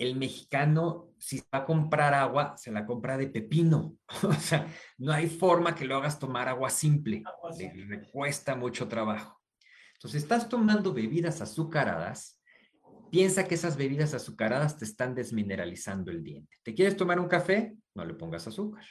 el 0.00 0.16
mexicano, 0.16 1.12
si 1.18 1.40
va 1.54 1.58
a 1.58 1.64
comprar 1.66 2.14
agua, 2.14 2.56
se 2.56 2.72
la 2.72 2.86
compra 2.86 3.18
de 3.18 3.28
pepino. 3.28 3.98
O 4.22 4.32
sea, 4.32 4.66
no 4.96 5.12
hay 5.12 5.28
forma 5.28 5.74
que 5.74 5.84
lo 5.84 5.96
hagas 5.96 6.18
tomar 6.18 6.48
agua 6.48 6.70
simple. 6.70 7.22
Le, 7.58 8.10
cuesta 8.10 8.56
mucho 8.56 8.88
trabajo. 8.88 9.38
Entonces, 9.94 10.22
estás 10.22 10.48
tomando 10.48 10.94
bebidas 10.94 11.42
azucaradas, 11.42 12.39
piensa 13.10 13.46
que 13.46 13.54
esas 13.54 13.76
bebidas 13.76 14.14
azucaradas 14.14 14.78
te 14.78 14.84
están 14.84 15.14
desmineralizando 15.14 16.10
el 16.10 16.22
diente. 16.22 16.56
¿Te 16.62 16.74
quieres 16.74 16.96
tomar 16.96 17.20
un 17.20 17.28
café? 17.28 17.74
No 17.94 18.04
le 18.04 18.14
pongas 18.14 18.46
azúcar. 18.46 18.84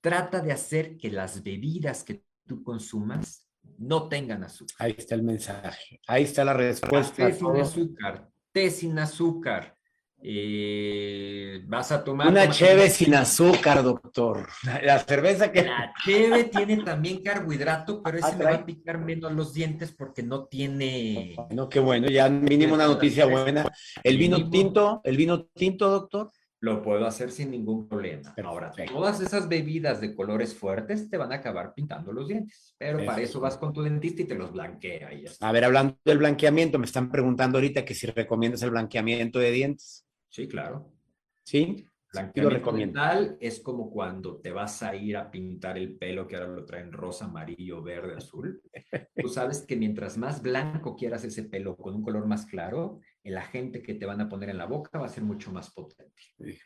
Trata 0.00 0.40
de 0.40 0.52
hacer 0.52 0.96
que 0.96 1.10
las 1.10 1.42
bebidas 1.42 2.04
que 2.04 2.24
tú 2.46 2.62
consumas 2.62 3.46
no 3.78 4.08
tengan 4.08 4.44
azúcar. 4.44 4.76
Ahí 4.78 4.94
está 4.96 5.14
el 5.14 5.22
mensaje. 5.22 6.00
Ahí 6.06 6.24
está 6.24 6.44
la 6.44 6.54
respuesta. 6.54 7.26
Té 7.26 7.34
sin 7.34 7.56
azúcar. 7.56 8.30
Té 8.52 8.70
sin 8.70 8.98
azúcar 8.98 9.75
Eh, 10.28 11.62
vas 11.68 11.92
a 11.92 12.02
tomar... 12.02 12.26
Una 12.26 12.50
cheve 12.50 12.90
sin 12.90 13.14
azúcar, 13.14 13.80
doctor. 13.84 14.48
La 14.82 14.98
cerveza 14.98 15.52
que... 15.52 15.62
La 15.62 15.92
cheve 16.04 16.44
tiene 16.44 16.78
también 16.78 17.22
carbohidrato, 17.22 18.02
pero 18.02 18.18
ese 18.18 18.26
ah, 18.26 18.34
me 18.36 18.44
va 18.44 18.54
a 18.54 18.66
picar 18.66 18.98
menos 18.98 19.32
los 19.32 19.54
dientes 19.54 19.92
porque 19.92 20.24
no 20.24 20.46
tiene... 20.46 21.36
No, 21.50 21.68
qué 21.68 21.78
bueno, 21.78 22.08
ya 22.08 22.28
mínimo 22.28 22.74
una 22.74 22.86
noticia 22.86 23.24
buena. 23.26 23.72
¿El 24.02 24.18
vino 24.18 24.50
tinto? 24.50 25.00
¿El 25.04 25.16
vino 25.16 25.44
tinto, 25.44 25.88
doctor? 25.88 26.32
lo 26.58 26.82
puedo 26.82 27.06
hacer 27.06 27.30
sin 27.30 27.50
ningún 27.50 27.86
problema. 27.86 28.34
Ahora, 28.42 28.72
todas 28.88 29.20
esas 29.20 29.48
bebidas 29.48 30.00
de 30.00 30.14
colores 30.14 30.54
fuertes 30.54 31.08
te 31.08 31.16
van 31.16 31.30
a 31.30 31.36
acabar 31.36 31.74
pintando 31.74 32.12
los 32.12 32.26
dientes, 32.26 32.74
pero 32.78 33.04
para 33.04 33.22
eso 33.22 33.38
vas 33.38 33.56
con 33.58 33.72
tu 33.72 33.82
dentista 33.82 34.22
y 34.22 34.24
te 34.24 34.34
los 34.34 34.52
blanquea 34.52 35.12
y 35.12 35.24
ya 35.24 35.30
A 35.40 35.52
ver, 35.52 35.64
hablando 35.64 35.96
del 36.04 36.18
blanqueamiento, 36.18 36.78
me 36.78 36.86
están 36.86 37.10
preguntando 37.10 37.58
ahorita 37.58 37.84
que 37.84 37.94
si 37.94 38.06
recomiendas 38.06 38.62
el 38.62 38.70
blanqueamiento 38.70 39.38
de 39.38 39.50
dientes. 39.50 40.05
Sí, 40.28 40.48
claro. 40.48 40.92
¿Sí? 41.44 41.86
Blanqueamiento 42.12 42.72
dental 42.72 43.36
es 43.40 43.60
como 43.60 43.90
cuando 43.90 44.36
te 44.36 44.50
vas 44.50 44.82
a 44.82 44.94
ir 44.94 45.16
a 45.16 45.30
pintar 45.30 45.76
el 45.76 45.96
pelo, 45.96 46.26
que 46.26 46.36
ahora 46.36 46.48
lo 46.48 46.64
traen 46.64 46.92
rosa, 46.92 47.26
amarillo, 47.26 47.82
verde, 47.82 48.14
azul. 48.16 48.62
Tú 49.16 49.28
sabes 49.28 49.64
que 49.66 49.76
mientras 49.76 50.16
más 50.16 50.40
blanco 50.40 50.96
quieras 50.96 51.24
ese 51.24 51.44
pelo 51.44 51.76
con 51.76 51.94
un 51.94 52.02
color 52.02 52.26
más 52.26 52.46
claro, 52.46 53.00
el 53.22 53.36
agente 53.36 53.82
que 53.82 53.94
te 53.94 54.06
van 54.06 54.20
a 54.20 54.28
poner 54.28 54.50
en 54.50 54.58
la 54.58 54.66
boca 54.66 54.98
va 54.98 55.06
a 55.06 55.10
ser 55.10 55.24
mucho 55.24 55.52
más 55.52 55.70
potente. 55.70 56.14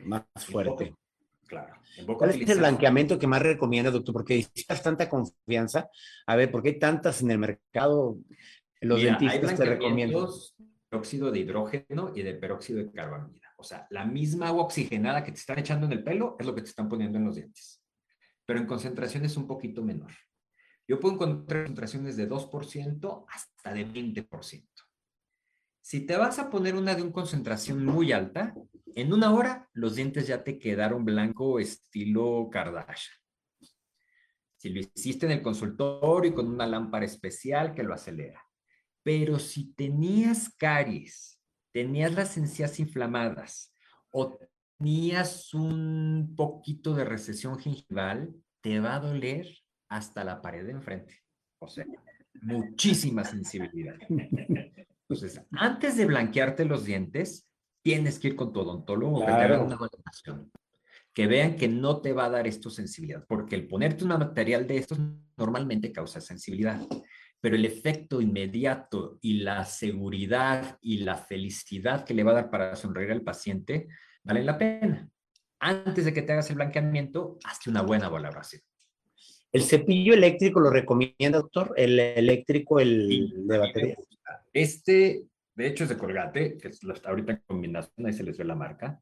Más 0.01 0.25
fuerte. 0.37 0.95
claro. 1.47 1.75
¿Cuál 2.17 2.31
es 2.31 2.49
el 2.49 2.59
blanqueamiento 2.59 3.19
que 3.19 3.27
más 3.27 3.43
recomienda, 3.43 3.91
doctor? 3.91 4.13
Porque 4.13 4.37
necesitas 4.37 4.83
tanta 4.83 5.09
confianza. 5.09 5.89
A 6.27 6.37
ver, 6.37 6.51
¿por 6.51 6.63
qué 6.63 6.71
hay 6.71 6.79
tantas 6.79 7.23
en 7.23 7.31
el 7.31 7.39
mercado? 7.39 8.19
Los 8.81 9.03
dentistas 9.03 9.57
te 9.57 9.65
recomiendan. 9.65 10.27
Óxido 10.93 11.31
de 11.31 11.39
hidrógeno 11.39 12.13
y 12.17 12.23
de 12.23 12.35
peróxido 12.35 12.81
de 12.81 12.91
carbamida. 12.91 13.40
O 13.61 13.65
sea, 13.65 13.87
la 13.91 14.05
misma 14.05 14.49
agua 14.49 14.65
oxigenada 14.65 15.23
que 15.23 15.33
te 15.33 15.39
están 15.39 15.59
echando 15.59 15.87
en 15.87 15.93
el 15.93 16.03
pelo 16.03 16.37
es 16.39 16.47
lo 16.47 16.55
que 16.55 16.63
te 16.63 16.71
están 16.71 16.89
poniendo 16.89 17.19
en 17.19 17.27
los 17.27 17.37
dientes. 17.37 17.83
Pero 18.47 18.59
en 18.59 18.67
concentraciones 18.67 19.37
un 19.37 19.47
poquito 19.47 19.83
menor. 19.83 20.13
Yo 20.89 20.99
puedo 20.99 21.15
encontrar 21.15 21.67
concentraciones 21.67 22.17
de 22.17 22.29
2% 22.29 23.27
hasta 23.29 23.75
de 23.75 23.87
20%. 23.87 24.69
Si 25.83 26.01
te 26.07 26.17
vas 26.17 26.39
a 26.39 26.51
poner 26.51 26.75
una 26.75 26.95
de 26.95 27.03
una 27.03 27.13
concentración 27.13 27.85
muy 27.85 28.13
alta, 28.13 28.55
en 28.95 29.13
una 29.13 29.33
hora 29.33 29.69
los 29.73 29.95
dientes 29.95 30.27
ya 30.27 30.43
te 30.43 30.59
quedaron 30.59 31.05
blanco 31.05 31.59
estilo 31.59 32.49
Kardashian. 32.51 33.17
Si 34.57 34.69
lo 34.69 34.81
hiciste 34.81 35.27
en 35.27 35.33
el 35.33 35.43
consultorio 35.43 36.31
y 36.31 36.35
con 36.35 36.49
una 36.49 36.67
lámpara 36.67 37.05
especial 37.05 37.75
que 37.75 37.83
lo 37.83 37.95
acelera. 37.95 38.45
Pero 39.03 39.39
si 39.39 39.73
tenías 39.73 40.55
caries, 40.57 41.40
tenías 41.73 42.15
las 42.15 42.37
encías 42.37 42.79
inflamadas 42.81 43.75
o 44.13 44.39
tenías 44.79 45.53
un 45.55 46.35
poquito 46.37 46.95
de 46.95 47.05
recesión 47.05 47.59
gingival, 47.59 48.35
te 48.61 48.81
va 48.81 48.97
a 48.97 49.01
doler 49.01 49.47
hasta 49.89 50.25
la 50.25 50.41
pared 50.41 50.65
de 50.65 50.73
enfrente. 50.73 51.21
O 51.59 51.69
sea, 51.69 51.85
muchísima 52.43 53.25
sensibilidad. 53.25 53.97
Entonces, 54.09 55.43
antes 55.53 55.97
de 55.97 56.07
blanquearte 56.07 56.65
los 56.65 56.85
dientes, 56.85 57.49
tienes 57.83 58.19
que 58.19 58.29
ir 58.29 58.37
con 58.37 58.53
tu 58.53 58.61
odontólogo 58.61 59.21
que 59.21 59.33
te 59.33 59.33
una 59.33 59.77
valoración. 59.77 60.51
Que 61.13 61.27
vean 61.27 61.57
que 61.57 61.67
no 61.67 62.01
te 62.01 62.13
va 62.13 62.27
a 62.27 62.31
dar 62.31 62.47
esto 62.47 62.71
sensibilidad, 62.71 63.27
porque 63.27 63.57
el 63.57 63.67
ponerte 63.67 64.05
un 64.05 64.11
material 64.11 64.67
de 64.67 64.79
estos 64.79 65.01
normalmente 65.37 65.91
causa 65.91 66.21
sensibilidad, 66.21 66.81
pero 67.41 67.57
el 67.57 67.65
efecto 67.65 68.21
inmediato 68.21 69.19
y 69.23 69.41
la 69.41 69.65
seguridad 69.65 70.79
y 70.81 70.99
la 70.99 71.17
felicidad 71.17 72.05
que 72.05 72.15
le 72.15 72.23
va 72.23 72.33
a 72.33 72.35
dar 72.35 72.51
para 72.51 72.77
sonreír 72.77 73.11
al 73.13 73.23
paciente 73.23 73.89
vale 74.23 74.45
la 74.45 74.59
pena. 74.59 75.09
Antes 75.59 76.05
de 76.05 76.13
que 76.13 76.23
te 76.23 76.33
hagas 76.33 76.51
el 76.51 76.57
blanqueamiento, 76.57 77.39
hazte 77.45 77.71
una 77.71 77.83
buena 77.83 78.09
valoración. 78.09 78.63
¿El 79.53 79.63
cepillo 79.63 80.15
eléctrico 80.15 80.61
lo 80.61 80.71
recomienda, 80.71 81.39
doctor? 81.39 81.75
¿El 81.77 81.99
eléctrico, 81.99 82.79
el 82.79 83.47
de 83.47 83.59
batería? 83.59 83.97
Este, 84.53 85.27
de 85.55 85.67
hecho, 85.67 85.85
es 85.85 85.91
de 85.91 85.99
Colgate, 85.99 86.57
que 86.57 86.69
es 86.69 86.81
ahorita 87.05 87.33
en 87.33 87.43
combinación, 87.47 88.07
ahí 88.07 88.13
se 88.13 88.23
les 88.23 88.39
ve 88.39 88.45
la 88.45 88.55
marca. 88.55 89.01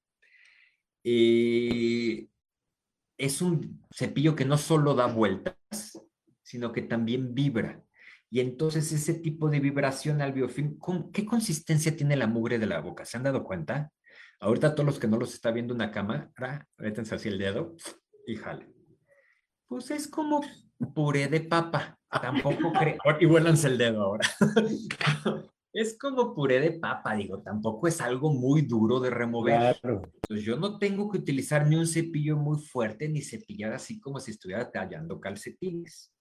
Y 1.02 2.28
es 3.18 3.42
un 3.42 3.84
cepillo 3.94 4.34
que 4.34 4.44
no 4.44 4.56
solo 4.56 4.94
da 4.94 5.06
vueltas, 5.06 6.00
sino 6.42 6.72
que 6.72 6.82
también 6.82 7.34
vibra. 7.34 7.84
Y 8.30 8.40
entonces 8.40 8.92
ese 8.92 9.14
tipo 9.14 9.48
de 9.48 9.60
vibración 9.60 10.20
al 10.20 10.32
biofilm, 10.32 10.78
¿qué 11.12 11.24
consistencia 11.24 11.96
tiene 11.96 12.16
la 12.16 12.26
mugre 12.26 12.58
de 12.58 12.66
la 12.66 12.80
boca? 12.80 13.04
¿Se 13.04 13.16
han 13.16 13.22
dado 13.22 13.42
cuenta? 13.42 13.90
Ahorita 14.40 14.74
todos 14.74 14.86
los 14.86 14.98
que 14.98 15.08
no 15.08 15.16
los 15.16 15.34
está 15.34 15.50
viendo 15.50 15.74
una 15.74 15.90
cámara, 15.90 16.30
métanse 16.76 17.14
así 17.14 17.28
el 17.28 17.38
dedo 17.38 17.74
y 18.26 18.36
jale. 18.36 18.68
Pues 19.66 19.90
es 19.90 20.08
como 20.08 20.42
puré 20.94 21.28
de 21.28 21.40
papa. 21.40 21.98
Tampoco 22.10 22.72
creo. 22.72 22.98
Y 23.20 23.26
vuélanse 23.26 23.68
el 23.68 23.78
dedo 23.78 24.02
ahora. 24.02 24.28
es 25.72 25.98
como 25.98 26.34
puré 26.34 26.60
de 26.60 26.72
papa, 26.72 27.14
digo, 27.14 27.42
tampoco 27.42 27.88
es 27.88 28.00
algo 28.00 28.32
muy 28.32 28.62
duro 28.62 29.00
de 29.00 29.10
remover. 29.10 29.76
Entonces 29.82 30.44
yo 30.44 30.56
no 30.56 30.78
tengo 30.78 31.10
que 31.10 31.18
utilizar 31.18 31.66
ni 31.66 31.76
un 31.76 31.86
cepillo 31.86 32.36
muy 32.36 32.58
fuerte 32.58 33.08
ni 33.08 33.22
cepillar 33.22 33.72
así 33.72 33.98
como 34.00 34.20
si 34.20 34.30
estuviera 34.30 34.70
tallando 34.70 35.20
calcetines. 35.20 36.12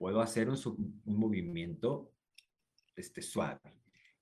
Puedo 0.00 0.22
hacer 0.22 0.48
un, 0.48 1.02
movimiento 1.04 2.14
este, 2.96 3.20
suave. 3.20 3.60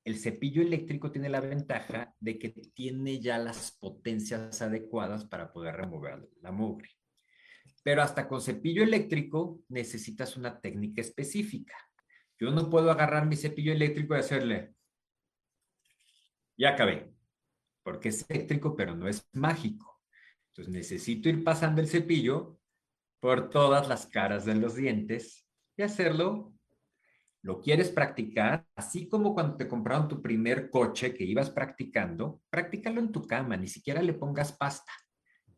El 0.02 0.18
cepillo 0.18 0.60
eléctrico 0.60 1.12
tiene 1.12 1.28
la 1.28 1.40
ventaja 1.40 2.16
de 2.18 2.36
que 2.36 2.48
tiene 2.48 3.20
ya 3.20 3.38
las 3.38 3.78
potencias 3.78 4.60
adecuadas 4.60 5.24
para 5.26 5.52
poder 5.52 5.76
remover 5.76 6.28
la 6.40 6.50
mugre. 6.50 6.90
Pero 7.84 8.02
hasta 8.02 8.26
con 8.26 8.40
cepillo 8.40 8.82
eléctrico 8.82 9.60
necesitas 9.68 10.36
una 10.36 10.60
técnica 10.60 11.00
específica. 11.00 11.76
Yo 12.40 12.50
no 12.50 12.68
puedo 12.68 12.90
agarrar 12.90 13.26
mi 13.26 13.36
cepillo 13.36 13.72
eléctrico 13.72 14.16
y 14.16 14.18
hacerle, 14.18 14.74
ya 16.56 16.70
acabé, 16.70 17.14
porque 17.84 18.08
es 18.08 18.28
eléctrico, 18.28 18.74
pero 18.74 18.96
no 18.96 19.06
es 19.06 19.28
mágico. 19.32 20.02
Entonces 20.48 20.74
necesito 20.74 21.28
ir 21.28 21.44
pasando 21.44 21.80
el 21.80 21.86
cepillo 21.86 22.58
por 23.20 23.48
todas 23.48 23.86
las 23.86 24.08
caras 24.08 24.44
de 24.44 24.56
los 24.56 24.74
dientes 24.74 25.47
hacerlo. 25.84 26.54
Lo 27.42 27.60
quieres 27.60 27.90
practicar, 27.90 28.66
así 28.74 29.08
como 29.08 29.34
cuando 29.34 29.56
te 29.56 29.68
compraron 29.68 30.08
tu 30.08 30.20
primer 30.20 30.70
coche 30.70 31.14
que 31.14 31.24
ibas 31.24 31.50
practicando, 31.50 32.42
practícalo 32.50 33.00
en 33.00 33.12
tu 33.12 33.26
cama, 33.26 33.56
ni 33.56 33.68
siquiera 33.68 34.02
le 34.02 34.12
pongas 34.12 34.52
pasta. 34.52 34.92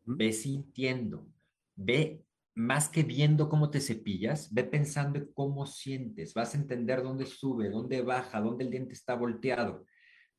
Ve 0.05 0.31
sintiendo, 0.31 1.27
ve 1.75 2.23
más 2.55 2.89
que 2.89 3.03
viendo 3.03 3.49
cómo 3.49 3.69
te 3.69 3.79
cepillas, 3.79 4.53
ve 4.53 4.63
pensando 4.63 5.19
en 5.19 5.31
cómo 5.33 5.65
sientes, 5.65 6.33
vas 6.33 6.53
a 6.53 6.57
entender 6.57 7.01
dónde 7.01 7.25
sube, 7.25 7.69
dónde 7.69 8.01
baja, 8.01 8.41
dónde 8.41 8.65
el 8.65 8.71
diente 8.71 8.93
está 8.93 9.15
volteado, 9.15 9.85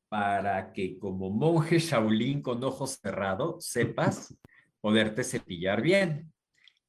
para 0.09 0.71
que 0.73 0.99
como 0.99 1.29
monje 1.29 1.79
Shaolin 1.79 2.41
con 2.41 2.63
ojos 2.63 2.99
cerrados 3.01 3.65
sepas 3.65 4.35
poderte 4.81 5.23
cepillar 5.23 5.81
bien. 5.81 6.32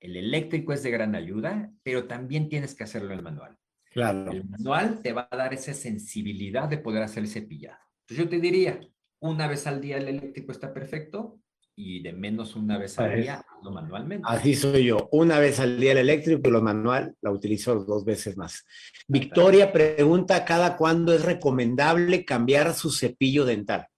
El 0.04 0.18
eléctrico 0.18 0.74
es 0.74 0.82
de 0.82 0.90
gran 0.90 1.14
ayuda, 1.14 1.72
pero 1.82 2.06
también 2.06 2.50
tienes 2.50 2.74
que 2.74 2.84
hacerlo 2.84 3.12
en 3.12 3.20
el 3.20 3.24
manual. 3.24 3.56
Claro. 3.90 4.32
El 4.32 4.44
manual 4.44 5.00
te 5.00 5.14
va 5.14 5.26
a 5.30 5.34
dar 5.34 5.54
esa 5.54 5.72
sensibilidad 5.72 6.68
de 6.68 6.76
poder 6.76 7.02
hacer 7.02 7.22
el 7.22 7.30
cepillado. 7.30 7.78
Entonces 8.02 8.24
yo 8.26 8.28
te 8.28 8.38
diría, 8.38 8.80
una 9.20 9.48
vez 9.48 9.66
al 9.66 9.80
día 9.80 9.96
el 9.96 10.08
eléctrico 10.08 10.52
está 10.52 10.74
perfecto, 10.74 11.40
y 11.74 12.02
de 12.02 12.12
menos 12.12 12.54
una 12.54 12.76
vez 12.76 12.98
al 12.98 13.18
día 13.18 13.46
lo 13.62 13.70
manualmente. 13.70 14.28
Así 14.28 14.54
soy 14.54 14.84
yo. 14.84 15.08
Una 15.10 15.38
vez 15.38 15.58
al 15.58 15.80
día 15.80 15.92
el 15.92 15.98
eléctrico 15.98 16.50
y 16.50 16.52
lo 16.52 16.60
manual 16.60 17.16
la 17.22 17.30
utilizo 17.30 17.74
dos 17.82 18.04
veces 18.04 18.36
más. 18.36 18.66
Victoria 19.08 19.72
pregunta, 19.72 20.44
¿cada 20.44 20.76
cuándo 20.76 21.14
es 21.14 21.24
recomendable 21.24 22.26
cambiar 22.26 22.74
su 22.74 22.90
cepillo 22.90 23.46
dental? 23.46 23.88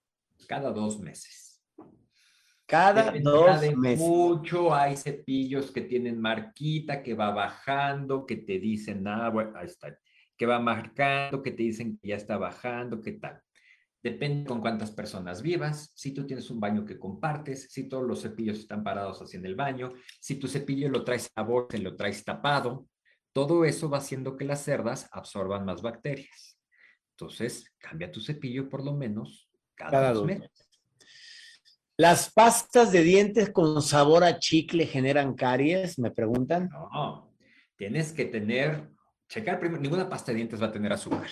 Cada 0.46 0.70
dos 0.70 1.00
meses. 1.00 1.45
Cada 2.66 3.12
dos 3.12 3.76
meses. 3.76 4.00
Mucho 4.00 4.74
hay 4.74 4.96
cepillos 4.96 5.70
que 5.70 5.82
tienen 5.82 6.20
marquita, 6.20 7.02
que 7.02 7.14
va 7.14 7.30
bajando, 7.30 8.26
que 8.26 8.36
te 8.36 8.58
dicen, 8.58 9.06
ah, 9.06 9.30
bueno, 9.30 9.52
ahí 9.56 9.66
está, 9.66 9.96
que 10.36 10.46
va 10.46 10.58
marcando, 10.58 11.42
que 11.42 11.52
te 11.52 11.62
dicen 11.62 11.96
que 11.96 12.08
ya 12.08 12.16
está 12.16 12.36
bajando, 12.36 13.00
qué 13.00 13.12
tal. 13.12 13.40
Depende 14.02 14.46
con 14.46 14.60
cuántas 14.60 14.90
personas 14.90 15.42
vivas, 15.42 15.90
si 15.94 16.12
tú 16.12 16.26
tienes 16.26 16.50
un 16.50 16.60
baño 16.60 16.84
que 16.84 16.98
compartes, 16.98 17.68
si 17.70 17.88
todos 17.88 18.04
los 18.04 18.22
cepillos 18.22 18.58
están 18.58 18.84
parados 18.84 19.20
así 19.22 19.36
en 19.36 19.46
el 19.46 19.54
baño, 19.54 19.92
si 20.20 20.36
tu 20.36 20.46
cepillo 20.46 20.88
lo 20.88 21.02
traes 21.02 21.30
a 21.34 21.42
bolsa 21.42 21.76
y 21.76 21.80
lo 21.80 21.96
traes 21.96 22.24
tapado, 22.24 22.86
todo 23.32 23.64
eso 23.64 23.90
va 23.90 23.98
haciendo 23.98 24.36
que 24.36 24.44
las 24.44 24.62
cerdas 24.62 25.08
absorban 25.12 25.64
más 25.64 25.82
bacterias. 25.82 26.58
Entonces, 27.12 27.74
cambia 27.78 28.10
tu 28.10 28.20
cepillo 28.20 28.68
por 28.68 28.84
lo 28.84 28.92
menos 28.94 29.50
cada, 29.74 30.12
dos 30.12 30.24
meses. 30.24 30.65
¿Las 31.98 32.30
pastas 32.30 32.92
de 32.92 33.02
dientes 33.02 33.48
con 33.48 33.80
sabor 33.80 34.22
a 34.22 34.38
chicle 34.38 34.84
generan 34.84 35.34
caries? 35.34 35.98
Me 35.98 36.10
preguntan. 36.10 36.68
No, 36.68 37.34
tienes 37.74 38.12
que 38.12 38.26
tener, 38.26 38.90
checar 39.30 39.58
primero, 39.58 39.80
ninguna 39.80 40.06
pasta 40.06 40.30
de 40.30 40.36
dientes 40.36 40.60
va 40.60 40.66
a 40.66 40.72
tener 40.72 40.92
azúcar. 40.92 41.30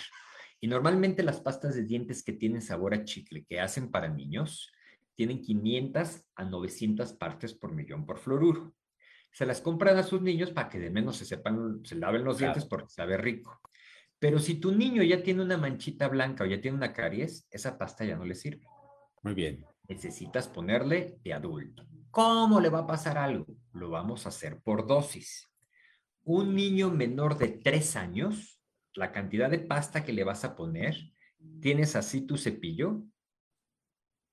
Y 0.61 0.67
normalmente 0.67 1.23
las 1.23 1.43
pastas 1.43 1.75
de 1.75 1.85
dientes 1.85 2.23
que 2.23 2.33
tienen 2.33 2.63
sabor 2.63 2.95
a 2.95 3.05
chicle, 3.05 3.45
que 3.45 3.61
hacen 3.61 3.91
para 3.91 4.09
niños, 4.09 4.73
tienen 5.15 5.43
500 5.43 6.25
a 6.35 6.45
900 6.45 7.13
partes 7.13 7.53
por 7.53 7.75
millón 7.75 8.07
por 8.07 8.19
fluoruro. 8.19 8.75
Se 9.33 9.45
las 9.45 9.61
compran 9.61 9.99
a 9.99 10.03
sus 10.03 10.23
niños 10.23 10.51
para 10.51 10.71
que 10.71 10.79
de 10.79 10.89
menos 10.89 11.19
se 11.19 11.27
sepan, 11.27 11.85
se 11.85 11.97
laven 11.97 12.25
los 12.25 12.39
dientes 12.39 12.65
porque 12.65 12.89
sabe 12.89 13.19
rico. 13.19 13.61
Pero 14.19 14.39
si 14.39 14.55
tu 14.55 14.73
niño 14.73 15.03
ya 15.03 15.23
tiene 15.23 15.43
una 15.43 15.59
manchita 15.59 16.09
blanca 16.09 16.45
o 16.45 16.47
ya 16.47 16.59
tiene 16.59 16.79
una 16.79 16.95
caries, 16.95 17.47
esa 17.51 17.77
pasta 17.77 18.07
ya 18.07 18.17
no 18.17 18.25
le 18.25 18.35
sirve. 18.35 18.67
Muy 19.23 19.35
bien. 19.35 19.67
Necesitas 19.89 20.49
ponerle 20.49 21.19
de 21.23 21.33
adulto. 21.35 21.87
¿Cómo 22.11 22.61
le 22.61 22.69
va 22.69 22.81
a 22.81 22.87
pasar 22.87 23.19
algo? 23.19 23.47
Lo 23.73 23.91
vamos 23.91 24.25
a 24.25 24.31
hacer 24.31 24.61
por 24.63 24.87
dosis. 24.87 25.49
Un 26.23 26.55
niño 26.55 26.91
menor 26.91 27.37
de 27.37 27.49
3 27.49 27.97
años, 27.97 28.63
la 28.95 29.13
cantidad 29.13 29.51
de 29.51 29.59
pasta 29.59 30.05
que 30.05 30.13
le 30.13 30.25
vas 30.25 30.45
a 30.45 30.57
poner, 30.57 30.97
tienes 31.61 31.97
así 31.97 32.23
tu 32.23 32.37
cepillo 32.37 33.03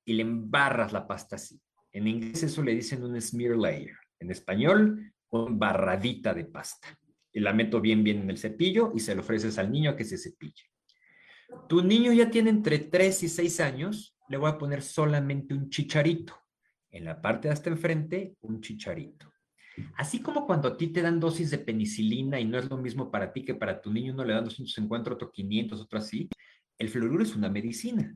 y 0.05 0.13
le 0.13 0.21
embarras 0.21 0.93
la 0.93 1.07
pasta 1.07 1.35
así. 1.35 1.61
En 1.91 2.07
inglés 2.07 2.43
eso 2.43 2.63
le 2.63 2.73
dicen 2.73 3.03
un 3.03 3.19
smear 3.19 3.57
layer. 3.57 3.97
En 4.19 4.31
español, 4.31 5.13
una 5.29 5.55
barradita 5.57 6.33
de 6.33 6.45
pasta. 6.45 6.97
Y 7.33 7.39
la 7.39 7.53
meto 7.53 7.81
bien, 7.81 8.03
bien 8.03 8.21
en 8.21 8.29
el 8.29 8.37
cepillo 8.37 8.91
y 8.95 8.99
se 8.99 9.15
lo 9.15 9.21
ofreces 9.21 9.57
al 9.57 9.71
niño 9.71 9.95
que 9.95 10.05
se 10.05 10.17
cepille. 10.17 10.63
Tu 11.67 11.83
niño 11.83 12.13
ya 12.13 12.29
tiene 12.29 12.49
entre 12.49 12.79
3 12.79 13.23
y 13.23 13.29
6 13.29 13.59
años, 13.59 14.15
le 14.31 14.37
voy 14.37 14.49
a 14.49 14.57
poner 14.57 14.81
solamente 14.81 15.53
un 15.53 15.69
chicharito. 15.69 16.33
En 16.89 17.03
la 17.03 17.21
parte 17.21 17.49
de 17.49 17.53
hasta 17.53 17.69
enfrente, 17.69 18.37
un 18.41 18.61
chicharito. 18.61 19.29
Así 19.97 20.21
como 20.21 20.45
cuando 20.45 20.69
a 20.69 20.77
ti 20.77 20.87
te 20.87 21.01
dan 21.01 21.19
dosis 21.19 21.51
de 21.51 21.57
penicilina 21.57 22.39
y 22.39 22.45
no 22.45 22.57
es 22.57 22.69
lo 22.69 22.77
mismo 22.77 23.11
para 23.11 23.33
ti 23.33 23.43
que 23.43 23.55
para 23.55 23.81
tu 23.81 23.91
niño, 23.91 24.13
uno 24.13 24.23
le 24.23 24.33
dan 24.33 24.45
250, 24.45 25.11
otro 25.11 25.31
500, 25.31 25.81
otro 25.81 25.99
así, 25.99 26.29
el 26.77 26.87
fluoruro 26.87 27.23
es 27.23 27.35
una 27.35 27.49
medicina. 27.49 28.15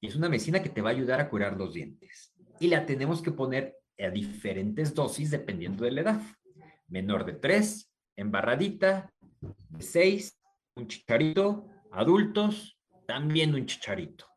Y 0.00 0.08
es 0.08 0.16
una 0.16 0.28
medicina 0.28 0.60
que 0.60 0.70
te 0.70 0.82
va 0.82 0.90
a 0.90 0.92
ayudar 0.92 1.20
a 1.20 1.28
curar 1.28 1.56
los 1.56 1.72
dientes. 1.72 2.34
Y 2.58 2.66
la 2.66 2.84
tenemos 2.84 3.22
que 3.22 3.30
poner 3.30 3.76
a 3.98 4.10
diferentes 4.10 4.92
dosis 4.92 5.30
dependiendo 5.30 5.84
de 5.84 5.92
la 5.92 6.00
edad. 6.00 6.22
Menor 6.88 7.24
de 7.24 7.34
3, 7.34 7.92
embarradita, 8.16 9.12
de 9.68 9.82
6, 9.82 10.36
un 10.74 10.88
chicharito, 10.88 11.68
adultos, 11.92 12.76
también 13.06 13.54
un 13.54 13.66
chicharito. 13.66 14.33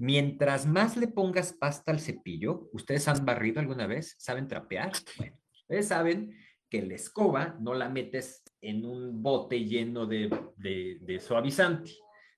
Mientras 0.00 0.64
más 0.64 0.96
le 0.96 1.08
pongas 1.08 1.52
pasta 1.52 1.92
al 1.92 2.00
cepillo, 2.00 2.70
¿ustedes 2.72 3.06
han 3.06 3.22
barrido 3.26 3.60
alguna 3.60 3.86
vez? 3.86 4.14
¿Saben 4.18 4.48
trapear? 4.48 4.92
Bueno, 5.18 5.36
ustedes 5.52 5.88
saben 5.88 6.34
que 6.70 6.80
la 6.80 6.94
escoba 6.94 7.58
no 7.60 7.74
la 7.74 7.90
metes 7.90 8.42
en 8.62 8.86
un 8.86 9.22
bote 9.22 9.62
lleno 9.62 10.06
de, 10.06 10.30
de 10.56 11.20
suavizante, 11.20 11.90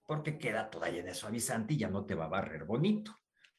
porque 0.04 0.38
queda 0.38 0.70
toda 0.70 0.90
llena 0.90 1.10
de 1.10 1.14
suavizante 1.14 1.74
y 1.74 1.76
ya 1.76 1.88
no 1.88 2.04
te 2.04 2.16
va 2.16 2.24
a 2.24 2.30
barrer 2.30 2.64
bonito. 2.64 3.16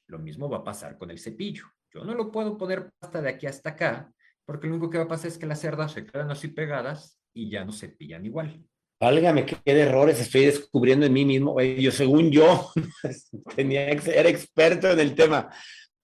Lo 0.08 0.20
mismo 0.20 0.49
va 0.49 0.58
a 0.58 0.64
pasar 0.66 0.97
con 0.97 1.10
el 1.10 1.18
cepillo. 1.18 1.64
Yo 1.89 2.04
no 2.04 2.14
lo 2.14 2.30
puedo 2.30 2.58
poner 2.58 2.91
pasta 2.99 3.22
de 3.22 3.30
aquí 3.30 3.47
hasta 3.47 3.70
acá, 3.70 4.12
porque 4.43 4.68
lo 4.68 4.74
único 4.74 4.89
que 4.89 4.97
va 4.97 5.06
a 5.06 5.08
pasar 5.08 5.28
es 5.28 5.38
que 5.38 5.45
las 5.45 5.62
cerdas 5.62 5.93
se 5.93 6.06
quedan 6.06 6.30
así 6.30 6.49
pegadas 6.49 7.22
y 7.34 7.49
ya 7.49 7.64
no 7.64 7.72
se 7.72 7.88
pillan 7.88 8.26
igual. 8.26 8.68
Válgame, 9.04 9.45
qué 9.45 9.58
errores 9.66 10.18
estoy 10.22 10.45
descubriendo 10.45 11.06
en 11.06 11.12
mí 11.12 11.26
mismo. 11.26 11.60
Yo, 11.60 11.91
según 11.91 12.32
yo, 12.32 12.72
tenía, 13.56 13.89
era 13.89 14.30
experto 14.30 14.89
en 14.89 14.97
el 15.01 15.14
tema. 15.14 15.49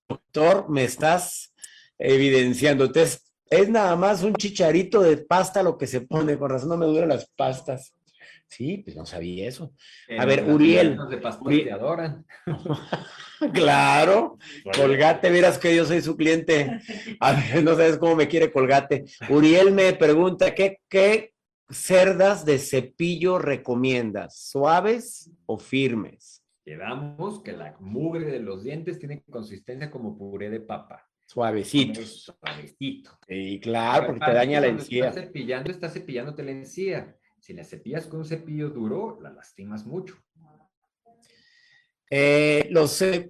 Doctor, 0.10 0.70
me 0.70 0.84
estás 0.84 1.54
evidenciando. 1.98 2.84
Entonces, 2.84 3.32
es 3.50 3.70
nada 3.70 3.96
más 3.96 4.22
un 4.22 4.34
chicharito 4.34 5.00
de 5.00 5.16
pasta 5.16 5.64
lo 5.64 5.78
que 5.78 5.88
se 5.88 6.02
pone. 6.02 6.38
Con 6.38 6.50
razón 6.50 6.68
no 6.68 6.76
me 6.76 6.88
duran 6.88 7.08
las 7.08 7.26
pastas. 7.38 7.94
Sí, 8.50 8.80
pues 8.84 8.98
no 8.98 9.06
sabía 9.06 9.48
eso. 9.48 9.72
A 10.18 10.26
ver, 10.26 10.44
Uriel. 10.52 10.98
De 11.46 11.72
adoran. 11.72 12.26
claro, 13.54 14.38
Colgate, 14.76 15.30
verás 15.30 15.58
que 15.58 15.74
yo 15.74 15.86
soy 15.86 16.02
su 16.02 16.18
cliente. 16.18 16.82
A 17.22 17.32
ver, 17.32 17.64
no 17.64 17.78
sabes 17.78 17.98
cómo 17.98 18.18
me 18.18 18.28
quiere 18.28 18.52
Colgate. 18.52 19.06
Uriel 19.30 19.72
me 19.72 19.94
pregunta, 19.94 20.54
¿qué, 20.54 20.82
qué 20.90 21.32
cerdas 21.70 22.46
de 22.46 22.58
cepillo 22.58 23.40
recomiendas? 23.40 24.38
¿Suaves 24.38 25.32
o 25.46 25.58
firmes? 25.60 26.44
Quedamos 26.66 27.42
que 27.42 27.54
la 27.54 27.76
mugre 27.80 28.26
de 28.26 28.40
los 28.40 28.64
dientes 28.64 29.00
tiene 29.00 29.24
consistencia 29.24 29.90
como 29.90 30.18
puré 30.18 30.50
de 30.50 30.60
papa. 30.60 31.06
Suavecito. 31.26 32.02
Suavecito. 32.02 33.12
Y 33.28 33.60
claro, 33.60 34.08
porque 34.08 34.26
te 34.26 34.34
daña 34.34 34.60
la 34.60 34.68
encía. 34.68 35.10
Estás 35.10 35.26
cepillando, 35.26 35.72
estás 35.72 35.94
cepillándote 35.94 36.44
la 36.44 36.52
encía. 36.52 37.16
Si 37.40 37.54
la 37.54 37.64
cepillas 37.64 38.08
con 38.08 38.20
un 38.20 38.26
cepillo 38.26 38.70
duro, 38.70 39.20
la 39.22 39.32
lastimas 39.32 39.86
mucho. 39.86 40.16
Eh, 42.10 42.68
los, 42.72 43.02
eh, 43.04 43.30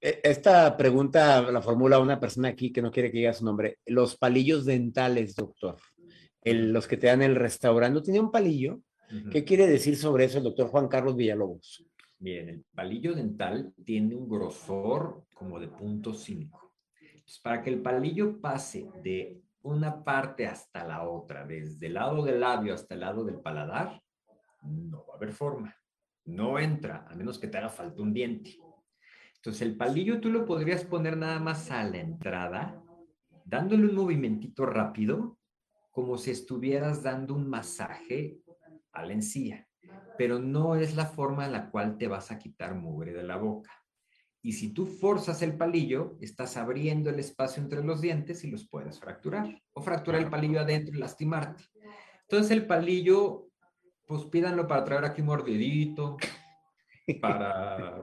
esta 0.00 0.76
pregunta 0.76 1.40
la 1.50 1.62
formula 1.62 1.98
una 1.98 2.20
persona 2.20 2.48
aquí 2.48 2.70
que 2.70 2.82
no 2.82 2.90
quiere 2.90 3.10
que 3.10 3.18
diga 3.18 3.32
su 3.32 3.44
nombre. 3.44 3.78
Los 3.86 4.16
palillos 4.16 4.64
dentales, 4.64 5.34
doctor. 5.34 5.78
Los 6.54 6.86
que 6.86 6.96
te 6.96 7.06
dan 7.06 7.22
el 7.22 7.36
restaurante. 7.36 7.94
¿No 7.94 8.02
tiene 8.02 8.20
un 8.20 8.30
palillo? 8.30 8.80
¿Qué 9.30 9.44
quiere 9.44 9.66
decir 9.66 9.96
sobre 9.96 10.24
eso 10.24 10.38
el 10.38 10.44
doctor 10.44 10.68
Juan 10.68 10.88
Carlos 10.88 11.16
Villalobos? 11.16 11.84
Bien, 12.18 12.48
el 12.48 12.64
palillo 12.74 13.14
dental 13.14 13.72
tiene 13.84 14.14
un 14.14 14.28
grosor 14.28 15.24
como 15.34 15.58
de 15.58 15.68
punto 15.68 16.12
5. 16.12 16.72
Para 17.42 17.62
que 17.62 17.70
el 17.70 17.80
palillo 17.80 18.40
pase 18.40 18.88
de 19.02 19.40
una 19.62 20.02
parte 20.02 20.46
hasta 20.46 20.86
la 20.86 21.08
otra, 21.08 21.46
desde 21.46 21.86
el 21.86 21.94
lado 21.94 22.24
del 22.24 22.40
labio 22.40 22.74
hasta 22.74 22.94
el 22.94 23.00
lado 23.00 23.24
del 23.24 23.40
paladar, 23.40 24.02
no 24.62 25.06
va 25.06 25.14
a 25.14 25.16
haber 25.16 25.32
forma. 25.32 25.74
No 26.24 26.58
entra, 26.58 27.06
a 27.08 27.14
menos 27.14 27.38
que 27.38 27.48
te 27.48 27.58
haga 27.58 27.68
falta 27.68 28.02
un 28.02 28.12
diente. 28.12 28.58
Entonces, 29.36 29.62
el 29.62 29.76
palillo 29.76 30.20
tú 30.20 30.30
lo 30.30 30.44
podrías 30.44 30.84
poner 30.84 31.16
nada 31.16 31.38
más 31.38 31.70
a 31.70 31.84
la 31.84 31.98
entrada, 31.98 32.82
dándole 33.44 33.86
un 33.86 33.94
movimentito 33.94 34.66
rápido, 34.66 35.37
como 35.98 36.16
si 36.16 36.30
estuvieras 36.30 37.02
dando 37.02 37.34
un 37.34 37.50
masaje 37.50 38.38
a 38.92 39.04
la 39.04 39.14
encía. 39.14 39.66
Pero 40.16 40.38
no 40.38 40.76
es 40.76 40.94
la 40.94 41.06
forma 41.06 41.44
en 41.44 41.50
la 41.50 41.72
cual 41.72 41.98
te 41.98 42.06
vas 42.06 42.30
a 42.30 42.38
quitar 42.38 42.76
mugre 42.76 43.12
de 43.12 43.24
la 43.24 43.36
boca. 43.36 43.72
Y 44.40 44.52
si 44.52 44.72
tú 44.72 44.86
forzas 44.86 45.42
el 45.42 45.56
palillo, 45.56 46.16
estás 46.20 46.56
abriendo 46.56 47.10
el 47.10 47.18
espacio 47.18 47.60
entre 47.60 47.82
los 47.82 48.00
dientes 48.00 48.44
y 48.44 48.48
los 48.48 48.68
puedes 48.68 49.00
fracturar. 49.00 49.60
O 49.72 49.82
fracturar 49.82 50.20
el 50.20 50.30
palillo 50.30 50.60
adentro 50.60 50.94
y 50.94 51.00
lastimarte. 51.00 51.64
Entonces 52.20 52.52
el 52.52 52.64
palillo, 52.64 53.48
pues 54.06 54.24
pídanlo 54.26 54.68
para 54.68 54.84
traer 54.84 55.04
aquí 55.04 55.20
un 55.22 55.26
mordidito, 55.26 56.16
para, 57.20 58.02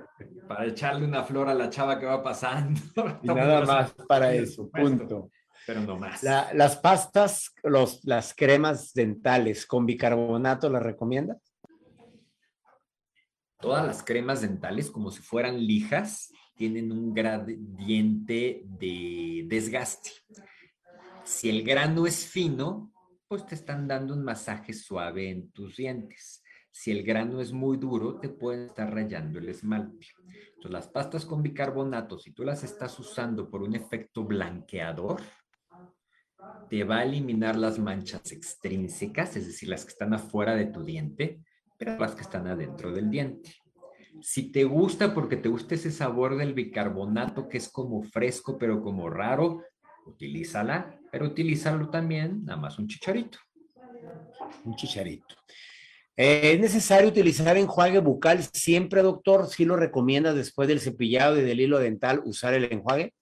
para 0.49 0.65
echarle 0.65 1.05
una 1.05 1.23
flor 1.23 1.47
a 1.47 1.53
la 1.53 1.69
chava 1.69 1.97
que 1.97 2.07
va 2.07 2.21
pasando. 2.21 2.77
Y 3.23 3.27
nada 3.27 3.65
más 3.65 3.93
para 4.05 4.33
eso, 4.33 4.69
punto. 4.69 5.29
Pero 5.65 5.81
no 5.81 5.97
más. 5.97 6.21
las 6.23 6.77
pastas, 6.77 7.53
los, 7.63 8.03
las 8.05 8.33
cremas 8.33 8.93
dentales 8.93 9.65
con 9.65 9.85
bicarbonato, 9.85 10.69
¿las 10.69 10.83
recomiendas? 10.83 11.41
Todas 13.59 13.85
las 13.85 14.03
cremas 14.03 14.41
dentales, 14.41 14.91
como 14.91 15.09
si 15.09 15.21
fueran 15.21 15.59
lijas, 15.65 16.31
tienen 16.55 16.91
un 16.91 17.13
gradiente 17.13 18.63
de 18.65 19.45
desgaste. 19.47 20.11
Si 21.23 21.49
el 21.49 21.63
grano 21.63 22.05
es 22.05 22.27
fino, 22.27 22.91
pues 23.27 23.45
te 23.45 23.55
están 23.55 23.87
dando 23.87 24.13
un 24.13 24.23
masaje 24.23 24.73
suave 24.73 25.29
en 25.29 25.49
tus 25.51 25.77
dientes. 25.77 26.43
Si 26.69 26.91
el 26.91 27.03
grano 27.03 27.41
es 27.41 27.51
muy 27.51 27.77
duro, 27.77 28.19
te 28.19 28.29
pueden 28.29 28.67
estar 28.67 28.93
rayando 28.93 29.39
el 29.39 29.49
esmalte. 29.49 30.07
Entonces, 30.47 30.71
las 30.71 30.87
pastas 30.87 31.25
con 31.25 31.41
bicarbonato, 31.41 32.19
si 32.19 32.31
tú 32.31 32.43
las 32.43 32.63
estás 32.63 32.99
usando 32.99 33.49
por 33.49 33.63
un 33.63 33.75
efecto 33.75 34.23
blanqueador, 34.23 35.21
te 36.69 36.83
va 36.83 36.97
a 36.97 37.03
eliminar 37.03 37.55
las 37.55 37.79
manchas 37.79 38.31
extrínsecas, 38.31 39.35
es 39.35 39.47
decir, 39.47 39.69
las 39.69 39.85
que 39.85 39.91
están 39.91 40.13
afuera 40.13 40.55
de 40.55 40.65
tu 40.65 40.83
diente, 40.83 41.41
pero 41.77 41.97
las 41.97 42.15
que 42.15 42.21
están 42.21 42.47
adentro 42.47 42.91
del 42.91 43.09
diente. 43.09 43.53
Si 44.21 44.51
te 44.51 44.63
gusta 44.63 45.13
porque 45.13 45.37
te 45.37 45.49
gusta 45.49 45.75
ese 45.75 45.91
sabor 45.91 46.37
del 46.37 46.53
bicarbonato 46.53 47.49
que 47.49 47.57
es 47.57 47.69
como 47.69 48.01
fresco 48.03 48.57
pero 48.57 48.81
como 48.81 49.09
raro, 49.09 49.63
utilízala, 50.05 50.99
pero 51.11 51.25
utilízalo 51.25 51.89
también 51.89 52.45
nada 52.45 52.59
más 52.59 52.79
un 52.79 52.87
chicharito. 52.87 53.39
Un 54.63 54.75
chicharito. 54.75 55.35
Eh, 56.17 56.53
¿Es 56.53 56.59
necesario 56.61 57.09
utilizar 57.09 57.57
enjuague 57.57 57.99
bucal 57.99 58.41
siempre, 58.41 59.01
doctor? 59.01 59.47
¿Sí 59.47 59.65
lo 59.65 59.75
recomienda 59.75 60.33
después 60.33 60.67
del 60.67 60.79
cepillado 60.79 61.37
y 61.37 61.43
del 61.43 61.59
hilo 61.59 61.77
dental 61.79 62.21
usar 62.23 62.53
el 62.53 62.71
enjuague? 62.71 63.13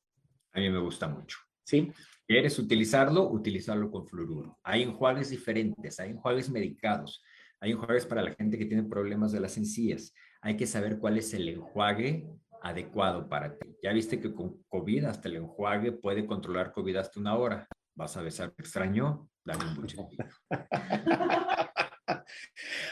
A 0.52 0.60
mí 0.60 0.70
me 0.70 0.80
gusta 0.80 1.08
mucho. 1.08 1.40
¿Sí? 1.66 1.92
¿Quieres 2.28 2.58
utilizarlo? 2.60 3.30
Utilizarlo 3.30 3.92
con 3.92 4.08
fluoruro. 4.08 4.58
Hay 4.64 4.84
enjuagues 4.84 5.30
diferentes, 5.30 6.00
hay 6.00 6.12
enjuagues 6.12 6.50
medicados, 6.50 7.22
hay 7.60 7.72
enjuagues 7.72 8.06
para 8.06 8.22
la 8.22 8.34
gente 8.34 8.58
que 8.58 8.66
tiene 8.66 8.84
problemas 8.84 9.32
de 9.32 9.40
las 9.40 9.58
encías. 9.58 10.14
Hay 10.42 10.58
que 10.58 10.68
saber 10.68 11.00
cuál 11.00 11.18
es 11.18 11.34
el 11.34 11.48
enjuague 11.50 12.28
adecuado 12.62 13.28
para 13.28 13.58
ti. 13.58 13.76
Ya 13.84 13.92
viste 13.92 14.20
que 14.20 14.34
con 14.34 14.64
COVID 14.70 15.06
hasta 15.06 15.28
el 15.28 15.36
enjuague 15.36 15.92
puede 15.92 16.26
controlar 16.26 16.72
COVID 16.72 16.96
hasta 16.96 17.20
una 17.20 17.36
hora. 17.36 17.68
Vas 17.96 18.18
a 18.18 18.22
besar 18.22 18.54
extraño, 18.58 19.30
dale 19.44 19.66
un 19.66 19.76
buchecito. 19.76 20.24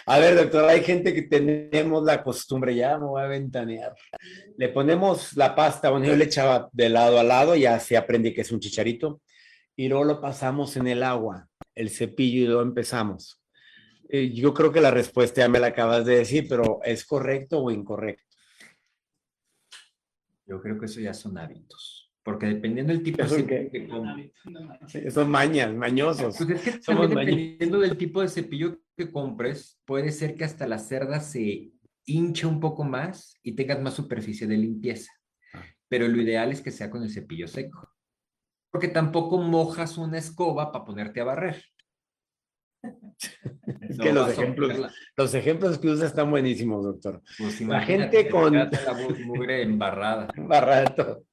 A 0.05 0.19
ver, 0.19 0.35
doctor, 0.35 0.69
hay 0.69 0.83
gente 0.83 1.13
que 1.13 1.23
tenemos 1.23 2.03
la 2.03 2.23
costumbre, 2.23 2.75
ya 2.75 2.97
me 2.97 3.05
voy 3.05 3.21
a 3.21 3.27
ventanear. 3.27 3.93
Le 4.57 4.69
ponemos 4.69 5.35
la 5.35 5.55
pasta, 5.55 5.89
bueno, 5.89 6.05
yo 6.05 6.15
le 6.15 6.25
echaba 6.25 6.69
de 6.71 6.89
lado 6.89 7.19
a 7.19 7.23
lado, 7.23 7.55
ya 7.55 7.79
se 7.79 7.97
aprende 7.97 8.33
que 8.33 8.41
es 8.41 8.51
un 8.51 8.59
chicharito, 8.59 9.21
y 9.75 9.87
luego 9.87 10.05
lo 10.05 10.21
pasamos 10.21 10.77
en 10.77 10.87
el 10.87 11.03
agua, 11.03 11.49
el 11.75 11.89
cepillo, 11.89 12.43
y 12.43 12.47
luego 12.47 12.61
empezamos. 12.61 13.41
Eh, 14.09 14.31
yo 14.33 14.53
creo 14.53 14.71
que 14.71 14.81
la 14.81 14.91
respuesta 14.91 15.41
ya 15.41 15.49
me 15.49 15.59
la 15.59 15.67
acabas 15.67 16.05
de 16.05 16.17
decir, 16.17 16.45
pero 16.47 16.79
¿es 16.83 17.05
correcto 17.05 17.59
o 17.59 17.71
incorrecto? 17.71 18.23
Yo 20.45 20.61
creo 20.61 20.77
que 20.77 20.85
eso 20.85 20.99
ya 20.99 21.13
son 21.13 21.37
hábitos. 21.37 22.00
Porque 22.31 22.47
dependiendo 22.47 22.93
del 22.93 23.03
tipo 23.03 23.21
de 23.23 23.29
cepillo 23.29 23.71
que 23.71 23.87
compres. 23.87 25.13
son 25.13 25.29
mañas, 25.29 25.73
mañosos. 25.73 26.37
Pues 26.37 26.49
es 26.49 26.61
que 26.61 26.79
también 26.79 27.09
dependiendo 27.09 27.79
del 27.79 27.97
tipo 27.97 28.21
de 28.21 28.29
cepillo 28.29 28.79
que 28.95 29.11
compres, 29.11 29.81
puede 29.85 30.11
ser 30.11 30.35
que 30.35 30.45
hasta 30.45 30.65
la 30.65 30.79
cerda 30.79 31.19
se 31.19 31.71
hinche 32.05 32.47
un 32.47 32.61
poco 32.61 32.85
más 32.85 33.35
y 33.43 33.53
tengas 33.53 33.81
más 33.81 33.95
superficie 33.95 34.47
de 34.47 34.57
limpieza. 34.57 35.11
Ah. 35.53 35.63
Pero 35.89 36.07
lo 36.07 36.21
ideal 36.21 36.53
es 36.53 36.61
que 36.61 36.71
sea 36.71 36.89
con 36.89 37.03
el 37.03 37.09
cepillo 37.09 37.47
seco. 37.47 37.89
Porque 38.71 38.87
tampoco 38.87 39.37
mojas 39.39 39.97
una 39.97 40.17
escoba 40.17 40.71
para 40.71 40.85
ponerte 40.85 41.19
a 41.19 41.25
barrer. 41.25 41.61
Es 43.81 43.99
que 43.99 44.13
los 44.13 44.29
ejemplos, 44.31 44.91
los 45.15 45.33
ejemplos 45.35 45.77
que 45.77 45.89
usa 45.89 46.07
están 46.07 46.31
buenísimos, 46.31 46.83
doctor. 46.83 47.21
Pues 47.37 47.61
la 47.61 47.81
gente 47.81 48.27
con... 48.29 48.55
La 48.55 48.71
mugre 49.25 49.61
embarrada. 49.63 50.29
Embarrada 50.35 50.95
todo. 50.95 51.23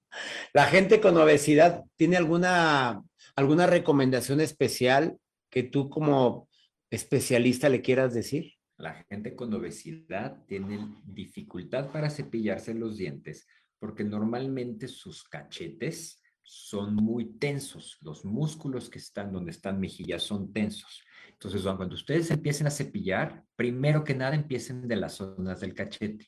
La 0.52 0.66
gente 0.66 1.00
con 1.00 1.16
obesidad, 1.16 1.84
¿tiene 1.96 2.16
alguna, 2.16 3.02
alguna 3.36 3.66
recomendación 3.66 4.40
especial 4.40 5.18
que 5.50 5.62
tú 5.62 5.88
como 5.88 6.48
especialista 6.90 7.68
le 7.68 7.82
quieras 7.82 8.14
decir? 8.14 8.54
La 8.76 8.94
gente 9.08 9.34
con 9.34 9.52
obesidad 9.52 10.44
tiene 10.46 10.78
dificultad 11.04 11.90
para 11.90 12.10
cepillarse 12.10 12.74
los 12.74 12.96
dientes 12.96 13.46
porque 13.78 14.04
normalmente 14.04 14.88
sus 14.88 15.24
cachetes 15.24 16.22
son 16.42 16.94
muy 16.94 17.38
tensos. 17.38 17.98
Los 18.00 18.24
músculos 18.24 18.88
que 18.88 18.98
están 18.98 19.32
donde 19.32 19.50
están 19.50 19.78
mejillas 19.78 20.22
son 20.22 20.52
tensos. 20.52 21.02
Entonces, 21.32 21.62
cuando 21.62 21.94
ustedes 21.94 22.30
empiecen 22.30 22.66
a 22.66 22.70
cepillar, 22.70 23.44
primero 23.54 24.02
que 24.02 24.14
nada 24.14 24.34
empiecen 24.34 24.88
de 24.88 24.96
las 24.96 25.14
zonas 25.14 25.60
del 25.60 25.74
cachete. 25.74 26.26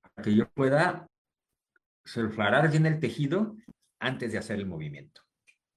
Para 0.00 0.24
que 0.24 0.34
yo 0.34 0.50
pueda 0.50 1.06
sulfarar 2.06 2.70
bien 2.70 2.86
el 2.86 3.00
tejido 3.00 3.56
antes 3.98 4.32
de 4.32 4.38
hacer 4.38 4.58
el 4.58 4.66
movimiento. 4.66 5.20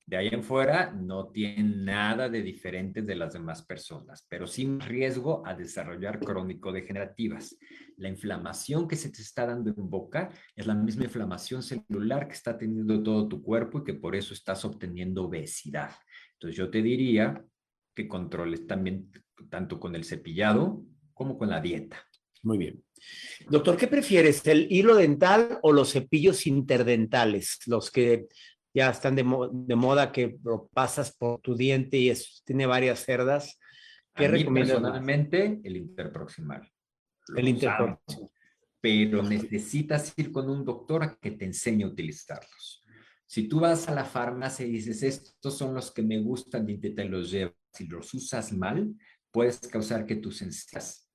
De 0.06 0.18
ahí 0.18 0.30
en 0.32 0.44
fuera 0.44 0.92
no 0.92 1.28
tiene 1.28 1.84
nada 1.84 2.30
de 2.30 2.42
diferente 2.42 3.04
de 3.04 3.16
las 3.16 3.34
demás 3.34 3.64
personas, 3.64 4.26
pero 4.28 4.48
sin 4.48 4.80
riesgo 4.80 5.46
a 5.46 5.54
desarrollar 5.54 6.20
crónico-degenerativas. 6.20 7.56
La 7.98 8.10
inflamación 8.10 8.88
que 8.88 8.96
se 8.96 9.12
te 9.12 9.22
está 9.22 9.46
dando 9.46 9.70
en 9.70 9.88
boca 9.88 10.32
es 10.56 10.66
la 10.66 10.74
misma 10.74 11.04
inflamación 11.04 11.62
celular 11.62 12.28
que 12.28 12.34
está 12.34 12.58
teniendo 12.58 13.04
todo 13.04 13.28
tu 13.28 13.44
cuerpo 13.44 13.80
y 13.80 13.84
que 13.84 13.94
por 13.94 14.16
eso 14.16 14.34
estás 14.34 14.66
obteniendo 14.66 15.26
obesidad. 15.26 15.92
Entonces 16.34 16.58
yo 16.58 16.72
te 16.72 16.82
diría 16.82 17.46
que 17.94 18.08
controles 18.08 18.66
también 18.66 19.12
tanto 19.48 19.80
con 19.80 19.94
el 19.94 20.06
cepillado 20.06 20.84
como 21.14 21.38
con 21.38 21.52
la 21.52 21.62
dieta. 21.62 22.09
Muy 22.42 22.58
bien. 22.58 22.84
Doctor, 23.50 23.78
¿qué 23.78 23.88
prefieres, 23.88 24.46
el 24.48 24.68
hilo 24.72 24.96
dental 24.96 25.60
o 25.62 25.72
los 25.72 25.94
cepillos 25.94 26.48
interdentales? 26.48 27.60
Los 27.66 27.92
que 27.92 28.28
ya 28.74 28.90
están 28.90 29.16
de, 29.16 29.24
moda, 29.24 30.12
que 30.12 30.38
lo 30.44 30.68
pasas 30.68 31.16
por 31.16 31.42
tu 31.42 31.56
diente 31.56 31.98
y 31.98 32.14
tiene 32.46 32.66
varias 32.66 33.00
cerdas. 33.00 33.58
¿Qué 34.16 34.28
recomiendas? 34.28 34.78
Personalmente, 34.78 35.60
el 35.64 35.78
interproximal. 35.78 36.70
el 37.36 37.48
interproximal. 37.48 38.30
Pero 38.82 39.24
necesitas 39.24 40.14
ir 40.16 40.32
con 40.32 40.50
un 40.50 40.64
doctor 40.64 41.04
a 41.04 41.18
que 41.18 41.32
te 41.32 41.46
enseñe 41.46 41.84
a 41.84 41.88
utilizarlos. 41.88 42.84
Si 43.26 43.48
tú 43.48 43.60
vas 43.60 43.90
a 43.90 43.94
la 43.94 44.06
farmacia 44.06 44.66
y 44.66 44.72
dices, 44.72 45.04
estos 45.04 45.58
son 45.58 45.74
los 45.74 45.92
que 45.92 46.02
me 46.02 46.20
gustan 46.20 46.68
y 46.70 46.78
te 46.78 47.06
los 47.06 47.30
llevas, 47.30 47.54
si 47.74 47.88
los 47.88 48.14
usas 48.14 48.54
mal, 48.54 48.96
puedes 49.32 49.60
causar 49.68 50.06
que 50.06 50.16
tus 50.16 50.42
encías 50.42 51.09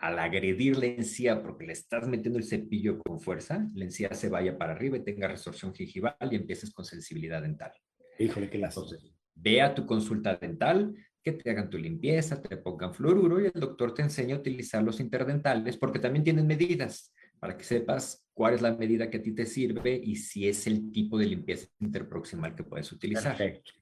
al 0.00 0.18
agredir 0.18 0.78
la 0.78 0.86
encía 0.86 1.42
porque 1.42 1.66
le 1.66 1.74
estás 1.74 2.08
metiendo 2.08 2.38
el 2.38 2.44
cepillo 2.44 2.98
con 2.98 3.20
fuerza, 3.20 3.68
la 3.74 3.84
encía 3.84 4.12
se 4.14 4.30
vaya 4.30 4.56
para 4.56 4.72
arriba 4.72 4.96
y 4.96 5.04
tenga 5.04 5.28
resorción 5.28 5.74
gingival 5.74 6.16
y 6.30 6.36
empieces 6.36 6.72
con 6.72 6.84
sensibilidad 6.84 7.42
dental. 7.42 7.72
Híjole, 8.18 8.48
qué 8.48 8.58
lazo. 8.58 8.86
ve 9.34 9.60
a 9.60 9.74
tu 9.74 9.84
consulta 9.86 10.36
dental, 10.36 10.94
que 11.22 11.32
te 11.32 11.50
hagan 11.50 11.68
tu 11.68 11.76
limpieza, 11.76 12.40
te 12.40 12.56
pongan 12.56 12.94
fluoruro 12.94 13.40
y 13.40 13.46
el 13.46 13.60
doctor 13.60 13.92
te 13.92 14.00
enseña 14.00 14.36
a 14.36 14.38
utilizar 14.38 14.82
los 14.82 15.00
interdentales 15.00 15.76
porque 15.76 15.98
también 15.98 16.24
tienen 16.24 16.46
medidas 16.46 17.12
para 17.38 17.56
que 17.56 17.64
sepas 17.64 18.26
cuál 18.32 18.54
es 18.54 18.62
la 18.62 18.74
medida 18.74 19.10
que 19.10 19.18
a 19.18 19.22
ti 19.22 19.32
te 19.34 19.44
sirve 19.44 20.00
y 20.02 20.16
si 20.16 20.48
es 20.48 20.66
el 20.66 20.90
tipo 20.92 21.18
de 21.18 21.26
limpieza 21.26 21.68
interproximal 21.78 22.54
que 22.54 22.64
puedes 22.64 22.90
utilizar. 22.90 23.36
Perfecto. 23.36 23.72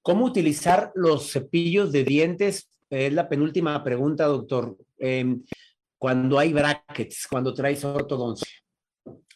¿Cómo 0.00 0.24
utilizar 0.24 0.92
los 0.94 1.30
cepillos 1.30 1.92
de 1.92 2.04
dientes 2.04 2.70
es 2.92 3.12
la 3.12 3.28
penúltima 3.28 3.82
pregunta, 3.82 4.26
doctor. 4.26 4.76
Em, 4.98 5.42
cuando 5.98 6.38
hay 6.38 6.52
brackets, 6.52 7.26
cuando 7.28 7.54
traes 7.54 7.84
ortodoncia. 7.84 8.48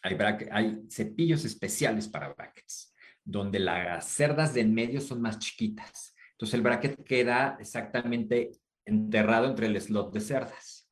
Hay, 0.03 0.15
hay 0.51 0.83
cepillos 0.89 1.43
especiales 1.43 2.07
para 2.07 2.33
brackets, 2.33 2.93
donde 3.23 3.59
las 3.59 4.05
cerdas 4.05 4.53
de 4.53 4.61
en 4.61 4.73
medio 4.73 5.01
son 5.01 5.21
más 5.21 5.39
chiquitas. 5.39 6.13
Entonces 6.31 6.53
el 6.53 6.61
bracket 6.61 7.03
queda 7.03 7.57
exactamente 7.59 8.51
enterrado 8.85 9.47
entre 9.47 9.65
el 9.65 9.81
slot 9.81 10.13
de 10.13 10.19
cerdas. 10.19 10.87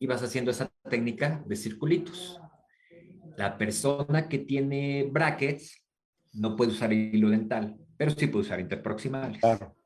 Y 0.00 0.06
vas 0.06 0.22
haciendo 0.22 0.50
esa 0.50 0.70
técnica 0.90 1.42
de 1.46 1.56
circulitos. 1.56 2.40
La 3.36 3.56
persona 3.56 4.28
que 4.28 4.38
tiene 4.38 5.08
brackets 5.10 5.84
no 6.32 6.56
puede 6.56 6.72
usar 6.72 6.92
hilo 6.92 7.30
dental, 7.30 7.76
pero 7.96 8.10
sí 8.10 8.26
puede 8.26 8.46
usar 8.46 8.60
interproximales. 8.60 9.40
Claro. 9.40 9.77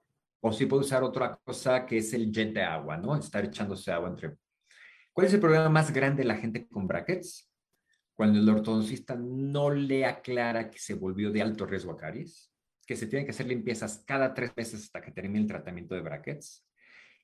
O 0.44 0.52
si 0.52 0.66
puede 0.66 0.82
usar 0.82 1.04
otra 1.04 1.38
cosa 1.44 1.86
que 1.86 1.98
es 1.98 2.12
el 2.14 2.32
jet 2.32 2.52
de 2.52 2.62
agua, 2.62 2.96
¿no? 2.96 3.14
Estar 3.14 3.44
echándose 3.44 3.92
agua 3.92 4.08
entre... 4.08 4.36
¿Cuál 5.12 5.28
es 5.28 5.34
el 5.34 5.40
problema 5.40 5.68
más 5.68 5.92
grande 5.92 6.22
de 6.22 6.28
la 6.28 6.36
gente 6.36 6.66
con 6.66 6.88
brackets? 6.88 7.48
Cuando 8.12 8.40
el 8.40 8.48
ortodoncista 8.48 9.14
no 9.14 9.70
le 9.70 10.04
aclara 10.04 10.68
que 10.68 10.80
se 10.80 10.94
volvió 10.94 11.30
de 11.30 11.42
alto 11.42 11.64
riesgo 11.64 11.92
a 11.92 11.96
caries, 11.96 12.52
que 12.84 12.96
se 12.96 13.06
tienen 13.06 13.24
que 13.24 13.30
hacer 13.30 13.46
limpiezas 13.46 14.02
cada 14.04 14.34
tres 14.34 14.50
meses 14.56 14.82
hasta 14.82 15.00
que 15.00 15.12
termine 15.12 15.38
el 15.38 15.46
tratamiento 15.46 15.94
de 15.94 16.00
brackets. 16.00 16.66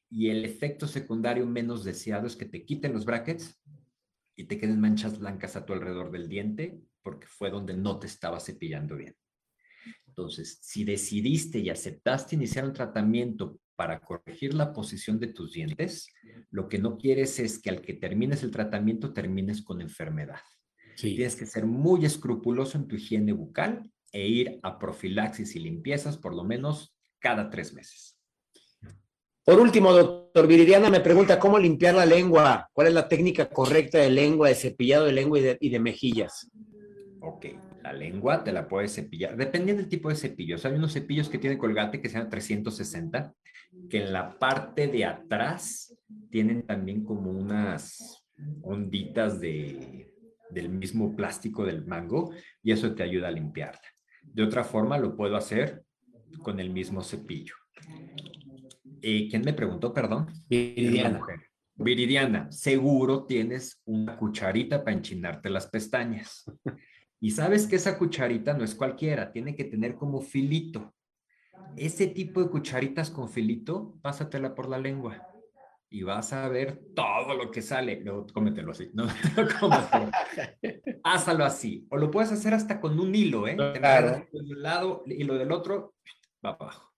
Y 0.08 0.30
el 0.30 0.44
efecto 0.44 0.86
secundario 0.86 1.44
menos 1.44 1.82
deseado 1.82 2.28
es 2.28 2.36
que 2.36 2.46
te 2.46 2.64
quiten 2.64 2.92
los 2.92 3.04
brackets 3.04 3.60
y 4.36 4.44
te 4.44 4.58
queden 4.58 4.80
manchas 4.80 5.18
blancas 5.18 5.56
a 5.56 5.66
tu 5.66 5.72
alrededor 5.72 6.12
del 6.12 6.28
diente 6.28 6.80
porque 7.02 7.26
fue 7.26 7.50
donde 7.50 7.74
no 7.74 7.98
te 7.98 8.06
estaba 8.06 8.38
cepillando 8.38 8.94
bien. 8.94 9.16
Entonces, 10.06 10.58
si 10.62 10.84
decidiste 10.84 11.58
y 11.58 11.70
aceptaste 11.70 12.34
iniciar 12.34 12.64
un 12.64 12.72
tratamiento 12.72 13.58
para 13.76 14.00
corregir 14.00 14.54
la 14.54 14.72
posición 14.72 15.20
de 15.20 15.28
tus 15.28 15.52
dientes, 15.52 16.08
lo 16.50 16.68
que 16.68 16.78
no 16.78 16.98
quieres 16.98 17.38
es 17.38 17.60
que 17.60 17.70
al 17.70 17.80
que 17.80 17.94
termines 17.94 18.42
el 18.42 18.50
tratamiento 18.50 19.12
termines 19.12 19.62
con 19.62 19.80
enfermedad. 19.80 20.40
Tienes 20.96 21.36
que 21.36 21.46
ser 21.46 21.64
muy 21.64 22.04
escrupuloso 22.04 22.76
en 22.76 22.88
tu 22.88 22.96
higiene 22.96 23.32
bucal 23.32 23.88
e 24.10 24.26
ir 24.26 24.58
a 24.64 24.78
profilaxis 24.78 25.54
y 25.54 25.60
limpiezas 25.60 26.16
por 26.16 26.34
lo 26.34 26.42
menos 26.42 26.96
cada 27.20 27.50
tres 27.50 27.72
meses. 27.72 28.18
Por 29.44 29.60
último, 29.60 29.92
doctor 29.92 30.48
Viridiana 30.48 30.90
me 30.90 31.00
pregunta 31.00 31.38
cómo 31.38 31.58
limpiar 31.58 31.94
la 31.94 32.04
lengua. 32.04 32.68
¿Cuál 32.72 32.88
es 32.88 32.94
la 32.94 33.08
técnica 33.08 33.48
correcta 33.48 33.98
de 33.98 34.10
lengua, 34.10 34.48
de 34.48 34.56
cepillado 34.56 35.04
de 35.04 35.12
lengua 35.12 35.38
y 35.38 35.42
de, 35.42 35.58
y 35.60 35.70
de 35.70 35.78
mejillas? 35.78 36.50
Ok, 37.20 37.46
la 37.88 37.98
lengua 37.98 38.44
te 38.44 38.52
la 38.52 38.68
puedes 38.68 38.94
cepillar, 38.94 39.36
dependiendo 39.36 39.82
del 39.82 39.90
tipo 39.90 40.10
de 40.10 40.16
cepillo. 40.16 40.56
hay 40.62 40.74
unos 40.74 40.92
cepillos 40.92 41.28
que 41.28 41.38
tienen 41.38 41.58
colgate 41.58 42.02
que 42.02 42.08
sean 42.10 42.28
360, 42.28 43.32
que 43.88 44.02
en 44.02 44.12
la 44.12 44.38
parte 44.38 44.88
de 44.88 45.04
atrás 45.06 45.96
tienen 46.30 46.66
también 46.66 47.04
como 47.04 47.30
unas 47.30 48.26
onditas 48.62 49.40
de, 49.40 50.12
del 50.50 50.68
mismo 50.68 51.16
plástico 51.16 51.64
del 51.64 51.86
mango 51.86 52.32
y 52.62 52.72
eso 52.72 52.94
te 52.94 53.02
ayuda 53.02 53.28
a 53.28 53.32
limpiarla. 53.32 53.80
De 54.22 54.42
otra 54.42 54.64
forma, 54.64 54.98
lo 54.98 55.16
puedo 55.16 55.36
hacer 55.36 55.82
con 56.42 56.60
el 56.60 56.70
mismo 56.70 57.02
cepillo. 57.02 57.54
Eh, 59.00 59.28
¿Quién 59.30 59.42
me 59.42 59.54
preguntó, 59.54 59.94
perdón? 59.94 60.26
Viridiana. 60.48 61.20
Viridiana, 61.74 62.52
seguro 62.52 63.24
tienes 63.24 63.80
una 63.86 64.16
cucharita 64.16 64.84
para 64.84 64.96
enchinarte 64.96 65.48
las 65.48 65.68
pestañas. 65.68 66.44
Y 67.20 67.32
sabes 67.32 67.66
que 67.66 67.76
esa 67.76 67.98
cucharita 67.98 68.54
no 68.54 68.64
es 68.64 68.74
cualquiera, 68.74 69.32
tiene 69.32 69.56
que 69.56 69.64
tener 69.64 69.96
como 69.96 70.20
filito. 70.20 70.94
Ese 71.76 72.06
tipo 72.06 72.42
de 72.42 72.50
cucharitas 72.50 73.10
con 73.10 73.28
filito, 73.28 73.98
pásatela 74.02 74.54
por 74.54 74.68
la 74.68 74.78
lengua 74.78 75.28
y 75.90 76.02
vas 76.02 76.32
a 76.32 76.48
ver 76.48 76.80
todo 76.94 77.34
lo 77.34 77.50
que 77.50 77.62
sale. 77.62 78.00
Luego 78.00 78.26
cómetelo 78.32 78.72
así, 78.72 78.90
no, 78.92 79.06
Házalo 81.04 81.44
así. 81.44 81.86
O 81.90 81.96
lo 81.96 82.10
puedes 82.10 82.32
hacer 82.32 82.54
hasta 82.54 82.80
con 82.80 82.98
un 82.98 83.14
hilo, 83.14 83.48
¿eh? 83.48 83.56
Claro. 83.56 84.26
De 84.32 84.40
un 84.40 84.62
lado, 84.62 85.02
hilo 85.06 85.34
del 85.38 85.52
otro, 85.52 85.94
va 86.44 86.50
abajo. 86.50 86.92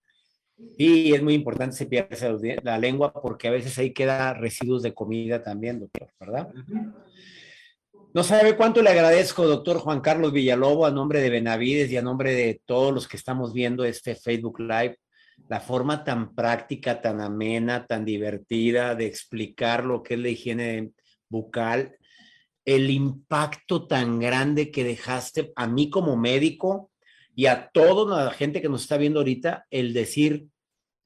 Y 0.77 1.15
es 1.15 1.23
muy 1.23 1.35
importante 1.35 1.77
cepillarse 1.77 2.59
la 2.63 2.79
lengua 2.79 3.13
porque 3.13 3.49
a 3.49 3.51
veces 3.51 3.79
ahí 3.79 3.95
queda 3.95 4.35
residuos 4.35 4.83
de 4.83 4.93
comida 4.93 5.43
también, 5.43 5.81
doctor, 5.81 6.11
¿verdad? 6.21 6.53
No 8.13 8.25
sabe 8.25 8.57
cuánto 8.57 8.83
le 8.83 8.91
agradezco, 8.91 9.47
doctor 9.47 9.79
Juan 9.79 10.01
Carlos 10.01 10.33
Villalobo, 10.33 10.85
a 10.85 10.91
nombre 10.91 11.21
de 11.21 11.31
Benavides 11.31 11.93
y 11.93 11.97
a 11.97 12.03
nombre 12.03 12.35
de 12.35 12.61
todos 12.67 12.93
los 12.93 13.07
que 13.07 13.17
estamos 13.17 13.53
viendo 13.53 13.85
este 13.85 14.17
Facebook 14.17 14.59
Live, 14.59 14.99
la 15.49 15.61
forma 15.61 16.03
tan 16.03 16.35
práctica, 16.35 17.01
tan 17.01 17.21
amena, 17.21 17.87
tan 17.87 18.05
divertida 18.05 18.97
de 18.97 19.07
explicar 19.07 19.85
lo 19.85 20.03
que 20.03 20.15
es 20.15 20.21
la 20.21 20.29
higiene 20.29 20.91
bucal, 21.29 21.97
el 22.65 22.91
impacto 22.91 23.87
tan 23.87 24.19
grande 24.19 24.73
que 24.73 24.83
dejaste 24.83 25.53
a 25.55 25.69
mí 25.69 25.89
como 25.89 26.17
médico 26.17 26.91
y 27.37 27.47
a 27.47 27.71
toda 27.73 28.25
la 28.25 28.33
gente 28.33 28.61
que 28.61 28.69
nos 28.69 28.83
está 28.83 28.97
viendo 28.97 29.21
ahorita, 29.21 29.67
el 29.71 29.93
decir, 29.93 30.47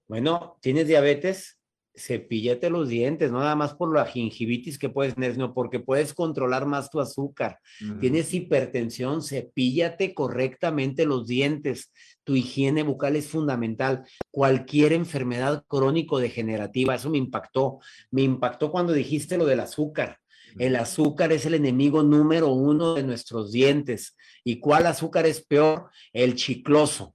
bueno, 0.09 0.57
tienes 0.62 0.88
diabetes, 0.88 1.53
cepíllate 1.97 2.70
los 2.70 2.88
dientes, 2.88 3.30
no 3.30 3.38
nada 3.38 3.55
más 3.55 3.74
por 3.74 3.95
la 3.95 4.05
gingivitis 4.05 4.78
que 4.78 4.88
puedes 4.88 5.14
tener, 5.14 5.34
sino 5.34 5.55
porque 5.55 5.78
puedes 5.80 6.12
controlar 6.12 6.66
más 6.66 6.90
tu 6.90 7.01
azúcar. 7.01 7.59
Tienes 8.01 8.34
hipertensión, 8.34 9.22
cepíllate 9.22 10.14
correctamente 10.14 11.07
los 11.07 11.26
dientes. 11.26 11.92
Tu 12.24 12.36
higiene 12.36 12.82
bucal 12.82 13.16
es 13.16 13.28
fundamental. 13.28 14.05
Cualquier 14.30 14.92
enfermedad 14.92 15.64
crónico-degenerativa, 15.68 16.97
eso 16.97 17.11
me 17.11 17.18
impactó. 17.18 17.78
Me 18.11 18.22
impactó 18.22 18.70
cuando 18.70 18.92
dijiste 18.92 19.38
lo 19.38 19.47
del 19.47 19.61
azúcar. 19.61 20.18
El 20.59 20.76
azúcar 20.76 21.32
es 21.32 21.47
el 21.47 21.55
enemigo 21.55 22.03
número 22.03 22.49
uno 22.49 22.95
de 22.95 23.03
nuestros 23.03 23.53
dientes. 23.53 24.16
¿Y 24.45 24.61
cuál 24.61 24.86
azúcar 24.86 25.26
es 25.26 25.45
peor? 25.45 25.90
El 26.12 26.34
chicloso 26.34 27.14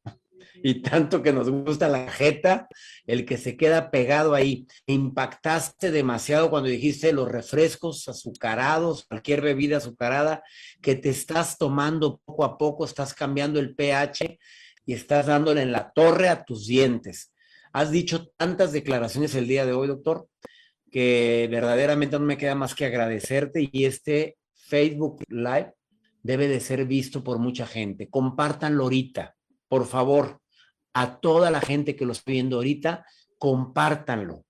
y 0.64 0.82
tanto 0.82 1.22
que 1.22 1.34
nos 1.34 1.49
gusta 1.49 1.88
la 1.88 2.12
jeta, 2.12 2.68
el 3.05 3.26
que 3.26 3.38
se 3.38 3.57
queda 3.57 3.91
pegado 3.91 4.34
ahí. 4.34 4.68
Impactaste 4.86 5.91
demasiado 5.91 6.49
cuando 6.49 6.70
dijiste 6.70 7.14
los 7.14 7.30
refrescos 7.30 8.07
azucarados, 8.07 9.05
cualquier 9.05 9.41
bebida 9.41 9.78
azucarada, 9.78 10.43
que 10.82 10.95
te 10.95 11.10
estás 11.10 11.57
tomando 11.57 12.22
poco 12.26 12.43
a 12.43 12.57
poco, 12.57 12.86
estás 12.86 13.14
cambiando 13.14 13.60
el 13.60 13.76
pH 13.76 14.39
y 14.86 14.93
estás 14.93 15.28
dándole 15.28 15.62
en 15.62 15.72
la 15.72 15.91
torre 15.91 16.30
a 16.30 16.43
tus 16.43 16.68
dientes. 16.68 17.34
Has 17.72 17.91
dicho 17.91 18.32
tantas 18.38 18.72
declaraciones 18.72 19.36
el 19.36 19.47
día 19.47 19.66
de 19.66 19.74
hoy, 19.74 19.88
doctor, 19.88 20.28
que 20.91 21.47
verdaderamente 21.51 22.18
no 22.18 22.26
me 22.26 22.38
queda 22.38 22.55
más 22.55 22.74
que 22.74 22.86
agradecerte 22.86 23.70
y 23.72 23.86
este 23.86 24.38
Facebook 24.55 25.24
Live 25.28 25.74
debe 26.24 26.47
de 26.47 26.60
ser 26.60 26.86
visto 26.86 27.24
por 27.24 27.38
mucha 27.38 27.66
gente. 27.68 28.10
Compártanlo 28.10 28.84
ahorita, 28.84 29.36
por 29.68 29.86
favor 29.86 30.41
a 31.00 31.22
toda 31.22 31.50
la 31.50 31.62
gente 31.62 31.95
que 31.95 32.06
lo 32.06 32.12
está 32.12 32.30
viendo 32.30 32.58
ahorita, 32.58 33.06
compártanlo, 33.38 34.43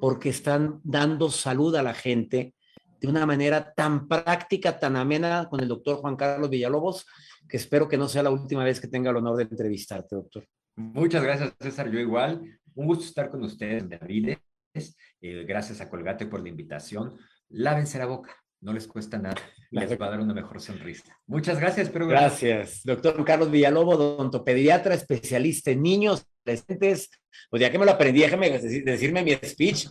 porque 0.00 0.30
están 0.30 0.80
dando 0.82 1.30
salud 1.30 1.76
a 1.76 1.82
la 1.82 1.92
gente 1.92 2.54
de 2.98 3.08
una 3.08 3.26
manera 3.26 3.74
tan 3.74 4.08
práctica, 4.08 4.78
tan 4.78 4.96
amena 4.96 5.48
con 5.50 5.60
el 5.60 5.68
doctor 5.68 5.96
Juan 5.96 6.16
Carlos 6.16 6.48
Villalobos, 6.48 7.04
que 7.46 7.58
espero 7.58 7.88
que 7.88 7.98
no 7.98 8.08
sea 8.08 8.22
la 8.22 8.30
última 8.30 8.64
vez 8.64 8.80
que 8.80 8.88
tenga 8.88 9.10
el 9.10 9.16
honor 9.16 9.36
de 9.36 9.42
entrevistarte, 9.42 10.16
doctor. 10.16 10.46
Muchas 10.76 11.22
gracias, 11.22 11.52
César. 11.60 11.90
Yo 11.90 11.98
igual. 11.98 12.40
Un 12.74 12.86
gusto 12.86 13.04
estar 13.04 13.28
con 13.28 13.42
ustedes, 13.42 13.86
David. 13.86 14.38
Eh, 15.20 15.44
gracias 15.46 15.82
a 15.82 15.90
Colgate 15.90 16.24
por 16.24 16.40
la 16.40 16.48
invitación. 16.48 17.18
Lávense 17.50 17.98
la 17.98 18.06
boca 18.06 18.41
no 18.62 18.72
les 18.72 18.86
cuesta 18.86 19.18
nada 19.18 19.36
les 19.70 20.00
va 20.00 20.06
a 20.06 20.10
dar 20.10 20.20
una 20.20 20.34
mejor 20.34 20.60
sonrisa. 20.60 21.04
Muchas 21.26 21.58
gracias, 21.58 21.88
pero 21.90 22.06
gracias. 22.06 22.82
Doctor 22.84 23.22
Carlos 23.24 23.50
Villalobos, 23.50 23.96
odontopediatra, 23.96 24.94
especialista 24.94 25.70
en 25.70 25.82
niños, 25.82 26.26
adolescentes. 26.44 27.10
Pues 27.50 27.60
ya 27.60 27.70
que 27.70 27.78
me 27.78 27.84
lo 27.84 27.92
aprendí, 27.92 28.20
déjame 28.20 28.50
decirme 28.58 29.22
mi 29.22 29.32
speech. 29.34 29.86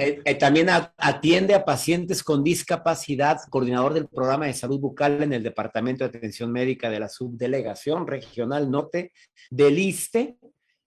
Eh, 0.00 0.22
eh, 0.24 0.34
también 0.36 0.68
atiende 0.96 1.54
a 1.54 1.64
pacientes 1.64 2.22
con 2.22 2.44
discapacidad, 2.44 3.40
coordinador 3.50 3.94
del 3.94 4.06
programa 4.06 4.46
de 4.46 4.54
salud 4.54 4.78
bucal 4.78 5.24
en 5.24 5.32
el 5.32 5.42
Departamento 5.42 6.04
de 6.04 6.16
Atención 6.16 6.52
Médica 6.52 6.88
de 6.88 7.00
la 7.00 7.08
Subdelegación 7.08 8.06
Regional 8.06 8.70
Norte 8.70 9.10
del 9.50 9.76
ISTE 9.76 10.36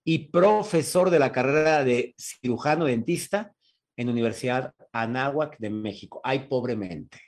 y 0.05 0.29
profesor 0.29 1.09
de 1.09 1.19
la 1.19 1.33
carrera 1.33 1.83
de 1.83 2.15
cirujano 2.17 2.85
dentista 2.85 3.51
en 3.97 4.09
Universidad 4.09 4.73
Anáhuac 4.91 5.57
de 5.57 5.69
México. 5.69 6.21
Ay, 6.23 6.47
pobremente. 6.47 7.19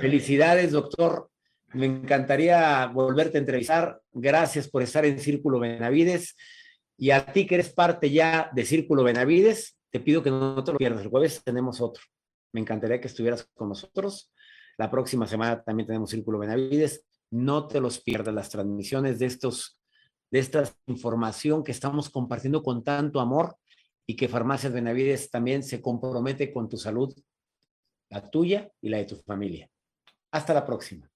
Felicidades, 0.00 0.72
doctor. 0.72 1.30
Me 1.72 1.86
encantaría 1.86 2.86
volverte 2.86 3.38
a 3.38 3.40
entrevistar. 3.40 4.00
Gracias 4.12 4.68
por 4.68 4.82
estar 4.82 5.04
en 5.04 5.18
Círculo 5.18 5.60
Benavides. 5.60 6.36
Y 6.96 7.10
a 7.10 7.24
ti 7.24 7.46
que 7.46 7.54
eres 7.56 7.72
parte 7.72 8.10
ya 8.10 8.50
de 8.52 8.64
Círculo 8.64 9.02
Benavides, 9.04 9.78
te 9.90 10.00
pido 10.00 10.22
que 10.22 10.30
no 10.30 10.62
te 10.62 10.72
lo 10.72 10.78
pierdas. 10.78 11.02
El 11.02 11.08
jueves 11.08 11.42
tenemos 11.44 11.80
otro. 11.80 12.02
Me 12.52 12.60
encantaría 12.60 13.00
que 13.00 13.08
estuvieras 13.08 13.48
con 13.54 13.68
nosotros. 13.68 14.32
La 14.76 14.90
próxima 14.90 15.26
semana 15.26 15.62
también 15.62 15.86
tenemos 15.86 16.10
Círculo 16.10 16.38
Benavides. 16.38 17.04
No 17.30 17.68
te 17.68 17.80
los 17.80 18.00
pierdas 18.00 18.34
las 18.34 18.50
transmisiones 18.50 19.18
de 19.18 19.26
estos 19.26 19.80
de 20.30 20.38
esta 20.38 20.64
información 20.86 21.64
que 21.64 21.72
estamos 21.72 22.08
compartiendo 22.08 22.62
con 22.62 22.84
tanto 22.84 23.20
amor 23.20 23.56
y 24.10 24.16
que 24.16 24.26
Farmacias 24.26 24.72
Benavides 24.72 25.30
también 25.30 25.62
se 25.62 25.80
compromete 25.80 26.52
con 26.52 26.68
tu 26.68 26.76
salud, 26.76 27.14
la 28.08 28.28
tuya 28.28 28.68
y 28.80 28.88
la 28.88 28.96
de 28.96 29.04
tu 29.04 29.14
familia. 29.14 29.70
Hasta 30.32 30.52
la 30.52 30.66
próxima. 30.66 31.08